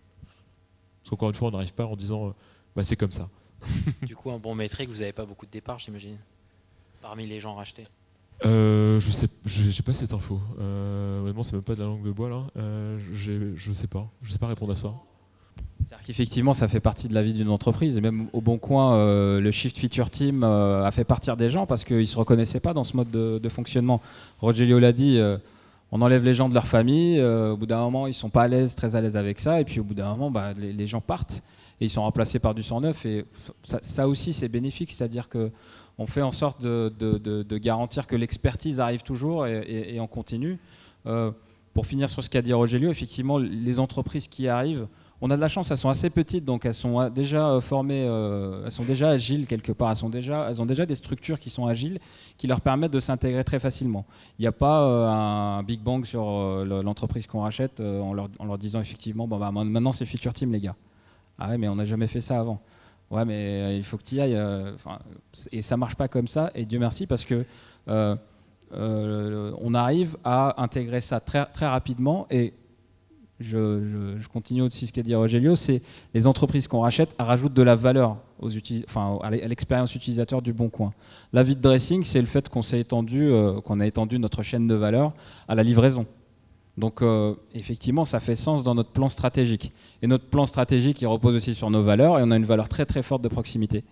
Parce 1.04 1.12
qu'encore 1.12 1.30
une 1.30 1.36
fois, 1.36 1.50
on 1.50 1.52
n'arrive 1.52 1.76
pas 1.76 1.86
en 1.86 1.96
disant, 1.96 2.34
bah 2.76 2.84
c'est 2.84 2.96
comme 2.96 3.12
ça. 3.12 3.30
du 4.02 4.16
coup, 4.16 4.32
un 4.32 4.40
bon 4.40 4.56
métrique, 4.56 4.90
vous 4.90 5.00
n'avez 5.00 5.14
pas 5.14 5.26
beaucoup 5.26 5.46
de 5.46 5.52
départs, 5.52 5.78
j'imagine, 5.78 6.18
parmi 7.02 7.28
les 7.28 7.40
gens 7.40 7.54
rachetés 7.54 7.86
euh, 8.46 9.00
je 9.00 9.12
sais, 9.12 9.84
pas 9.84 9.94
cette 9.94 10.14
info. 10.14 10.40
Euh, 10.60 11.22
honnêtement, 11.22 11.44
c'est 11.44 11.54
même 11.54 11.64
pas 11.64 11.74
de 11.74 11.80
la 11.80 11.86
langue 11.86 12.04
de 12.04 12.12
bois 12.12 12.30
là. 12.30 12.44
Euh, 12.58 12.98
je 13.14 13.72
sais 13.74 13.88
pas, 13.88 14.08
je 14.22 14.32
sais 14.32 14.38
pas 14.38 14.48
répondre 14.48 14.72
à 14.72 14.76
ça. 14.76 14.94
C'est-à-dire 15.80 16.06
qu'effectivement, 16.06 16.54
ça 16.54 16.68
fait 16.68 16.80
partie 16.80 17.08
de 17.08 17.14
la 17.14 17.24
vie 17.24 17.34
d'une 17.34 17.50
entreprise. 17.50 17.98
Et 17.98 18.02
même 18.02 18.28
au 18.34 18.42
Bon 18.42 18.58
Coin, 18.58 18.96
euh, 18.96 19.40
le 19.40 19.52
Shift 19.52 19.78
Feature 19.78 20.10
Team 20.10 20.44
a 20.44 20.90
fait 20.92 21.04
partir 21.04 21.38
des 21.38 21.50
gens 21.50 21.66
parce 21.66 21.84
qu'ils 21.84 22.08
se 22.08 22.18
reconnaissaient 22.18 22.60
pas 22.60 22.74
dans 22.74 22.84
ce 22.84 22.96
mode 22.96 23.10
de, 23.10 23.50
fonctionnement. 23.50 24.02
Rogelio 24.40 24.80
l'a 24.80 24.92
dit. 24.92 25.20
on 25.92 26.02
enlève 26.02 26.24
les 26.24 26.34
gens 26.34 26.50
de 26.50 26.54
leur 26.54 26.68
famille. 26.68 27.22
au 27.22 27.58
bout 27.58 27.66
d'un 27.66 27.80
moment, 27.80 28.08
ils 28.08 28.14
sont 28.14 28.30
pas 28.30 28.44
à 28.44 28.48
l'aise, 28.48 28.76
très 28.76 28.96
à 28.96 29.02
l'aise 29.02 29.18
avec 29.18 29.40
ça. 29.40 29.62
Et 29.62 29.66
puis 29.66 29.80
au 29.80 29.84
bout 29.84 29.94
d'un 29.94 30.10
moment, 30.10 30.30
bah, 30.30 30.54
les, 30.54 30.88
gens 30.88 31.02
partent 31.02 31.42
et 31.80 31.86
ils 31.86 31.90
sont 31.90 32.02
remplacés 32.02 32.40
par 32.40 32.54
du 32.54 32.64
109. 32.64 33.06
Et 33.06 33.26
ça, 33.64 33.80
ça 33.82 34.08
aussi, 34.08 34.34
c'est 34.34 34.50
bénéfique. 34.50 34.92
C'est-à-dire 34.92 35.30
que 35.30 35.52
on 35.98 36.06
fait 36.06 36.22
en 36.22 36.32
sorte 36.32 36.62
de, 36.62 37.58
garantir 37.58 38.08
que 38.08 38.16
l'expertise 38.16 38.80
arrive 38.80 39.04
toujours 39.04 39.48
et, 39.48 39.96
et, 39.96 40.00
on 40.00 40.08
continue. 40.08 40.60
Euh, 41.06 41.32
pour 41.74 41.86
finir 41.86 42.10
sur 42.10 42.24
ce 42.24 42.30
qu'a 42.30 42.42
dit 42.42 42.54
Rogelio, 42.54 42.90
effectivement, 42.90 43.38
les 43.38 43.80
entreprises 43.80 44.28
qui 44.28 44.48
arrivent 44.48 44.88
on 45.20 45.32
a 45.32 45.36
de 45.36 45.42
la 45.42 45.48
chance, 45.48 45.72
elles 45.72 45.78
sont 45.78 45.90
assez 45.90 46.12
petites, 46.12 46.46
donc 46.46 46.64
elles 46.64 46.76
sont 46.76 47.02
euh, 47.02 47.10
déjà 47.10 47.50
euh, 47.50 47.60
formées, 47.60 48.04
elles 48.04 48.70
sont 48.70 48.84
déjà 48.84 49.10
agiles 49.10 49.48
quelque 49.48 49.72
part, 49.72 49.90
elles, 49.90 49.96
sont 49.96 50.10
déjà, 50.10 50.52
ont 50.60 50.66
déjà 50.68 50.86
des 50.86 50.94
structures 50.94 51.40
qui 51.40 51.50
sont 51.50 51.66
agiles, 51.66 51.98
qui 52.38 52.46
leur 52.46 52.62
permettent 52.62 52.92
de 52.92 53.00
s'intégrer 53.00 53.44
très 53.44 53.58
facilement. 53.58 54.06
Il 54.38 54.44
n'y 54.44 54.48
a 54.48 54.52
pas 54.52 54.80
un 54.80 55.64
big 55.64 55.82
bang 55.82 56.06
sur 56.06 56.24
l'entreprise 56.84 57.26
qu'on 57.26 57.42
rachète 57.42 57.80
en 57.80 58.14
leur, 58.14 58.30
en, 58.38 58.46
leur, 58.46 58.60
disant 58.60 58.80
effectivement, 58.80 59.28
bon, 59.28 59.40
bah, 59.40 59.52
maintenant 59.52 59.92
c'est 59.92 60.06
Feature 60.06 60.36
Team 60.36 60.52
les 60.52 60.60
gars. 60.60 60.76
Ah 61.40 61.50
ouais, 61.50 61.58
mais 61.58 61.68
on 61.68 61.76
n'a 61.76 61.86
jamais 61.86 62.08
fait 62.08 62.22
ça 62.22 62.40
avant. 62.40 62.62
Ouais, 63.10 63.24
mais 63.24 63.78
il 63.78 63.84
faut 63.84 63.98
que 63.98 64.04
tu 64.04 64.16
y 64.16 64.22
ailles. 64.22 64.38
et 65.52 65.62
ça 65.62 65.78
marche 65.78 65.96
pas 65.96 66.08
comme 66.08 66.28
ça, 66.28 66.52
et 66.56 66.66
Dieu 66.66 66.80
merci, 66.80 67.08
parce 67.08 67.26
que 67.26 67.46
on 68.72 69.74
arrive 69.74 70.18
à 70.24 70.62
intégrer 70.62 71.00
ça 71.02 71.20
très, 71.20 71.46
très 71.46 71.68
rapidement, 71.68 72.28
et 72.30 72.54
je, 73.40 74.28
continue 74.32 74.64
aussi 74.64 74.88
ce 74.88 74.94
qu'a 74.94 75.04
dit 75.04 75.14
Rogelio, 75.14 75.56
c'est 75.56 75.82
les 76.14 76.28
entreprises 76.28 76.68
qu'on 76.68 76.82
rachète 76.82 77.10
rajoutent 77.20 77.54
de 77.54 77.62
la 77.62 77.76
valeur 77.76 78.18
aux 78.40 78.50
enfin, 78.88 79.20
à 79.22 79.30
l'expérience 79.30 79.94
utilisateur 79.96 80.42
du 80.42 80.54
bon 80.54 80.70
coin. 80.70 80.94
La 81.34 81.44
vide 81.44 81.60
dressing, 81.60 82.04
c'est 82.04 82.22
le 82.22 82.28
fait 82.28 82.50
qu'on 82.50 82.62
s'est 82.62 82.80
étendu, 82.80 83.28
euh, 83.28 83.62
qu'on 83.62 83.80
a 83.80 83.88
étendu 83.88 84.20
notre 84.20 84.44
chaîne 84.44 84.68
de 84.68 84.76
valeur 84.76 85.14
à 85.48 85.56
la 85.56 85.64
livraison. 85.64 86.06
Donc 86.78 87.02
euh, 87.02 87.34
effectivement, 87.54 88.06
ça 88.06 88.20
fait 88.20 88.36
sens 88.36 88.64
dans 88.64 88.76
notre 88.76 88.92
plan 88.92 89.10
stratégique. 89.10 89.72
Et 90.02 90.08
notre 90.08 90.26
plan 90.26 90.46
stratégique, 90.46 91.02
il 91.02 91.08
repose 91.08 91.36
aussi 91.36 91.56
sur 91.56 91.70
nos 91.70 91.82
valeurs, 91.82 92.20
et 92.20 92.24
on 92.24 92.32
a 92.32 92.38
une 92.38 92.46
valeur 92.46 92.70
très 92.70 92.86
très 92.86 93.02
forte 93.02 93.22
de 93.22 93.30
proximité, 93.30 93.84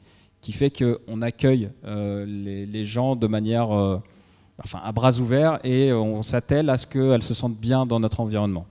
qui 0.41 0.53
fait 0.53 0.71
qu'on 0.71 1.21
accueille 1.21 1.71
euh, 1.85 2.25
les, 2.25 2.85
gens 2.85 3.15
de 3.15 3.25
manière, 3.27 3.71
enfin, 4.63 4.79
à 4.83 4.91
bras 4.91 5.17
ouverts, 5.19 5.59
et 5.63 5.91
on 5.91 6.21
s'attelle 6.21 6.69
à 6.69 6.77
ce 6.77 6.85
qu'elles 6.85 7.23
se 7.23 7.33
sentent 7.33 7.57
bien 7.57 7.85
dans 7.85 7.99
notre 7.99 8.19
environnement. 8.19 8.67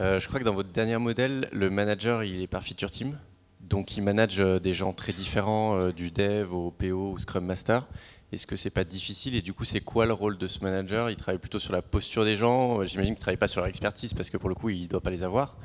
Euh, 0.00 0.18
je 0.18 0.26
crois 0.26 0.40
que 0.40 0.44
dans 0.44 0.54
votre 0.54 0.70
dernier 0.70 0.98
modèle, 0.98 1.48
le 1.52 1.70
manager 1.70 2.24
il 2.24 2.42
est 2.42 2.48
par 2.48 2.64
feature 2.64 2.90
team, 2.90 3.16
donc 3.60 3.96
il 3.96 4.02
manage 4.02 4.40
euh, 4.40 4.58
des 4.58 4.74
gens 4.74 4.92
très 4.92 5.12
différents, 5.12 5.76
euh, 5.76 5.92
du 5.92 6.10
dev 6.10 6.52
au 6.52 6.72
PO 6.72 7.12
au 7.12 7.18
Scrum 7.18 7.44
Master. 7.44 7.86
Est-ce 8.34 8.46
que 8.46 8.56
c'est 8.56 8.70
pas 8.70 8.84
difficile 8.84 9.34
et 9.34 9.42
du 9.42 9.52
coup 9.52 9.64
c'est 9.64 9.80
quoi 9.80 10.06
le 10.06 10.12
rôle 10.12 10.36
de 10.38 10.48
ce 10.48 10.60
manager? 10.60 11.08
Il 11.10 11.16
travaille 11.16 11.38
plutôt 11.38 11.60
sur 11.60 11.72
la 11.72 11.82
posture 11.82 12.24
des 12.24 12.36
gens. 12.36 12.84
J'imagine 12.84 13.14
qu'il 13.14 13.20
ne 13.20 13.20
travaille 13.20 13.36
pas 13.36 13.48
sur 13.48 13.60
leur 13.60 13.68
expertise 13.68 14.12
parce 14.12 14.28
que 14.28 14.36
pour 14.36 14.48
le 14.48 14.54
coup 14.54 14.70
il 14.70 14.82
ne 14.82 14.88
doit 14.88 15.00
pas 15.00 15.10
les 15.10 15.22
avoir. 15.22 15.56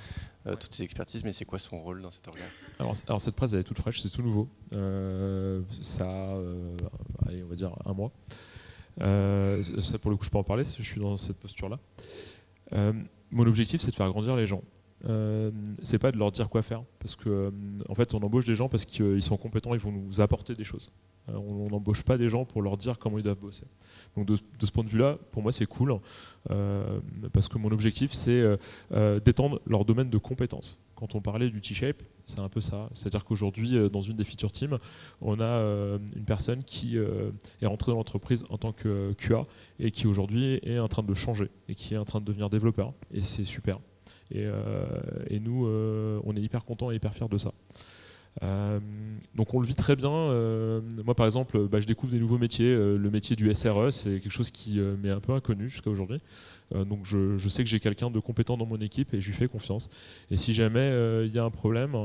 toutes 0.45 0.73
ces 0.73 0.83
expertises, 0.83 1.23
mais 1.23 1.33
c'est 1.33 1.45
quoi 1.45 1.59
son 1.59 1.81
rôle 1.81 2.01
dans 2.01 2.11
cet 2.11 2.27
organe? 2.27 2.47
Alors, 2.79 3.21
cette 3.21 3.35
presse 3.35 3.53
elle 3.53 3.59
est 3.59 3.63
toute 3.63 3.79
fraîche, 3.79 4.01
c'est 4.01 4.09
tout 4.09 4.21
nouveau. 4.21 4.47
ça, 5.81 6.37
allez, 7.27 7.43
on 7.43 7.47
va 7.47 7.55
dire 7.55 7.71
un 7.85 7.93
mois. 7.93 8.11
ça 8.99 9.97
pour 9.99 10.11
le 10.11 10.17
coup 10.17 10.25
je 10.25 10.29
peux 10.29 10.37
en 10.37 10.43
parler, 10.43 10.63
je 10.63 10.83
suis 10.83 10.99
dans 10.99 11.17
cette 11.17 11.37
posture 11.37 11.69
là 11.69 11.79
mon 13.31 13.45
objectif, 13.45 13.81
c'est 13.81 13.91
de 13.91 13.95
faire 13.95 14.09
grandir 14.09 14.35
les 14.35 14.45
gens. 14.45 14.63
Euh, 15.07 15.51
c'est 15.81 15.99
pas 15.99 16.11
de 16.11 16.17
leur 16.17 16.31
dire 16.31 16.49
quoi 16.49 16.61
faire, 16.61 16.83
parce 16.99 17.15
que 17.15 17.29
euh, 17.29 17.51
en 17.87 17.95
fait, 17.95 18.13
on 18.13 18.19
embauche 18.19 18.45
des 18.45 18.55
gens 18.55 18.69
parce 18.69 18.85
qu'ils 18.85 19.23
sont 19.23 19.37
compétents, 19.37 19.73
ils 19.73 19.79
vont 19.79 19.91
nous 19.91 20.21
apporter 20.21 20.53
des 20.53 20.63
choses. 20.63 20.91
Euh, 21.29 21.37
on 21.37 21.69
n'embauche 21.69 22.03
pas 22.03 22.17
des 22.17 22.29
gens 22.29 22.43
pour 22.43 22.61
leur 22.61 22.75
dire 22.75 22.99
comment 22.99 23.17
ils 23.17 23.23
doivent 23.23 23.39
bosser. 23.39 23.65
Donc 24.17 24.25
de, 24.25 24.35
ce 24.35 24.71
point 24.71 24.83
de 24.83 24.89
vue-là, 24.89 25.17
pour 25.31 25.41
moi, 25.41 25.51
c'est 25.51 25.65
cool, 25.65 25.95
euh, 26.51 26.99
parce 27.31 27.47
que 27.47 27.57
mon 27.57 27.71
objectif, 27.71 28.13
c'est 28.13 28.43
d'étendre 29.23 29.61
leur 29.65 29.85
domaine 29.85 30.09
de 30.09 30.17
compétences. 30.17 30.79
Quand 30.95 31.15
on 31.15 31.21
parlait 31.21 31.49
du 31.49 31.61
T-shape, 31.61 32.03
c'est 32.25 32.39
un 32.39 32.49
peu 32.49 32.59
ça. 32.59 32.89
C'est-à-dire 32.93 33.23
qu'aujourd'hui, 33.23 33.89
dans 33.89 34.01
une 34.01 34.17
des 34.17 34.25
feature 34.25 34.51
teams, 34.51 34.77
on 35.21 35.39
a 35.39 35.61
une 36.15 36.25
personne 36.25 36.63
qui 36.63 36.97
est 36.97 37.65
rentrée 37.65 37.91
dans 37.91 37.97
l'entreprise 37.97 38.43
en 38.49 38.57
tant 38.57 38.73
que 38.73 39.13
QA 39.13 39.45
et 39.79 39.91
qui 39.91 40.07
aujourd'hui 40.07 40.59
est 40.63 40.79
en 40.79 40.89
train 40.89 41.03
de 41.03 41.13
changer 41.13 41.49
et 41.69 41.75
qui 41.75 41.93
est 41.93 41.97
en 41.97 42.05
train 42.05 42.19
de 42.19 42.25
devenir 42.25 42.49
développeur. 42.49 42.93
Et 43.13 43.21
c'est 43.21 43.45
super. 43.45 43.79
Et, 44.31 44.47
et 45.29 45.39
nous, 45.39 45.65
on 45.67 46.35
est 46.35 46.41
hyper 46.41 46.65
contents 46.65 46.91
et 46.91 46.95
hyper 46.95 47.13
fiers 47.13 47.29
de 47.29 47.37
ça. 47.37 47.51
Euh, 48.43 48.79
donc 49.35 49.53
on 49.53 49.59
le 49.59 49.67
vit 49.67 49.75
très 49.75 49.95
bien. 49.95 50.11
Euh, 50.11 50.81
moi 51.03 51.15
par 51.15 51.25
exemple, 51.25 51.67
bah, 51.67 51.79
je 51.79 51.87
découvre 51.87 52.11
des 52.11 52.19
nouveaux 52.19 52.37
métiers. 52.37 52.67
Euh, 52.67 52.97
le 52.97 53.09
métier 53.09 53.35
du 53.35 53.53
SRE, 53.53 53.91
c'est 53.91 54.19
quelque 54.19 54.31
chose 54.31 54.51
qui 54.51 54.79
m'est 54.79 55.09
un 55.09 55.19
peu 55.19 55.33
inconnu 55.33 55.69
jusqu'à 55.69 55.89
aujourd'hui. 55.89 56.21
donc 56.73 57.05
je, 57.05 57.49
sais 57.49 57.63
que 57.63 57.69
j'ai 57.69 57.79
quelqu'un 57.79 58.11
de 58.11 58.19
compétent 58.19 58.55
dans 58.57 58.65
mon 58.65 58.79
équipe 58.79 59.13
et 59.13 59.21
je 59.21 59.27
lui 59.27 59.35
fais 59.35 59.47
confiance. 59.47 59.89
Et 60.29 60.37
si 60.37 60.53
jamais 60.53 60.89
il 61.25 61.33
y 61.33 61.39
a 61.39 61.43
un 61.43 61.49
problème 61.49 61.95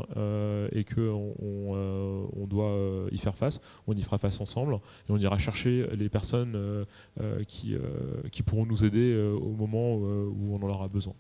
et 0.72 0.84
qu'on 0.84 1.34
on, 1.38 2.46
doit 2.46 3.08
y 3.12 3.18
faire 3.18 3.36
face, 3.36 3.60
on 3.86 3.94
y 3.94 4.02
fera 4.02 4.18
face 4.18 4.40
ensemble 4.40 4.74
et 4.74 5.10
on 5.10 5.18
ira 5.18 5.38
chercher 5.38 5.86
les 5.96 6.08
personnes 6.08 6.86
qui 7.46 8.42
pourront 8.44 8.66
nous 8.66 8.84
aider 8.84 9.14
au 9.16 9.50
moment 9.50 9.96
où 9.96 10.54
on 10.54 10.62
en 10.62 10.68
aura 10.68 10.88
besoin. 10.88 11.14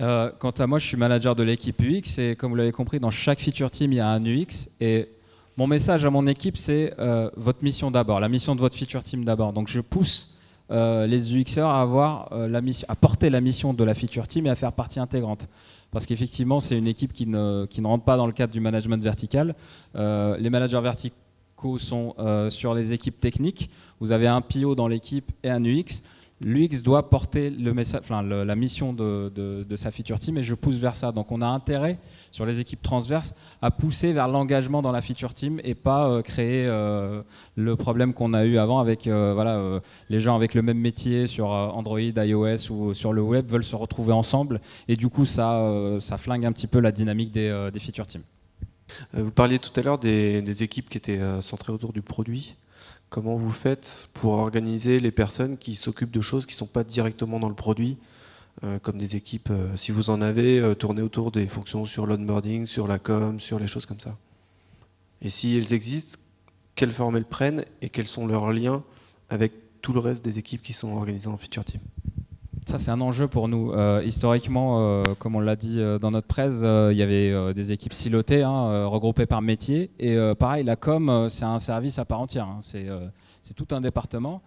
Euh, 0.00 0.30
quant 0.38 0.50
à 0.50 0.66
moi, 0.66 0.78
je 0.78 0.86
suis 0.86 0.96
manager 0.96 1.34
de 1.34 1.42
l'équipe 1.42 1.80
UX 1.80 2.18
et 2.18 2.36
comme 2.36 2.50
vous 2.50 2.56
l'avez 2.56 2.72
compris, 2.72 3.00
dans 3.00 3.10
chaque 3.10 3.40
feature 3.40 3.70
team, 3.70 3.92
il 3.92 3.96
y 3.96 4.00
a 4.00 4.08
un 4.08 4.24
UX. 4.24 4.70
Et 4.80 5.08
mon 5.56 5.66
message 5.66 6.04
à 6.04 6.10
mon 6.10 6.26
équipe, 6.26 6.56
c'est 6.56 6.94
euh, 6.98 7.30
votre 7.36 7.64
mission 7.64 7.90
d'abord, 7.90 8.20
la 8.20 8.28
mission 8.28 8.54
de 8.54 8.60
votre 8.60 8.76
feature 8.76 9.02
team 9.02 9.24
d'abord. 9.24 9.52
Donc 9.52 9.68
je 9.68 9.80
pousse 9.80 10.34
euh, 10.70 11.06
les 11.06 11.34
UXers 11.34 11.62
à, 11.62 11.80
avoir, 11.80 12.32
la 12.32 12.60
mission, 12.60 12.86
à 12.88 12.94
porter 12.94 13.28
la 13.28 13.40
mission 13.40 13.74
de 13.74 13.82
la 13.82 13.94
feature 13.94 14.28
team 14.28 14.46
et 14.46 14.50
à 14.50 14.54
faire 14.54 14.72
partie 14.72 15.00
intégrante. 15.00 15.48
Parce 15.90 16.06
qu'effectivement, 16.06 16.60
c'est 16.60 16.76
une 16.76 16.86
équipe 16.86 17.12
qui 17.12 17.26
ne, 17.26 17.66
qui 17.68 17.80
ne, 17.80 17.86
rentre 17.86 18.04
pas 18.04 18.16
dans 18.16 18.26
le 18.26 18.32
cadre 18.32 18.52
du 18.52 18.60
management 18.60 19.02
vertical. 19.02 19.54
les 19.94 20.50
managers 20.50 20.80
verticaux 20.80 21.78
sont 21.78 22.14
sur 22.50 22.74
les 22.74 22.92
équipes 22.92 23.18
techniques. 23.18 23.70
Vous 23.98 24.12
avez 24.12 24.28
un 24.28 24.42
PO 24.42 24.74
dans 24.74 24.86
l'équipe 24.86 25.32
et 25.42 25.50
un 25.50 25.64
UX 25.64 26.02
l'UX 26.40 26.82
doit 26.82 27.10
porter 27.10 27.50
la 27.50 28.56
mission 28.56 28.92
de, 28.92 29.76
sa 29.76 29.90
feature 29.90 30.18
team 30.18 30.38
et 30.38 30.42
je 30.42 30.54
pousse 30.54 30.76
vers 30.76 30.94
ça. 30.94 31.12
Donc 31.12 31.32
on 31.32 31.42
a 31.42 31.46
intérêt 31.46 31.98
sur 32.30 32.46
les 32.46 32.60
équipes 32.60 32.82
transverses 32.82 33.34
à 33.62 33.70
pousser 33.70 34.12
vers 34.12 34.28
l'engagement 34.28 34.82
dans 34.82 34.92
la 34.92 35.00
feature 35.00 35.34
team 35.34 35.60
et 35.64 35.74
pas 35.74 36.08
euh, 36.08 36.22
créer 36.22 36.66
euh, 36.66 37.22
le 37.56 37.76
problème 37.76 38.12
qu'on 38.12 38.34
a 38.34 38.44
eu 38.44 38.58
avant 38.58 38.78
avec 38.78 39.06
euh, 39.06 39.32
voilà, 39.34 39.80
les 40.08 40.20
gens 40.20 40.36
avec 40.36 40.54
le 40.54 40.62
même 40.62 40.78
métier 40.78 41.26
sur 41.26 41.48
Android, 41.48 42.00
iOS 42.00 42.70
ou 42.70 42.94
sur 42.94 43.12
le 43.12 43.22
web 43.22 43.48
veulent 43.48 43.64
se 43.64 43.76
retrouver 43.76 44.12
ensemble 44.12 44.60
et 44.86 44.96
du 44.96 45.08
coup 45.08 45.24
ça, 45.24 45.96
ça 45.98 46.18
flingue 46.18 46.44
un 46.44 46.52
petit 46.52 46.66
peu 46.66 46.80
la 46.80 46.92
dynamique 46.92 47.32
des, 47.32 47.70
feature 47.78 48.06
teams. 48.06 48.22
Vous 49.12 49.30
parliez 49.30 49.58
tout 49.58 49.78
à 49.78 49.82
l'heure 49.82 49.98
des, 49.98 50.62
équipes 50.62 50.88
qui 50.88 50.98
étaient 50.98 51.20
centrées 51.40 51.72
autour 51.72 51.92
du 51.92 52.02
produit. 52.02 52.56
Comment 53.10 53.36
vous 53.36 53.50
faites 53.50 54.08
pour 54.12 54.32
organiser 54.34 55.00
les 55.00 55.10
personnes 55.10 55.56
qui 55.56 55.76
s'occupent 55.76 56.10
de 56.10 56.20
choses 56.20 56.44
qui 56.44 56.54
ne 56.54 56.58
sont 56.58 56.66
pas 56.66 56.84
directement 56.84 57.40
dans 57.40 57.48
le 57.48 57.54
produit, 57.54 57.96
euh, 58.64 58.78
comme 58.78 58.98
des 58.98 59.16
équipes, 59.16 59.48
euh, 59.50 59.74
si 59.76 59.92
vous 59.92 60.10
en 60.10 60.20
avez, 60.20 60.60
euh, 60.60 60.74
tournées 60.74 61.00
autour 61.00 61.32
des 61.32 61.46
fonctions 61.46 61.86
sur 61.86 62.06
l'onboarding, 62.06 62.66
sur 62.66 62.86
la 62.86 62.98
com, 62.98 63.40
sur 63.40 63.58
les 63.58 63.66
choses 63.66 63.86
comme 63.86 64.00
ça. 64.00 64.16
Et 65.22 65.30
si 65.30 65.56
elles 65.56 65.72
existent, 65.72 66.18
quelle 66.74 66.92
forme 66.92 67.16
elles 67.16 67.24
prennent 67.24 67.64
et 67.80 67.88
quels 67.88 68.06
sont 68.06 68.26
leurs 68.26 68.52
liens 68.52 68.84
avec 69.30 69.52
tout 69.80 69.94
le 69.94 70.00
reste 70.00 70.22
des 70.22 70.38
équipes 70.38 70.62
qui 70.62 70.74
sont 70.74 70.94
organisées 70.94 71.28
en 71.28 71.38
feature 71.38 71.64
team? 71.64 71.80
Ça, 72.68 72.76
c'est 72.76 72.90
un 72.90 73.00
enjeu 73.00 73.28
pour 73.28 73.48
nous. 73.48 73.72
Euh, 73.72 74.02
historiquement, 74.04 74.76
euh, 74.80 75.14
comme 75.18 75.34
on 75.34 75.40
l'a 75.40 75.56
dit 75.56 75.80
euh, 75.80 75.98
dans 75.98 76.10
notre 76.10 76.26
presse, 76.26 76.60
il 76.60 76.96
y 76.98 77.02
avait 77.02 77.54
des 77.54 77.72
équipes 77.72 77.94
silotées, 77.94 78.42
hein, 78.42 78.84
regroupées 78.84 79.24
par 79.24 79.40
métier. 79.40 79.90
Et 79.98 80.18
pareil, 80.38 80.64
la 80.64 80.76
com, 80.76 81.28
c'est 81.30 81.46
un 81.46 81.58
service 81.58 81.98
à 81.98 82.04
part 82.04 82.20
entière. 82.20 82.44
Hein. 82.44 82.58
c'est 82.60 83.54
tout 83.54 83.68
un 83.70 83.80
département. 83.80 84.42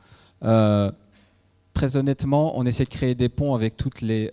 très 1.73 1.97
honnêtement, 1.97 2.59
on 2.59 2.65
essaie 2.67 2.83
de 2.83 2.89
créer 2.89 3.15
des 3.15 3.27
ponts 3.29 3.55
avec 3.55 3.75
toutes 3.75 4.01
les, 4.01 4.31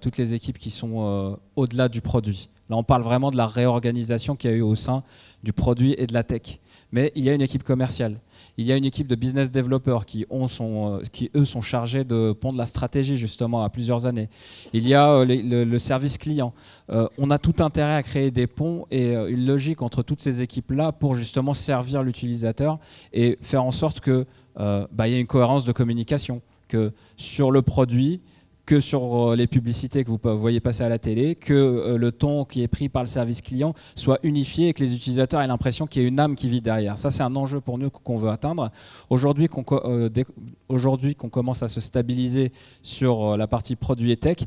toutes 0.00 0.16
les 0.16 0.32
équipes 0.32 0.56
qui 0.56 0.70
sont 0.70 1.38
au-delà 1.56 1.90
du 1.90 2.00
produit. 2.00 2.48
Là, 2.70 2.76
on 2.76 2.84
parle 2.84 3.02
vraiment 3.02 3.30
de 3.30 3.36
la 3.36 3.46
réorganisation 3.46 4.34
qu'il 4.34 4.50
y 4.50 4.54
a 4.54 4.56
eu 4.56 4.62
au 4.62 4.76
sein 4.76 5.02
du 5.42 5.52
produit 5.52 5.94
et 5.98 6.06
de 6.06 6.14
la 6.14 6.22
tech. 6.22 6.58
Mais 6.90 7.12
il 7.14 7.24
y 7.24 7.28
a 7.28 7.34
une 7.34 7.42
équipe 7.42 7.64
commerciale 7.64 8.16
il 8.58 8.66
y 8.66 8.72
a 8.72 8.76
une 8.76 8.84
équipe 8.84 9.06
de 9.06 9.14
business 9.14 9.50
developers 9.50 10.06
qui, 10.06 10.24
ont 10.30 10.46
euh, 10.60 11.02
qui 11.12 11.30
eux, 11.34 11.44
sont 11.44 11.60
chargés 11.60 12.04
de 12.04 12.32
pondre 12.32 12.58
la 12.58 12.66
stratégie, 12.66 13.16
justement, 13.16 13.62
à 13.62 13.68
plusieurs 13.68 14.06
années. 14.06 14.28
Il 14.72 14.86
y 14.86 14.94
a 14.94 15.10
euh, 15.10 15.24
le, 15.26 15.78
service 15.78 16.18
client. 16.18 16.54
Euh, 16.90 17.08
on 17.18 17.30
a 17.30 17.38
tout 17.38 17.56
intérêt 17.60 17.94
à 17.94 18.02
créer 18.02 18.30
des 18.30 18.46
ponts 18.46 18.86
et 18.90 19.14
une 19.14 19.46
logique 19.46 19.82
entre 19.82 20.02
toutes 20.02 20.20
ces 20.20 20.42
équipes-là 20.42 20.92
pour, 20.92 21.14
justement, 21.14 21.54
servir 21.54 22.02
l'utilisateur 22.02 22.78
et 23.12 23.38
faire 23.42 23.62
en 23.62 23.70
sorte 23.70 24.00
qu'il 24.00 24.26
bah, 24.56 25.08
y 25.08 25.14
ait 25.14 25.20
une 25.20 25.26
cohérence 25.26 25.64
de 25.64 25.72
communication. 25.72 26.40
Que 26.68 26.92
sur 27.16 27.52
le 27.52 27.62
produit, 27.62 28.20
que 28.66 28.80
sur 28.80 29.30
euh, 29.30 29.36
les 29.36 29.46
publicités 29.46 30.04
que 30.04 30.10
vous 30.10 30.18
voyez 30.38 30.60
passer 30.60 30.82
à 30.82 30.88
la 30.88 30.98
télé, 30.98 31.36
que 31.36 31.54
euh, 31.54 31.96
le 31.96 32.10
ton 32.10 32.44
qui 32.44 32.62
est 32.62 32.68
pris 32.68 32.88
par 32.88 33.02
le 33.02 33.08
service 33.08 33.40
client 33.40 33.74
soit 33.94 34.18
unifié 34.24 34.68
et 34.68 34.72
que 34.72 34.82
les 34.82 34.94
utilisateurs 34.94 35.40
aient 35.40 35.46
l'impression 35.46 35.86
qu'il 35.86 36.02
y 36.02 36.04
a 36.04 36.08
une 36.08 36.18
âme 36.18 36.34
qui 36.34 36.48
vit 36.48 36.60
derrière. 36.60 36.98
Ça, 36.98 37.10
c'est 37.10 37.22
un 37.22 37.34
enjeu 37.36 37.60
pour 37.60 37.78
nous 37.78 37.88
qu'on 37.90 38.16
veut 38.16 38.28
atteindre. 38.28 38.72
Aujourd'hui 39.08 39.48
qu'on 39.48 39.64
euh, 39.72 41.28
commence 41.30 41.62
à 41.62 41.68
se 41.68 41.80
stabiliser 41.80 42.52
sur 42.82 43.36
la 43.36 43.46
partie 43.46 43.76
produit 43.76 44.10
et 44.10 44.16
tech, 44.16 44.38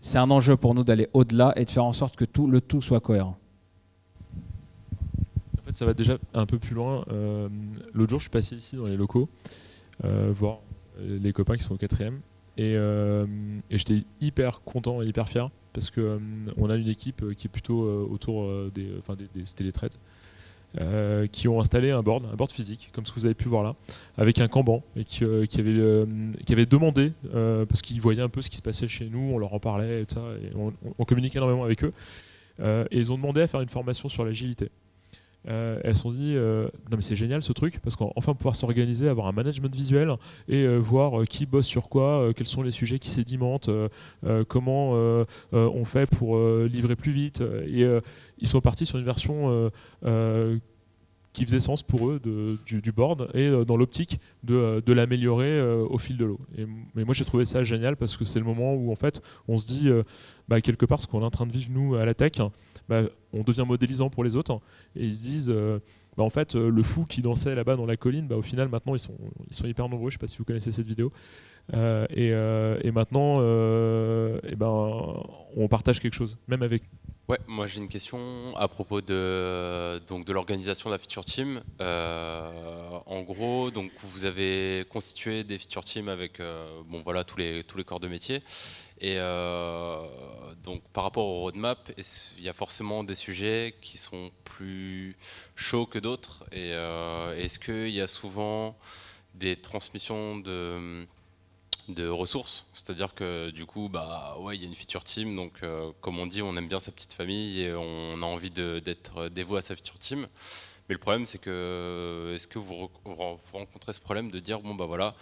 c'est 0.00 0.18
un 0.18 0.30
enjeu 0.30 0.56
pour 0.56 0.74
nous 0.74 0.82
d'aller 0.82 1.08
au-delà 1.12 1.52
et 1.56 1.66
de 1.66 1.70
faire 1.70 1.84
en 1.84 1.92
sorte 1.92 2.16
que 2.16 2.24
tout, 2.24 2.46
le 2.46 2.62
tout 2.62 2.80
soit 2.80 3.00
cohérent. 3.00 3.36
En 5.58 5.62
fait, 5.62 5.76
ça 5.76 5.84
va 5.84 5.92
déjà 5.92 6.16
un 6.32 6.46
peu 6.46 6.58
plus 6.58 6.74
loin. 6.74 7.04
L'autre 7.92 8.08
jour, 8.08 8.18
je 8.18 8.24
suis 8.24 8.30
passé 8.30 8.56
ici 8.56 8.76
dans 8.76 8.86
les 8.86 8.96
locaux, 8.96 9.28
voir 10.02 10.60
les 10.98 11.34
copains 11.34 11.56
qui 11.56 11.64
sont 11.64 11.74
au 11.74 11.78
quatrième. 11.78 12.20
Euh, 12.60 13.26
et, 13.70 13.78
j'étais 13.78 14.02
hyper 14.20 14.62
content 14.62 15.02
et 15.02 15.06
hyper 15.06 15.28
fier 15.28 15.50
parce 15.72 15.90
que 15.90 16.20
on 16.56 16.68
a 16.68 16.76
une 16.76 16.88
équipe 16.88 17.34
qui 17.34 17.46
est 17.46 17.50
plutôt 17.50 17.82
autour 18.10 18.50
des, 18.72 18.88
enfin 18.98 19.14
des, 19.14 19.28
qui 21.30 21.48
ont 21.48 21.60
installé 21.60 21.90
un 21.92 22.02
board, 22.02 22.24
un 22.32 22.34
board 22.34 22.50
physique, 22.50 22.90
comme 22.92 23.06
ce 23.06 23.12
que 23.12 23.20
vous 23.20 23.26
avez 23.26 23.34
pu 23.34 23.48
voir 23.48 23.62
là, 23.62 23.76
avec 24.18 24.40
un 24.40 24.48
Kanban, 24.48 24.82
et 24.96 25.04
qui, 25.04 25.22
avait, 25.24 25.46
qui 25.46 26.52
avait 26.52 26.66
demandé, 26.66 27.12
parce 27.32 27.82
qu'ils 27.82 28.00
voyaient 28.00 28.20
un 28.20 28.28
peu 28.28 28.42
ce 28.42 28.50
qui 28.50 28.56
se 28.56 28.62
passait 28.62 28.88
chez 28.88 29.08
nous, 29.08 29.30
on 29.32 29.38
leur 29.38 29.54
en 29.54 29.60
parlait, 29.60 30.02
et, 30.02 30.06
ça, 30.12 30.20
et 30.42 30.50
on, 30.56 30.72
on, 30.98 31.04
communiquait 31.04 31.38
énormément 31.38 31.62
avec 31.62 31.84
eux, 31.84 31.92
et 32.60 32.98
ils 32.98 33.12
ont 33.12 33.16
demandé 33.16 33.42
à 33.42 33.46
faire 33.46 33.60
une 33.60 33.68
formation 33.68 34.08
sur 34.08 34.24
l'agilité. 34.24 34.70
Euh, 35.48 35.80
elles 35.84 35.96
se 35.96 36.02
sont 36.02 36.12
dit 36.12 36.34
euh, 36.36 36.64
non 36.90 36.98
mais 36.98 37.02
c'est 37.02 37.16
génial 37.16 37.42
ce 37.42 37.52
truc 37.52 37.80
parce 37.82 37.96
qu'enfin 37.96 38.34
pouvoir 38.34 38.56
s'organiser, 38.56 39.08
avoir 39.08 39.26
un 39.26 39.32
management 39.32 39.74
visuel 39.74 40.14
et 40.48 40.64
euh, 40.64 40.76
voir 40.76 41.24
qui 41.24 41.46
bosse 41.46 41.66
sur 41.66 41.88
quoi, 41.88 42.32
quels 42.36 42.46
sont 42.46 42.62
les 42.62 42.70
sujets 42.70 42.98
qui 42.98 43.08
sédimentent, 43.08 43.70
comment 44.48 44.92
on 45.52 45.84
fait 45.84 46.06
pour 46.06 46.38
livrer 46.38 46.96
plus 46.96 47.12
vite. 47.12 47.42
Et 47.66 47.86
ils 48.38 48.48
sont 48.48 48.60
partis 48.60 48.86
sur 48.86 48.98
une 48.98 49.04
version 49.04 49.70
qui 51.32 51.44
faisait 51.44 51.60
sens 51.60 51.82
pour 51.82 52.10
eux 52.10 52.20
du, 52.66 52.92
board 52.92 53.30
et 53.34 53.50
dans 53.64 53.76
l'optique 53.76 54.18
de, 54.42 54.92
l'améliorer 54.92 55.60
au 55.62 55.98
fil 55.98 56.16
de 56.16 56.24
l'eau. 56.24 56.40
Mais 56.94 57.04
moi 57.04 57.14
j'ai 57.14 57.24
trouvé 57.24 57.44
ça 57.44 57.64
génial 57.64 57.96
parce 57.96 58.16
que 58.16 58.24
c'est 58.24 58.38
le 58.38 58.44
moment 58.44 58.74
où 58.74 58.92
en 58.92 58.96
fait 58.96 59.22
on 59.48 59.56
se 59.56 59.66
dit 59.66 59.88
bah, 60.48 60.60
quelque 60.60 60.86
part 60.86 61.00
ce 61.00 61.06
qu'on 61.06 61.22
est 61.22 61.24
en 61.24 61.30
train 61.30 61.46
de 61.46 61.52
vivre 61.52 61.70
nous 61.72 61.94
à 61.94 62.04
la 62.04 62.14
tech, 62.14 62.32
bah, 62.90 63.02
on 63.32 63.44
devient 63.44 63.64
modélisant 63.66 64.10
pour 64.10 64.24
les 64.24 64.34
autres 64.34 64.60
et 64.96 65.04
ils 65.04 65.14
se 65.14 65.22
disent 65.22 65.48
euh, 65.48 65.78
bah, 66.16 66.24
en 66.24 66.28
fait 66.28 66.56
euh, 66.56 66.68
le 66.68 66.82
fou 66.82 67.06
qui 67.06 67.22
dansait 67.22 67.54
là-bas 67.54 67.76
dans 67.76 67.86
la 67.86 67.96
colline 67.96 68.26
bah, 68.26 68.36
au 68.36 68.42
final 68.42 68.68
maintenant 68.68 68.96
ils 68.96 69.00
sont, 69.00 69.16
ils 69.48 69.54
sont 69.54 69.66
hyper 69.68 69.88
nombreux 69.88 70.10
je 70.10 70.16
sais 70.16 70.18
pas 70.18 70.26
si 70.26 70.36
vous 70.38 70.44
connaissez 70.44 70.72
cette 70.72 70.88
vidéo 70.88 71.12
euh, 71.72 72.04
et, 72.82 72.90
maintenant 72.90 73.36
ben, 73.36 75.22
on 75.56 75.68
partage 75.68 76.00
quelque 76.00 76.14
chose 76.14 76.36
même 76.48 76.62
avec 76.62 76.82
Ouais, 77.28 77.38
moi 77.46 77.68
j'ai 77.68 77.78
une 77.78 77.86
question 77.86 78.18
à 78.56 78.66
propos 78.66 79.00
de, 79.00 80.00
donc 80.08 80.26
de 80.26 80.32
l'organisation 80.32 80.90
de 80.90 80.94
la 80.96 80.98
feature 80.98 81.24
team. 81.24 81.60
en 81.78 83.22
gros, 83.22 83.70
donc 83.70 83.92
vous 84.02 84.24
avez 84.24 84.84
constitué 84.90 85.44
des 85.44 85.56
feature 85.56 85.84
teams 85.84 86.08
avec 86.08 86.42
bon 86.88 87.02
voilà 87.04 87.22
tous 87.22 87.36
les 87.36 87.62
tous 87.62 87.78
les 87.78 87.84
corps 87.84 88.00
de 88.00 88.08
métier. 88.08 88.42
Et 89.00 89.16
euh, 89.18 90.06
donc 90.62 90.82
par 90.92 91.04
rapport 91.04 91.26
au 91.26 91.40
roadmap, 91.40 91.90
il 92.36 92.44
y 92.44 92.48
a 92.48 92.52
forcément 92.52 93.02
des 93.02 93.14
sujets 93.14 93.74
qui 93.80 93.96
sont 93.96 94.30
plus 94.44 95.16
chauds 95.56 95.86
que 95.86 95.98
d'autres? 95.98 96.44
Et 96.52 96.72
euh, 96.74 97.34
est-ce 97.36 97.58
qu'il 97.58 97.90
y 97.90 98.00
a 98.02 98.06
souvent 98.06 98.76
des 99.34 99.56
transmissions 99.56 100.36
de, 100.36 101.06
ressources? 102.08 102.66
C'est-à-dire 102.74 103.14
que 103.14 103.50
du 103.50 103.64
coup, 103.64 103.88
bah 103.88 104.36
ouais, 104.40 104.56
il 104.56 104.62
y 104.62 104.64
a 104.64 104.68
une 104.68 104.74
feature 104.74 105.02
team. 105.02 105.34
Donc 105.34 105.54
euh, 105.62 105.92
comme 106.02 106.18
on 106.18 106.26
dit, 106.26 106.42
on 106.42 106.54
aime 106.56 106.68
bien 106.68 106.80
sa 106.80 106.92
petite 106.92 107.14
famille 107.14 107.62
et 107.62 107.72
on 107.74 108.22
a 108.22 108.26
envie 108.26 108.50
d'être 108.50 109.28
dévoué 109.30 109.58
à 109.58 109.62
sa 109.62 109.74
feature 109.74 109.98
team. 109.98 110.26
Mais 110.88 110.94
le 110.94 110.98
problème, 110.98 111.24
c'est 111.24 111.38
que 111.38 112.32
est-ce 112.34 112.46
que 112.46 112.58
vous, 112.58 112.90
vous 113.04 113.14
rencontrez 113.14 113.94
ce 113.94 114.00
problème 114.00 114.30
de 114.30 114.40
dire 114.40 114.60
bon 114.60 114.74
bah 114.74 114.86
voilà, 114.86 115.14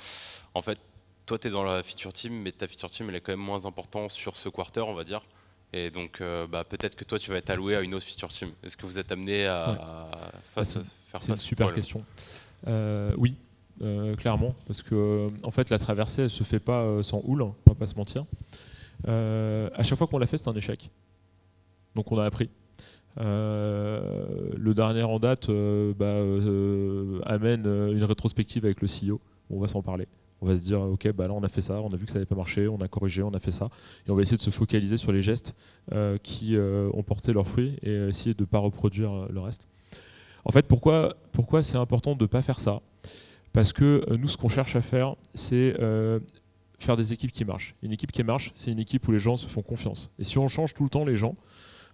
en 0.55 0.63
fait 0.63 0.81
toi, 1.29 1.39
tu 1.39 1.49
es 1.49 1.51
dans 1.51 1.63
la 1.63 1.83
feature 1.83 2.13
team, 2.13 2.41
mais 2.41 2.53
ta 2.53 2.67
feature 2.67 2.89
team, 2.89 3.11
elle 3.11 3.17
est 3.17 3.21
quand 3.21 3.33
même 3.33 3.39
moins 3.39 3.67
importante 3.67 4.11
sur 4.11 4.35
ce 4.35 4.49
quarter, 4.49 4.81
on 4.81 4.95
va 4.95 5.05
dire. 5.05 5.21
Et 5.75 5.91
donc, 5.91 6.23
euh, 6.23 6.47
bah, 6.47 6.65
peut-être 6.65 6.97
que 6.97 7.05
toi, 7.05 7.19
tu 7.19 7.31
vas 7.31 7.37
être 7.37 7.51
alloué 7.51 7.77
à 7.77 7.83
une 7.83 7.95
autre 7.95 8.07
feature 8.07 8.31
team. 8.31 8.49
Est-ce 8.65 8.79
que 8.79 8.87
vous 8.87 8.99
êtes 8.99 9.13
amené 9.13 9.47
à, 9.47 10.09
faire 10.43 10.65
ça 10.65 10.81
C'est 11.19 11.29
une 11.29 11.37
super 11.37 11.75
question. 11.75 12.03
Euh, 12.67 13.13
oui, 13.19 13.37
euh, 13.83 14.17
clairement, 14.17 14.55
parce 14.67 14.81
que 14.81 15.27
en 15.43 15.51
fait, 15.51 15.69
la 15.69 15.79
traversée, 15.79 16.23
elle 16.23 16.31
se 16.31 16.45
fait 16.45 16.61
pas 16.61 17.03
sans 17.03 17.21
houle, 17.25 17.43
on 17.43 17.55
va 17.67 17.75
pas 17.75 17.87
se 17.87 17.95
mentir. 17.95 18.25
à 19.07 19.83
chaque 19.83 19.99
fois 19.99 20.07
qu'on 20.07 20.19
l'a 20.19 20.27
fait, 20.27 20.39
c'est 20.39 20.49
un 20.49 20.57
échec. 20.57 20.91
Donc, 21.95 22.11
on 22.11 22.17
a 22.17 22.25
appris. 22.25 22.49
le 23.19 24.73
dernier 24.73 25.03
en 25.03 25.19
date 25.19 25.51
bah, 25.51 26.17
amène 27.27 27.67
une 27.67 28.05
rétrospective 28.05 28.65
avec 28.65 28.81
le 28.81 28.89
CEO. 28.89 29.21
On 29.51 29.61
va 29.61 29.69
s'en 29.69 29.83
parler. 29.83 30.09
On 30.41 30.47
va 30.47 30.57
se 30.57 30.63
dire, 30.63 30.81
ok, 30.81 31.11
bah 31.13 31.27
là 31.27 31.35
on 31.35 31.43
a 31.43 31.49
fait 31.49 31.61
ça, 31.61 31.81
on 31.81 31.93
a 31.93 31.97
vu 31.97 32.05
que 32.05 32.11
ça 32.11 32.15
n'avait 32.15 32.27
pas 32.27 32.37
marché, 32.37 32.69
on 32.69 32.81
a 32.81 32.87
corrigé, 32.87 33.23
on 33.23 33.35
a 33.35 33.41
fait 33.41 33.51
ça. 33.51 33.71
Et 34.07 34.11
on 34.11 34.15
va 34.15 34.23
essayer 34.23 34.37
de 34.37 34.43
se 34.43 34.51
focaliser 34.51 34.97
sur 34.97 35.11
les 35.11 35.21
gestes 35.21 35.55
euh, 35.93 36.17
qui 36.23 36.57
euh, 36.57 36.91
ont 36.95 37.03
porté 37.03 37.33
leurs 37.33 37.49
fruits 37.49 37.77
et 37.83 37.93
essayer 38.09 38.35
de 38.35 38.43
ne 38.43 38.47
pas 38.47 38.59
reproduire 38.59 39.13
euh, 39.13 39.29
le 39.33 39.41
reste. 39.41 39.67
En 40.45 40.53
fait, 40.53 40.67
pourquoi, 40.67 41.17
c'est 41.63 41.77
important 41.77 42.15
de 42.15 42.23
ne 42.23 42.27
pas 42.27 42.41
faire 42.41 42.61
ça? 42.61 42.81
Parce 43.53 43.73
que 43.73 44.05
nous, 44.17 44.29
ce 44.29 44.37
qu'on 44.37 44.49
cherche 44.49 44.77
à 44.77 44.81
faire, 44.81 45.17
c'est 45.35 45.77
faire 46.79 46.97
des 46.97 47.13
équipes 47.13 47.33
qui 47.33 47.45
marchent. 47.45 47.75
Une 47.83 47.93
équipe 47.93 48.13
qui 48.13 48.23
marche, 48.23 48.53
c'est 48.55 48.71
une 48.71 48.79
équipe 48.79 49.07
où 49.09 49.13
les 49.13 49.19
gens 49.19 49.37
se 49.37 49.47
font 49.47 49.63
confiance. 49.63 50.13
Et 50.19 50.25
si 50.25 50.39
on 50.39 50.47
change 50.49 50.73
tout 50.75 50.85
le 50.85 50.89
temps 50.89 51.05
les 51.05 51.17
gens, 51.17 51.35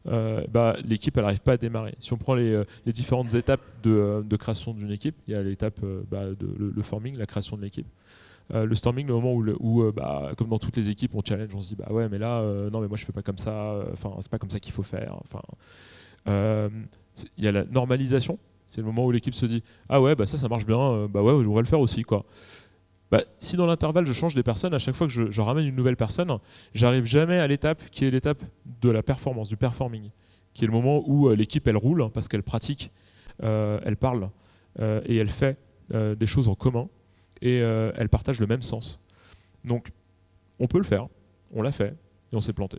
bah, 0.04 0.76
l'équipe 0.84 1.16
elle 1.16 1.24
n'arrive 1.24 1.40
pas 1.40 1.52
à 1.52 1.56
démarrer. 1.56 1.94
Si 1.98 2.12
on 2.12 2.16
prend 2.16 2.34
les, 2.34 2.64
différentes 2.86 3.34
étapes 3.34 3.62
de, 3.82 4.36
création 4.36 4.72
d'une 4.72 4.92
équipe, 4.92 5.16
il 5.26 5.34
y 5.34 5.36
a 5.36 5.42
l'étape 5.42 5.80
bah, 6.08 6.26
de 6.26 6.72
le, 6.76 6.82
forming, 6.82 7.16
la 7.16 7.26
création 7.26 7.56
de 7.56 7.62
l'équipe. 7.62 7.86
Euh, 8.52 8.66
le 8.66 8.74
storming, 8.74 9.06
le 9.06 9.14
moment 9.14 9.32
où, 9.32 9.82
euh, 9.82 9.92
bah, 9.92 10.32
comme 10.36 10.48
dans 10.48 10.58
toutes 10.58 10.76
les 10.76 10.90
équipes, 10.90 11.14
on 11.14 11.22
challenge, 11.26 11.54
on 11.54 11.60
se 11.60 11.68
dit 11.68 11.76
bah 11.76 11.90
ouais, 11.90 12.08
mais 12.08 12.18
là, 12.18 12.40
euh, 12.40 12.68
non, 12.70 12.80
mais 12.80 12.88
moi 12.88 12.96
je 12.96 13.04
fais 13.04 13.12
pas 13.12 13.22
comme 13.22 13.38
ça. 13.38 13.82
Enfin, 13.92 14.14
c'est 14.20 14.30
pas 14.30 14.38
comme 14.38 14.50
ça 14.50 14.60
qu'il 14.60 14.72
faut 14.72 14.82
faire. 14.82 15.18
Enfin, 15.24 15.40
il 17.36 17.44
y 17.44 17.48
a 17.48 17.52
la 17.52 17.64
normalisation. 17.64 18.38
C'est 18.66 18.80
le 18.80 18.86
moment 18.86 19.04
où 19.06 19.10
l'équipe 19.10 19.34
se 19.34 19.46
dit 19.46 19.62
ah 19.88 20.00
ouais, 20.00 20.14
bah 20.14 20.26
ça, 20.26 20.36
ça 20.36 20.48
marche 20.48 20.66
bien. 20.66 21.06
bah 21.08 21.22
ouais, 21.22 21.32
je 21.42 21.46
voudrais 21.46 21.62
le 21.62 21.68
faire 21.68 21.80
aussi, 21.80 22.02
quoi. 22.02 22.24
Bah, 23.10 23.22
si 23.38 23.56
dans 23.56 23.66
l'intervalle 23.66 24.06
je 24.06 24.12
change 24.12 24.34
des 24.34 24.42
personnes, 24.42 24.74
à 24.74 24.78
chaque 24.78 24.94
fois 24.94 25.06
que 25.06 25.12
je, 25.12 25.40
ramène 25.40 25.66
une 25.66 25.76
nouvelle 25.76 25.96
personne, 25.96 26.36
j'arrive 26.74 27.04
jamais 27.04 27.38
à 27.38 27.46
l'étape 27.46 27.82
qui 27.90 28.04
est 28.04 28.10
l'étape 28.10 28.42
de 28.82 28.90
la 28.90 29.02
performance, 29.02 29.48
du 29.48 29.56
performing, 29.56 30.10
qui 30.52 30.64
est 30.64 30.66
le 30.66 30.72
moment 30.72 31.02
où 31.06 31.30
l'équipe 31.30 31.66
elle 31.68 31.76
roule 31.76 32.10
parce 32.12 32.28
qu'elle 32.28 32.42
pratique, 32.42 32.90
elle 33.40 33.96
parle 33.96 34.30
et 34.80 35.16
elle 35.16 35.28
fait 35.28 35.58
des 35.92 36.26
choses 36.26 36.48
en 36.48 36.54
commun 36.54 36.88
et 37.44 37.60
euh, 37.60 37.92
elles 37.94 38.08
partagent 38.08 38.40
le 38.40 38.46
même 38.48 38.62
sens. 38.62 39.00
Donc, 39.64 39.92
on 40.58 40.66
peut 40.66 40.78
le 40.78 40.84
faire, 40.84 41.06
on 41.52 41.62
l'a 41.62 41.72
fait, 41.72 41.94
et 42.32 42.36
on 42.36 42.40
s'est 42.40 42.52
planté. 42.52 42.78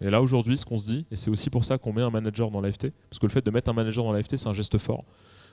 Et 0.00 0.08
là, 0.08 0.22
aujourd'hui, 0.22 0.56
ce 0.56 0.64
qu'on 0.64 0.78
se 0.78 0.88
dit, 0.88 1.06
et 1.10 1.16
c'est 1.16 1.30
aussi 1.30 1.50
pour 1.50 1.64
ça 1.64 1.76
qu'on 1.76 1.92
met 1.92 2.02
un 2.02 2.10
manager 2.10 2.50
dans 2.50 2.62
l'AFT, 2.62 2.90
parce 3.10 3.18
que 3.18 3.26
le 3.26 3.32
fait 3.32 3.44
de 3.44 3.50
mettre 3.50 3.70
un 3.70 3.74
manager 3.74 4.02
dans 4.02 4.12
l'AFT, 4.12 4.36
c'est 4.36 4.48
un 4.48 4.54
geste 4.54 4.78
fort. 4.78 5.04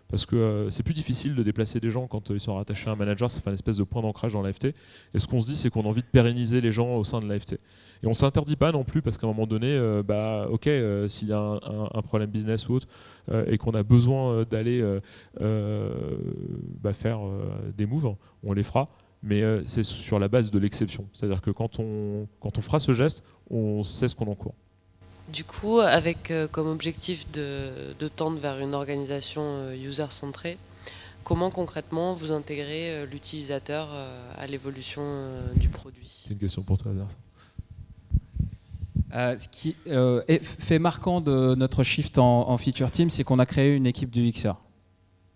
Parce 0.09 0.25
que 0.25 0.35
euh, 0.35 0.69
c'est 0.69 0.83
plus 0.83 0.93
difficile 0.93 1.35
de 1.35 1.43
déplacer 1.43 1.79
des 1.79 1.91
gens 1.91 2.07
quand 2.07 2.31
euh, 2.31 2.35
ils 2.35 2.39
sont 2.39 2.55
rattachés 2.55 2.89
à 2.89 2.93
un 2.93 2.95
manager, 2.95 3.29
ça 3.29 3.41
fait 3.41 3.49
une 3.49 3.55
espèce 3.55 3.77
de 3.77 3.83
point 3.83 4.01
d'ancrage 4.01 4.33
dans 4.33 4.41
l'AFT. 4.41 4.65
Et 5.13 5.19
ce 5.19 5.27
qu'on 5.27 5.41
se 5.41 5.47
dit, 5.47 5.55
c'est 5.55 5.69
qu'on 5.69 5.83
a 5.83 5.87
envie 5.87 6.01
de 6.01 6.07
pérenniser 6.07 6.61
les 6.61 6.71
gens 6.71 6.95
au 6.95 7.03
sein 7.03 7.19
de 7.19 7.27
l'AFT. 7.27 7.53
Et 8.03 8.05
on 8.05 8.11
ne 8.11 8.15
s'interdit 8.15 8.55
pas 8.55 8.71
non 8.71 8.83
plus, 8.83 9.01
parce 9.01 9.17
qu'à 9.17 9.27
un 9.27 9.29
moment 9.29 9.47
donné, 9.47 9.77
bah, 10.05 10.47
ok, 10.49 10.69
s'il 11.07 11.27
y 11.29 11.33
a 11.33 11.39
un, 11.39 12.01
problème 12.03 12.29
business 12.29 12.69
ou 12.69 12.75
autre, 12.75 12.87
et 13.47 13.57
qu'on 13.57 13.71
a 13.71 13.81
besoin 13.81 14.43
d'aller 14.43 14.85
bah, 15.39 16.93
faire 16.93 17.19
des 17.75 17.85
moves, 17.85 18.15
on 18.43 18.53
les 18.53 18.63
fera 18.63 18.89
mais 19.23 19.41
c'est 19.65 19.81
sur 19.81 20.19
la 20.19 20.27
base 20.27 20.51
de 20.51 20.59
l'exception. 20.59 21.07
C'est-à-dire 21.11 21.41
que 21.41 21.49
quand 21.49 21.79
on, 21.79 22.27
quand 22.39 22.59
on 22.59 22.61
fera 22.61 22.79
ce 22.79 22.93
geste, 22.93 23.23
on 23.49 23.83
sait 23.83 24.07
ce 24.07 24.15
qu'on 24.15 24.27
encourt. 24.27 24.53
Du 25.27 25.43
coup, 25.43 25.79
avec 25.79 26.31
comme 26.51 26.67
objectif 26.67 27.29
de, 27.31 27.93
de, 27.99 28.07
tendre 28.07 28.37
vers 28.39 28.59
une 28.59 28.73
organisation 28.73 29.71
user-centrée, 29.73 30.57
comment 31.23 31.49
concrètement 31.49 32.13
vous 32.13 32.31
intégrez 32.31 33.05
l'utilisateur 33.05 33.89
à 34.37 34.47
l'évolution 34.47 35.03
du 35.55 35.67
produit? 35.67 36.21
C'est 36.23 36.31
une 36.31 36.39
question 36.39 36.61
pour 36.61 36.77
toi. 36.77 36.91
Euh, 39.13 39.37
ce 39.37 39.47
qui 39.47 39.75
euh, 39.87 40.21
est 40.27 40.43
fait 40.43 40.79
marquant 40.79 41.21
de 41.21 41.55
notre 41.55 41.83
shift 41.83 42.17
en, 42.17 42.57
feature 42.57 42.91
team, 42.91 43.09
c'est 43.09 43.23
qu'on 43.23 43.39
a 43.39 43.45
créé 43.45 43.75
une 43.75 43.85
équipe 43.85 44.11
d'UXer. 44.11 44.51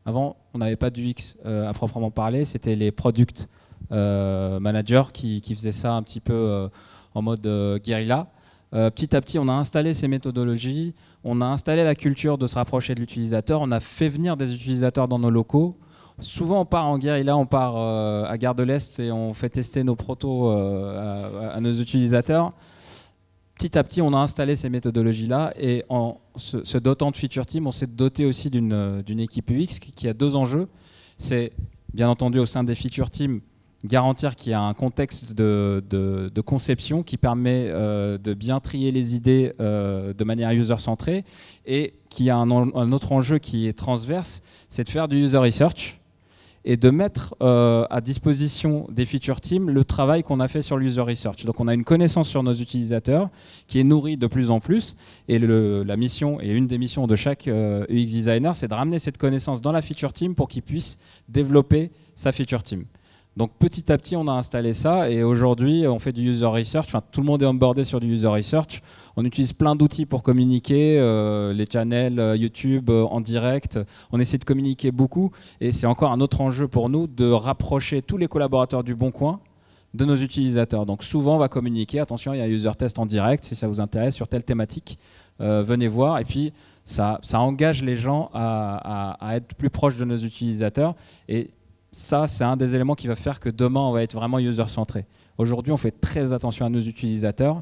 Avant, 0.05 0.35
on 0.53 0.57
n'avait 0.57 0.75
pas 0.75 0.89
d'UX 0.89 1.37
euh, 1.45 1.69
à 1.69 1.73
proprement 1.73 2.11
parler, 2.11 2.43
c'était 2.43 2.75
les 2.75 2.91
product 2.91 3.47
managers 3.89 5.03
qui, 5.13 5.41
faisaient 5.53 5.71
ça 5.71 5.93
un 5.93 6.03
petit 6.03 6.21
peu 6.21 6.69
en 7.13 7.21
mode 7.21 7.45
guérilla. 7.83 8.27
Petit 8.71 9.15
à 9.15 9.21
petit, 9.21 9.37
on 9.37 9.47
a 9.47 9.53
installé 9.53 9.93
ces 9.93 10.07
méthodologies, 10.07 10.93
on 11.23 11.41
a 11.41 11.45
installé 11.45 11.83
la 11.83 11.95
culture 11.95 12.37
de 12.37 12.47
se 12.47 12.55
rapprocher 12.55 12.95
de 12.95 12.99
l'utilisateur, 12.99 13.61
on 13.61 13.71
a 13.71 13.79
fait 13.79 14.07
venir 14.07 14.37
des 14.37 14.55
utilisateurs 14.55 15.07
dans 15.07 15.19
nos 15.19 15.29
locaux. 15.29 15.77
Souvent, 16.19 16.61
on 16.61 16.65
part 16.65 16.87
en 16.87 16.97
guérilla, 16.97 17.35
on 17.35 17.45
part 17.45 17.77
à 17.77 18.37
Gare 18.37 18.55
de 18.55 18.63
l'Est 18.63 18.99
et 18.99 19.11
on 19.11 19.33
fait 19.33 19.49
tester 19.49 19.83
nos 19.83 19.95
protos 19.95 20.49
à, 20.49 21.59
nos 21.59 21.73
utilisateurs 21.73 22.53
petit 23.61 23.77
à 23.77 23.83
petit, 23.83 24.01
on 24.01 24.11
a 24.13 24.17
installé 24.17 24.55
ces 24.55 24.69
méthodologies-là 24.69 25.53
et 25.55 25.85
en 25.87 26.19
se, 26.35 26.77
dotant 26.79 27.11
de 27.11 27.17
feature 27.17 27.45
team, 27.45 27.67
on 27.67 27.71
s'est 27.71 27.85
doté 27.85 28.25
aussi 28.25 28.49
d'une 28.49 29.19
équipe 29.19 29.51
UX 29.51 29.79
qui, 29.79 30.07
a 30.07 30.13
deux 30.13 30.35
enjeux. 30.35 30.67
C'est 31.17 31.51
bien 31.93 32.09
entendu 32.09 32.39
au 32.39 32.47
sein 32.47 32.63
des 32.63 32.73
feature 32.73 33.11
teams 33.11 33.39
garantir 33.85 34.35
qu'il 34.35 34.51
y 34.51 34.53
a 34.53 34.61
un 34.61 34.73
contexte 34.73 35.33
de, 35.33 36.41
conception 36.45 37.03
qui 37.03 37.17
permet 37.17 37.67
euh, 37.69 38.17
de 38.17 38.33
bien 38.33 38.59
trier 38.59 38.91
les 38.91 39.15
idées 39.15 39.53
euh, 39.59 40.13
de 40.13 40.23
manière 40.23 40.51
user-centrée 40.51 41.23
et 41.65 41.93
qui 42.09 42.29
a 42.29 42.37
un, 42.37 42.91
autre 42.91 43.11
enjeu 43.11 43.37
qui 43.37 43.67
est 43.67 43.73
transverse, 43.73 44.41
c'est 44.69 44.83
de 44.83 44.89
faire 44.89 45.07
du 45.07 45.17
user 45.17 45.37
research 45.37 45.97
et 46.63 46.77
de 46.77 46.91
mettre 46.91 47.33
euh, 47.41 47.85
à 47.89 48.01
disposition 48.01 48.85
des 48.91 49.05
feature 49.05 49.41
teams 49.41 49.69
le 49.69 49.83
travail 49.83 50.21
qu'on 50.21 50.39
a 50.39 50.47
fait 50.47 50.61
sur 50.61 50.77
l'user 50.77 51.01
research. 51.01 51.45
Donc 51.45 51.59
on 51.59 51.67
a 51.67 51.73
une 51.73 51.83
connaissance 51.83 52.29
sur 52.29 52.43
nos 52.43 52.53
utilisateurs 52.53 53.29
qui 53.65 53.79
est 53.79 53.83
nourrie 53.83 54.17
de 54.17 54.27
plus 54.27 54.51
en 54.51 54.59
plus 54.59 54.95
et 55.27 55.39
la 55.39 55.97
mission 55.97 56.39
et 56.39 56.49
une 56.49 56.67
des 56.67 56.77
missions 56.77 57.07
de 57.07 57.15
chaque 57.15 57.47
UX 57.47 58.05
designer, 58.05 58.55
c'est 58.55 58.67
de 58.67 58.73
ramener 58.73 58.99
cette 58.99 59.17
connaissance 59.17 59.61
dans 59.61 59.71
la 59.71 59.81
feature 59.81 60.13
team 60.13 60.35
pour 60.35 60.49
qu'il 60.49 60.61
puisse 60.61 60.99
développer 61.29 61.91
sa 62.15 62.31
feature 62.31 62.61
team. 62.61 62.85
Donc 63.37 63.51
petit 63.59 63.89
à 63.91 63.97
petit, 63.97 64.17
on 64.17 64.27
a 64.27 64.33
installé 64.33 64.73
ça 64.73 65.09
et 65.09 65.23
aujourd'hui, 65.23 65.87
on 65.87 65.99
fait 65.99 66.11
du 66.11 66.29
user 66.29 66.45
research. 66.45 66.89
Tout 67.13 67.21
le 67.21 67.27
monde 67.27 67.41
est 67.41 67.45
onboardé 67.45 67.85
sur 67.85 68.01
du 68.01 68.07
user 68.07 68.27
research. 68.27 68.81
On 69.15 69.23
utilise 69.23 69.53
plein 69.53 69.73
d'outils 69.73 70.05
pour 70.05 70.21
communiquer, 70.21 70.99
euh, 70.99 71.53
les 71.53 71.65
channels 71.65 72.19
euh, 72.19 72.35
YouTube 72.35 72.89
euh, 72.89 73.03
en 73.03 73.21
direct. 73.21 73.79
On 74.11 74.19
essaie 74.19 74.37
de 74.37 74.43
communiquer 74.43 74.91
beaucoup 74.91 75.31
et 75.61 75.71
c'est 75.71 75.87
encore 75.87 76.11
un 76.11 76.19
autre 76.19 76.41
enjeu 76.41 76.67
pour 76.67 76.89
nous 76.89 77.07
de 77.07 77.31
rapprocher 77.31 78.01
tous 78.01 78.17
les 78.17 78.27
collaborateurs 78.27 78.83
du 78.83 78.95
Bon 78.95 79.11
Coin 79.11 79.39
de 79.93 80.03
nos 80.03 80.15
utilisateurs. 80.17 80.85
Donc 80.85 81.01
souvent, 81.01 81.35
on 81.35 81.39
va 81.39 81.47
communiquer. 81.47 82.01
Attention, 82.01 82.33
il 82.33 82.39
y 82.39 82.41
a 82.41 82.45
un 82.45 82.49
user 82.49 82.71
test 82.77 82.99
en 82.99 83.05
direct 83.05 83.45
si 83.45 83.55
ça 83.55 83.65
vous 83.65 83.79
intéresse 83.79 84.13
sur 84.13 84.27
telle 84.27 84.43
thématique. 84.43 84.99
venez 85.39 85.87
voir 85.87 86.19
et 86.19 86.25
puis 86.25 86.51
ça, 86.83 87.19
engage 87.33 87.81
les 87.81 87.95
gens 87.95 88.29
à, 88.33 89.13
à, 89.21 89.27
à 89.29 89.35
être 89.37 89.55
plus 89.55 89.69
proches 89.69 89.97
de 89.97 90.05
nos 90.05 90.17
utilisateurs 90.17 90.95
et 91.29 91.51
ça, 91.91 92.25
c'est 92.25 92.45
un 92.45 92.55
des 92.55 92.73
éléments 92.73 92.95
qui 92.95 93.07
va 93.07 93.15
faire 93.15 93.39
que 93.39 93.49
demain, 93.49 93.81
on 93.81 93.91
va 93.91 94.01
être 94.01 94.15
vraiment 94.15 94.39
user-centré. 94.39 95.05
Aujourd'hui, 95.37 95.73
on 95.73 95.77
fait 95.77 95.91
très 95.91 96.31
attention 96.31 96.65
à 96.65 96.69
nos 96.69 96.79
utilisateurs. 96.79 97.61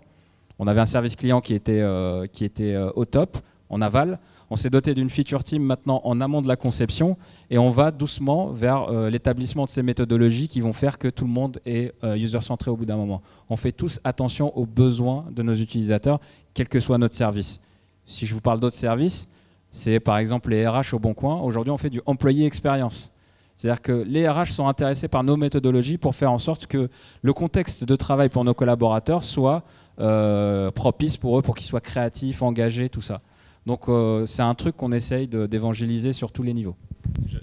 On 0.60 0.68
avait 0.68 0.82
un 0.82 0.86
service 0.86 1.16
client 1.16 1.42
qui 1.42 1.56
était, 1.56 1.82
euh, 1.82 2.28
euh, 2.60 2.92
au 2.96 3.06
top, 3.06 3.40
en 3.70 3.82
aval. 3.82 4.20
On 4.52 4.56
s'est 4.56 4.70
doté 4.70 4.94
d'une 4.94 5.10
feature 5.10 5.44
team 5.44 5.64
maintenant 5.64 6.02
en 6.04 6.22
amont 6.22 6.42
de 6.42 6.48
la 6.48 6.56
conception 6.56 7.18
et 7.50 7.58
on 7.58 7.70
va 7.70 7.92
doucement 7.92 8.48
vers 8.48 8.90
euh, 8.90 9.10
l'établissement 9.10 9.66
de 9.66 9.70
ces 9.70 9.84
méthodologies 9.84 10.48
qui 10.48 10.60
vont 10.60 10.74
faire 10.74 10.98
que 10.98 11.08
tout 11.08 11.26
le 11.26 11.32
monde 11.32 11.60
est 11.66 11.94
user-centré 12.04 12.70
au 12.70 12.76
bout 12.76 12.86
d'un 12.86 12.98
moment. 12.98 13.22
On 13.50 13.56
fait 13.56 13.72
tous 13.72 14.00
attention 14.04 14.56
aux 14.58 14.66
besoins 14.66 15.26
de 15.32 15.42
nos 15.42 15.54
utilisateurs, 15.54 16.20
quel 16.54 16.68
que 16.68 16.80
soit 16.80 16.98
notre 16.98 17.16
service. 17.16 17.62
Si 18.06 18.26
je 18.26 18.34
vous 18.34 18.42
parle 18.42 18.60
d'autres 18.60 18.76
services, 18.76 19.30
c'est 19.72 20.00
par 20.00 20.18
exemple 20.18 20.50
les 20.50 20.68
RH 20.68 20.94
au 20.94 21.00
Bon 21.00 21.14
Coin. 21.14 21.40
Aujourd'hui, 21.42 21.72
on 21.72 21.78
fait 21.78 21.92
du 21.92 22.02
employee 22.06 22.46
experience. 22.46 23.14
C'est-à-dire 23.60 23.82
que 23.82 23.92
les 23.92 24.26
RH 24.26 24.54
sont 24.54 24.70
intéressés 24.70 25.10
par 25.10 25.22
nos 25.22 25.36
méthodologies 25.36 25.98
pour 25.98 26.16
faire 26.16 26.32
en 26.32 26.38
sorte 26.38 26.66
que 26.66 26.90
le 27.22 27.34
contexte 27.34 27.84
de 27.84 27.96
travail 27.98 28.30
pour 28.30 28.46
nos 28.46 28.54
collaborateurs 28.54 29.26
soit 29.26 29.66
euh, 30.00 30.72
propice 30.72 31.18
pour 31.18 31.38
eux, 31.38 31.42
pour 31.42 31.56
qu'ils 31.56 31.68
soient 31.68 31.82
créatifs, 31.82 32.42
engagés, 32.42 32.88
tout 32.88 33.02
ça. 33.02 33.20
Donc 33.66 33.90
euh, 33.90 34.26
c'est 34.26 34.44
un 34.44 34.56
truc 34.56 34.78
qu'on 34.78 34.94
essaye 34.94 35.28
d'évangéliser 35.28 36.14
sur 36.14 36.32
tous 36.32 36.42
les 36.42 36.54
niveaux. 36.54 36.78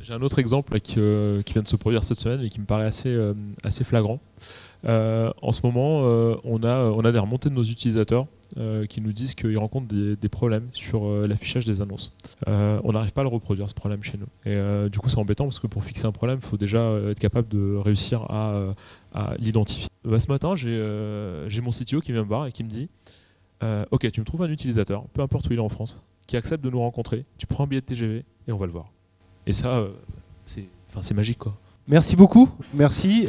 J'ai 0.01 0.15
un 0.15 0.23
autre 0.23 0.39
exemple 0.39 0.81
qui, 0.81 0.95
euh, 0.97 1.43
qui, 1.43 1.53
vient 1.53 1.61
de 1.61 1.69
se 1.69 1.77
produire 1.77 2.03
cette 2.03 2.19
semaine 2.19 2.41
et 2.41 2.49
qui 2.49 2.61
me 2.61 2.65
paraît 2.65 2.87
assez, 2.87 3.85
flagrant. 3.85 4.19
en 4.87 5.53
ce 5.53 5.61
moment, 5.65 6.01
on 6.45 6.65
a 6.65 7.13
des 7.13 7.19
remontées 7.19 7.51
de 7.51 7.55
nos 7.55 7.65
utilisateurs 7.65 8.27
euh, 8.59 8.87
qui 8.87 9.03
nous 9.03 9.13
disent 9.13 9.35
qu'ils 9.35 9.59
rencontrent 9.59 9.87
des, 9.87 10.29
problèmes 10.31 10.69
sur 10.73 11.07
euh, 11.07 11.27
l'affichage 11.27 11.67
des 11.67 11.83
annonces. 11.83 12.13
Euh, 12.49 12.81
on 12.85 12.93
n'arrive 12.93 13.13
pas 13.13 13.21
à 13.21 13.25
le 13.25 13.29
reproduire 13.29 13.69
ce 13.69 13.75
problème 13.75 14.03
chez 14.03 14.19
nous. 14.19 14.27
Et 14.51 14.89
du 14.89 14.99
coup, 14.99 15.09
c'est 15.09 15.19
embêtant 15.19 15.45
parce 15.45 15.59
que 15.59 15.67
pour 15.67 15.85
fixer 15.85 16.07
un 16.07 16.13
problème, 16.13 16.39
il 16.43 16.47
faut 16.47 16.57
déjà 16.57 16.93
être 17.11 17.19
capable 17.19 17.49
de 17.49 17.77
réussir 17.77 18.23
à, 18.31 18.75
l'identifier. 19.39 19.89
Bah, 20.05 20.19
ce 20.19 20.29
matin, 20.29 20.57
j'ai 20.57 21.61
mon 21.61 21.71
CTO 21.71 22.01
qui 22.01 22.13
vient 22.13 22.23
me 22.23 22.29
voir 22.29 22.47
et 22.47 22.53
qui 22.53 22.65
me 22.65 22.71
dit 22.71 22.89
Ok, 23.91 24.11
tu 24.11 24.21
me 24.21 24.25
trouves 24.27 24.43
un 24.43 24.51
utilisateur, 24.51 25.05
peu 25.09 25.23
importe 25.23 25.49
où 25.49 25.53
il 25.53 25.59
est 25.59 25.63
en 25.63 25.69
France, 25.69 26.01
qui 26.27 26.37
accepte 26.37 26.65
de 26.65 26.71
nous 26.71 26.81
rencontrer, 26.81 27.25
tu 27.39 27.47
prends 27.47 27.65
un 27.65 27.67
billet 27.67 27.83
de 27.83 27.87
TGV 27.87 28.25
et 28.49 28.53
on 28.53 28.57
va 28.57 28.67
le 28.67 28.73
voir. 28.73 28.91
Et 29.47 29.53
ça, 29.53 29.87
c'est 30.47 31.15
magique 31.15 31.39
quoi. 31.39 31.57
Merci 31.89 32.17
beaucoup. 32.17 32.49
Merci. 32.75 33.27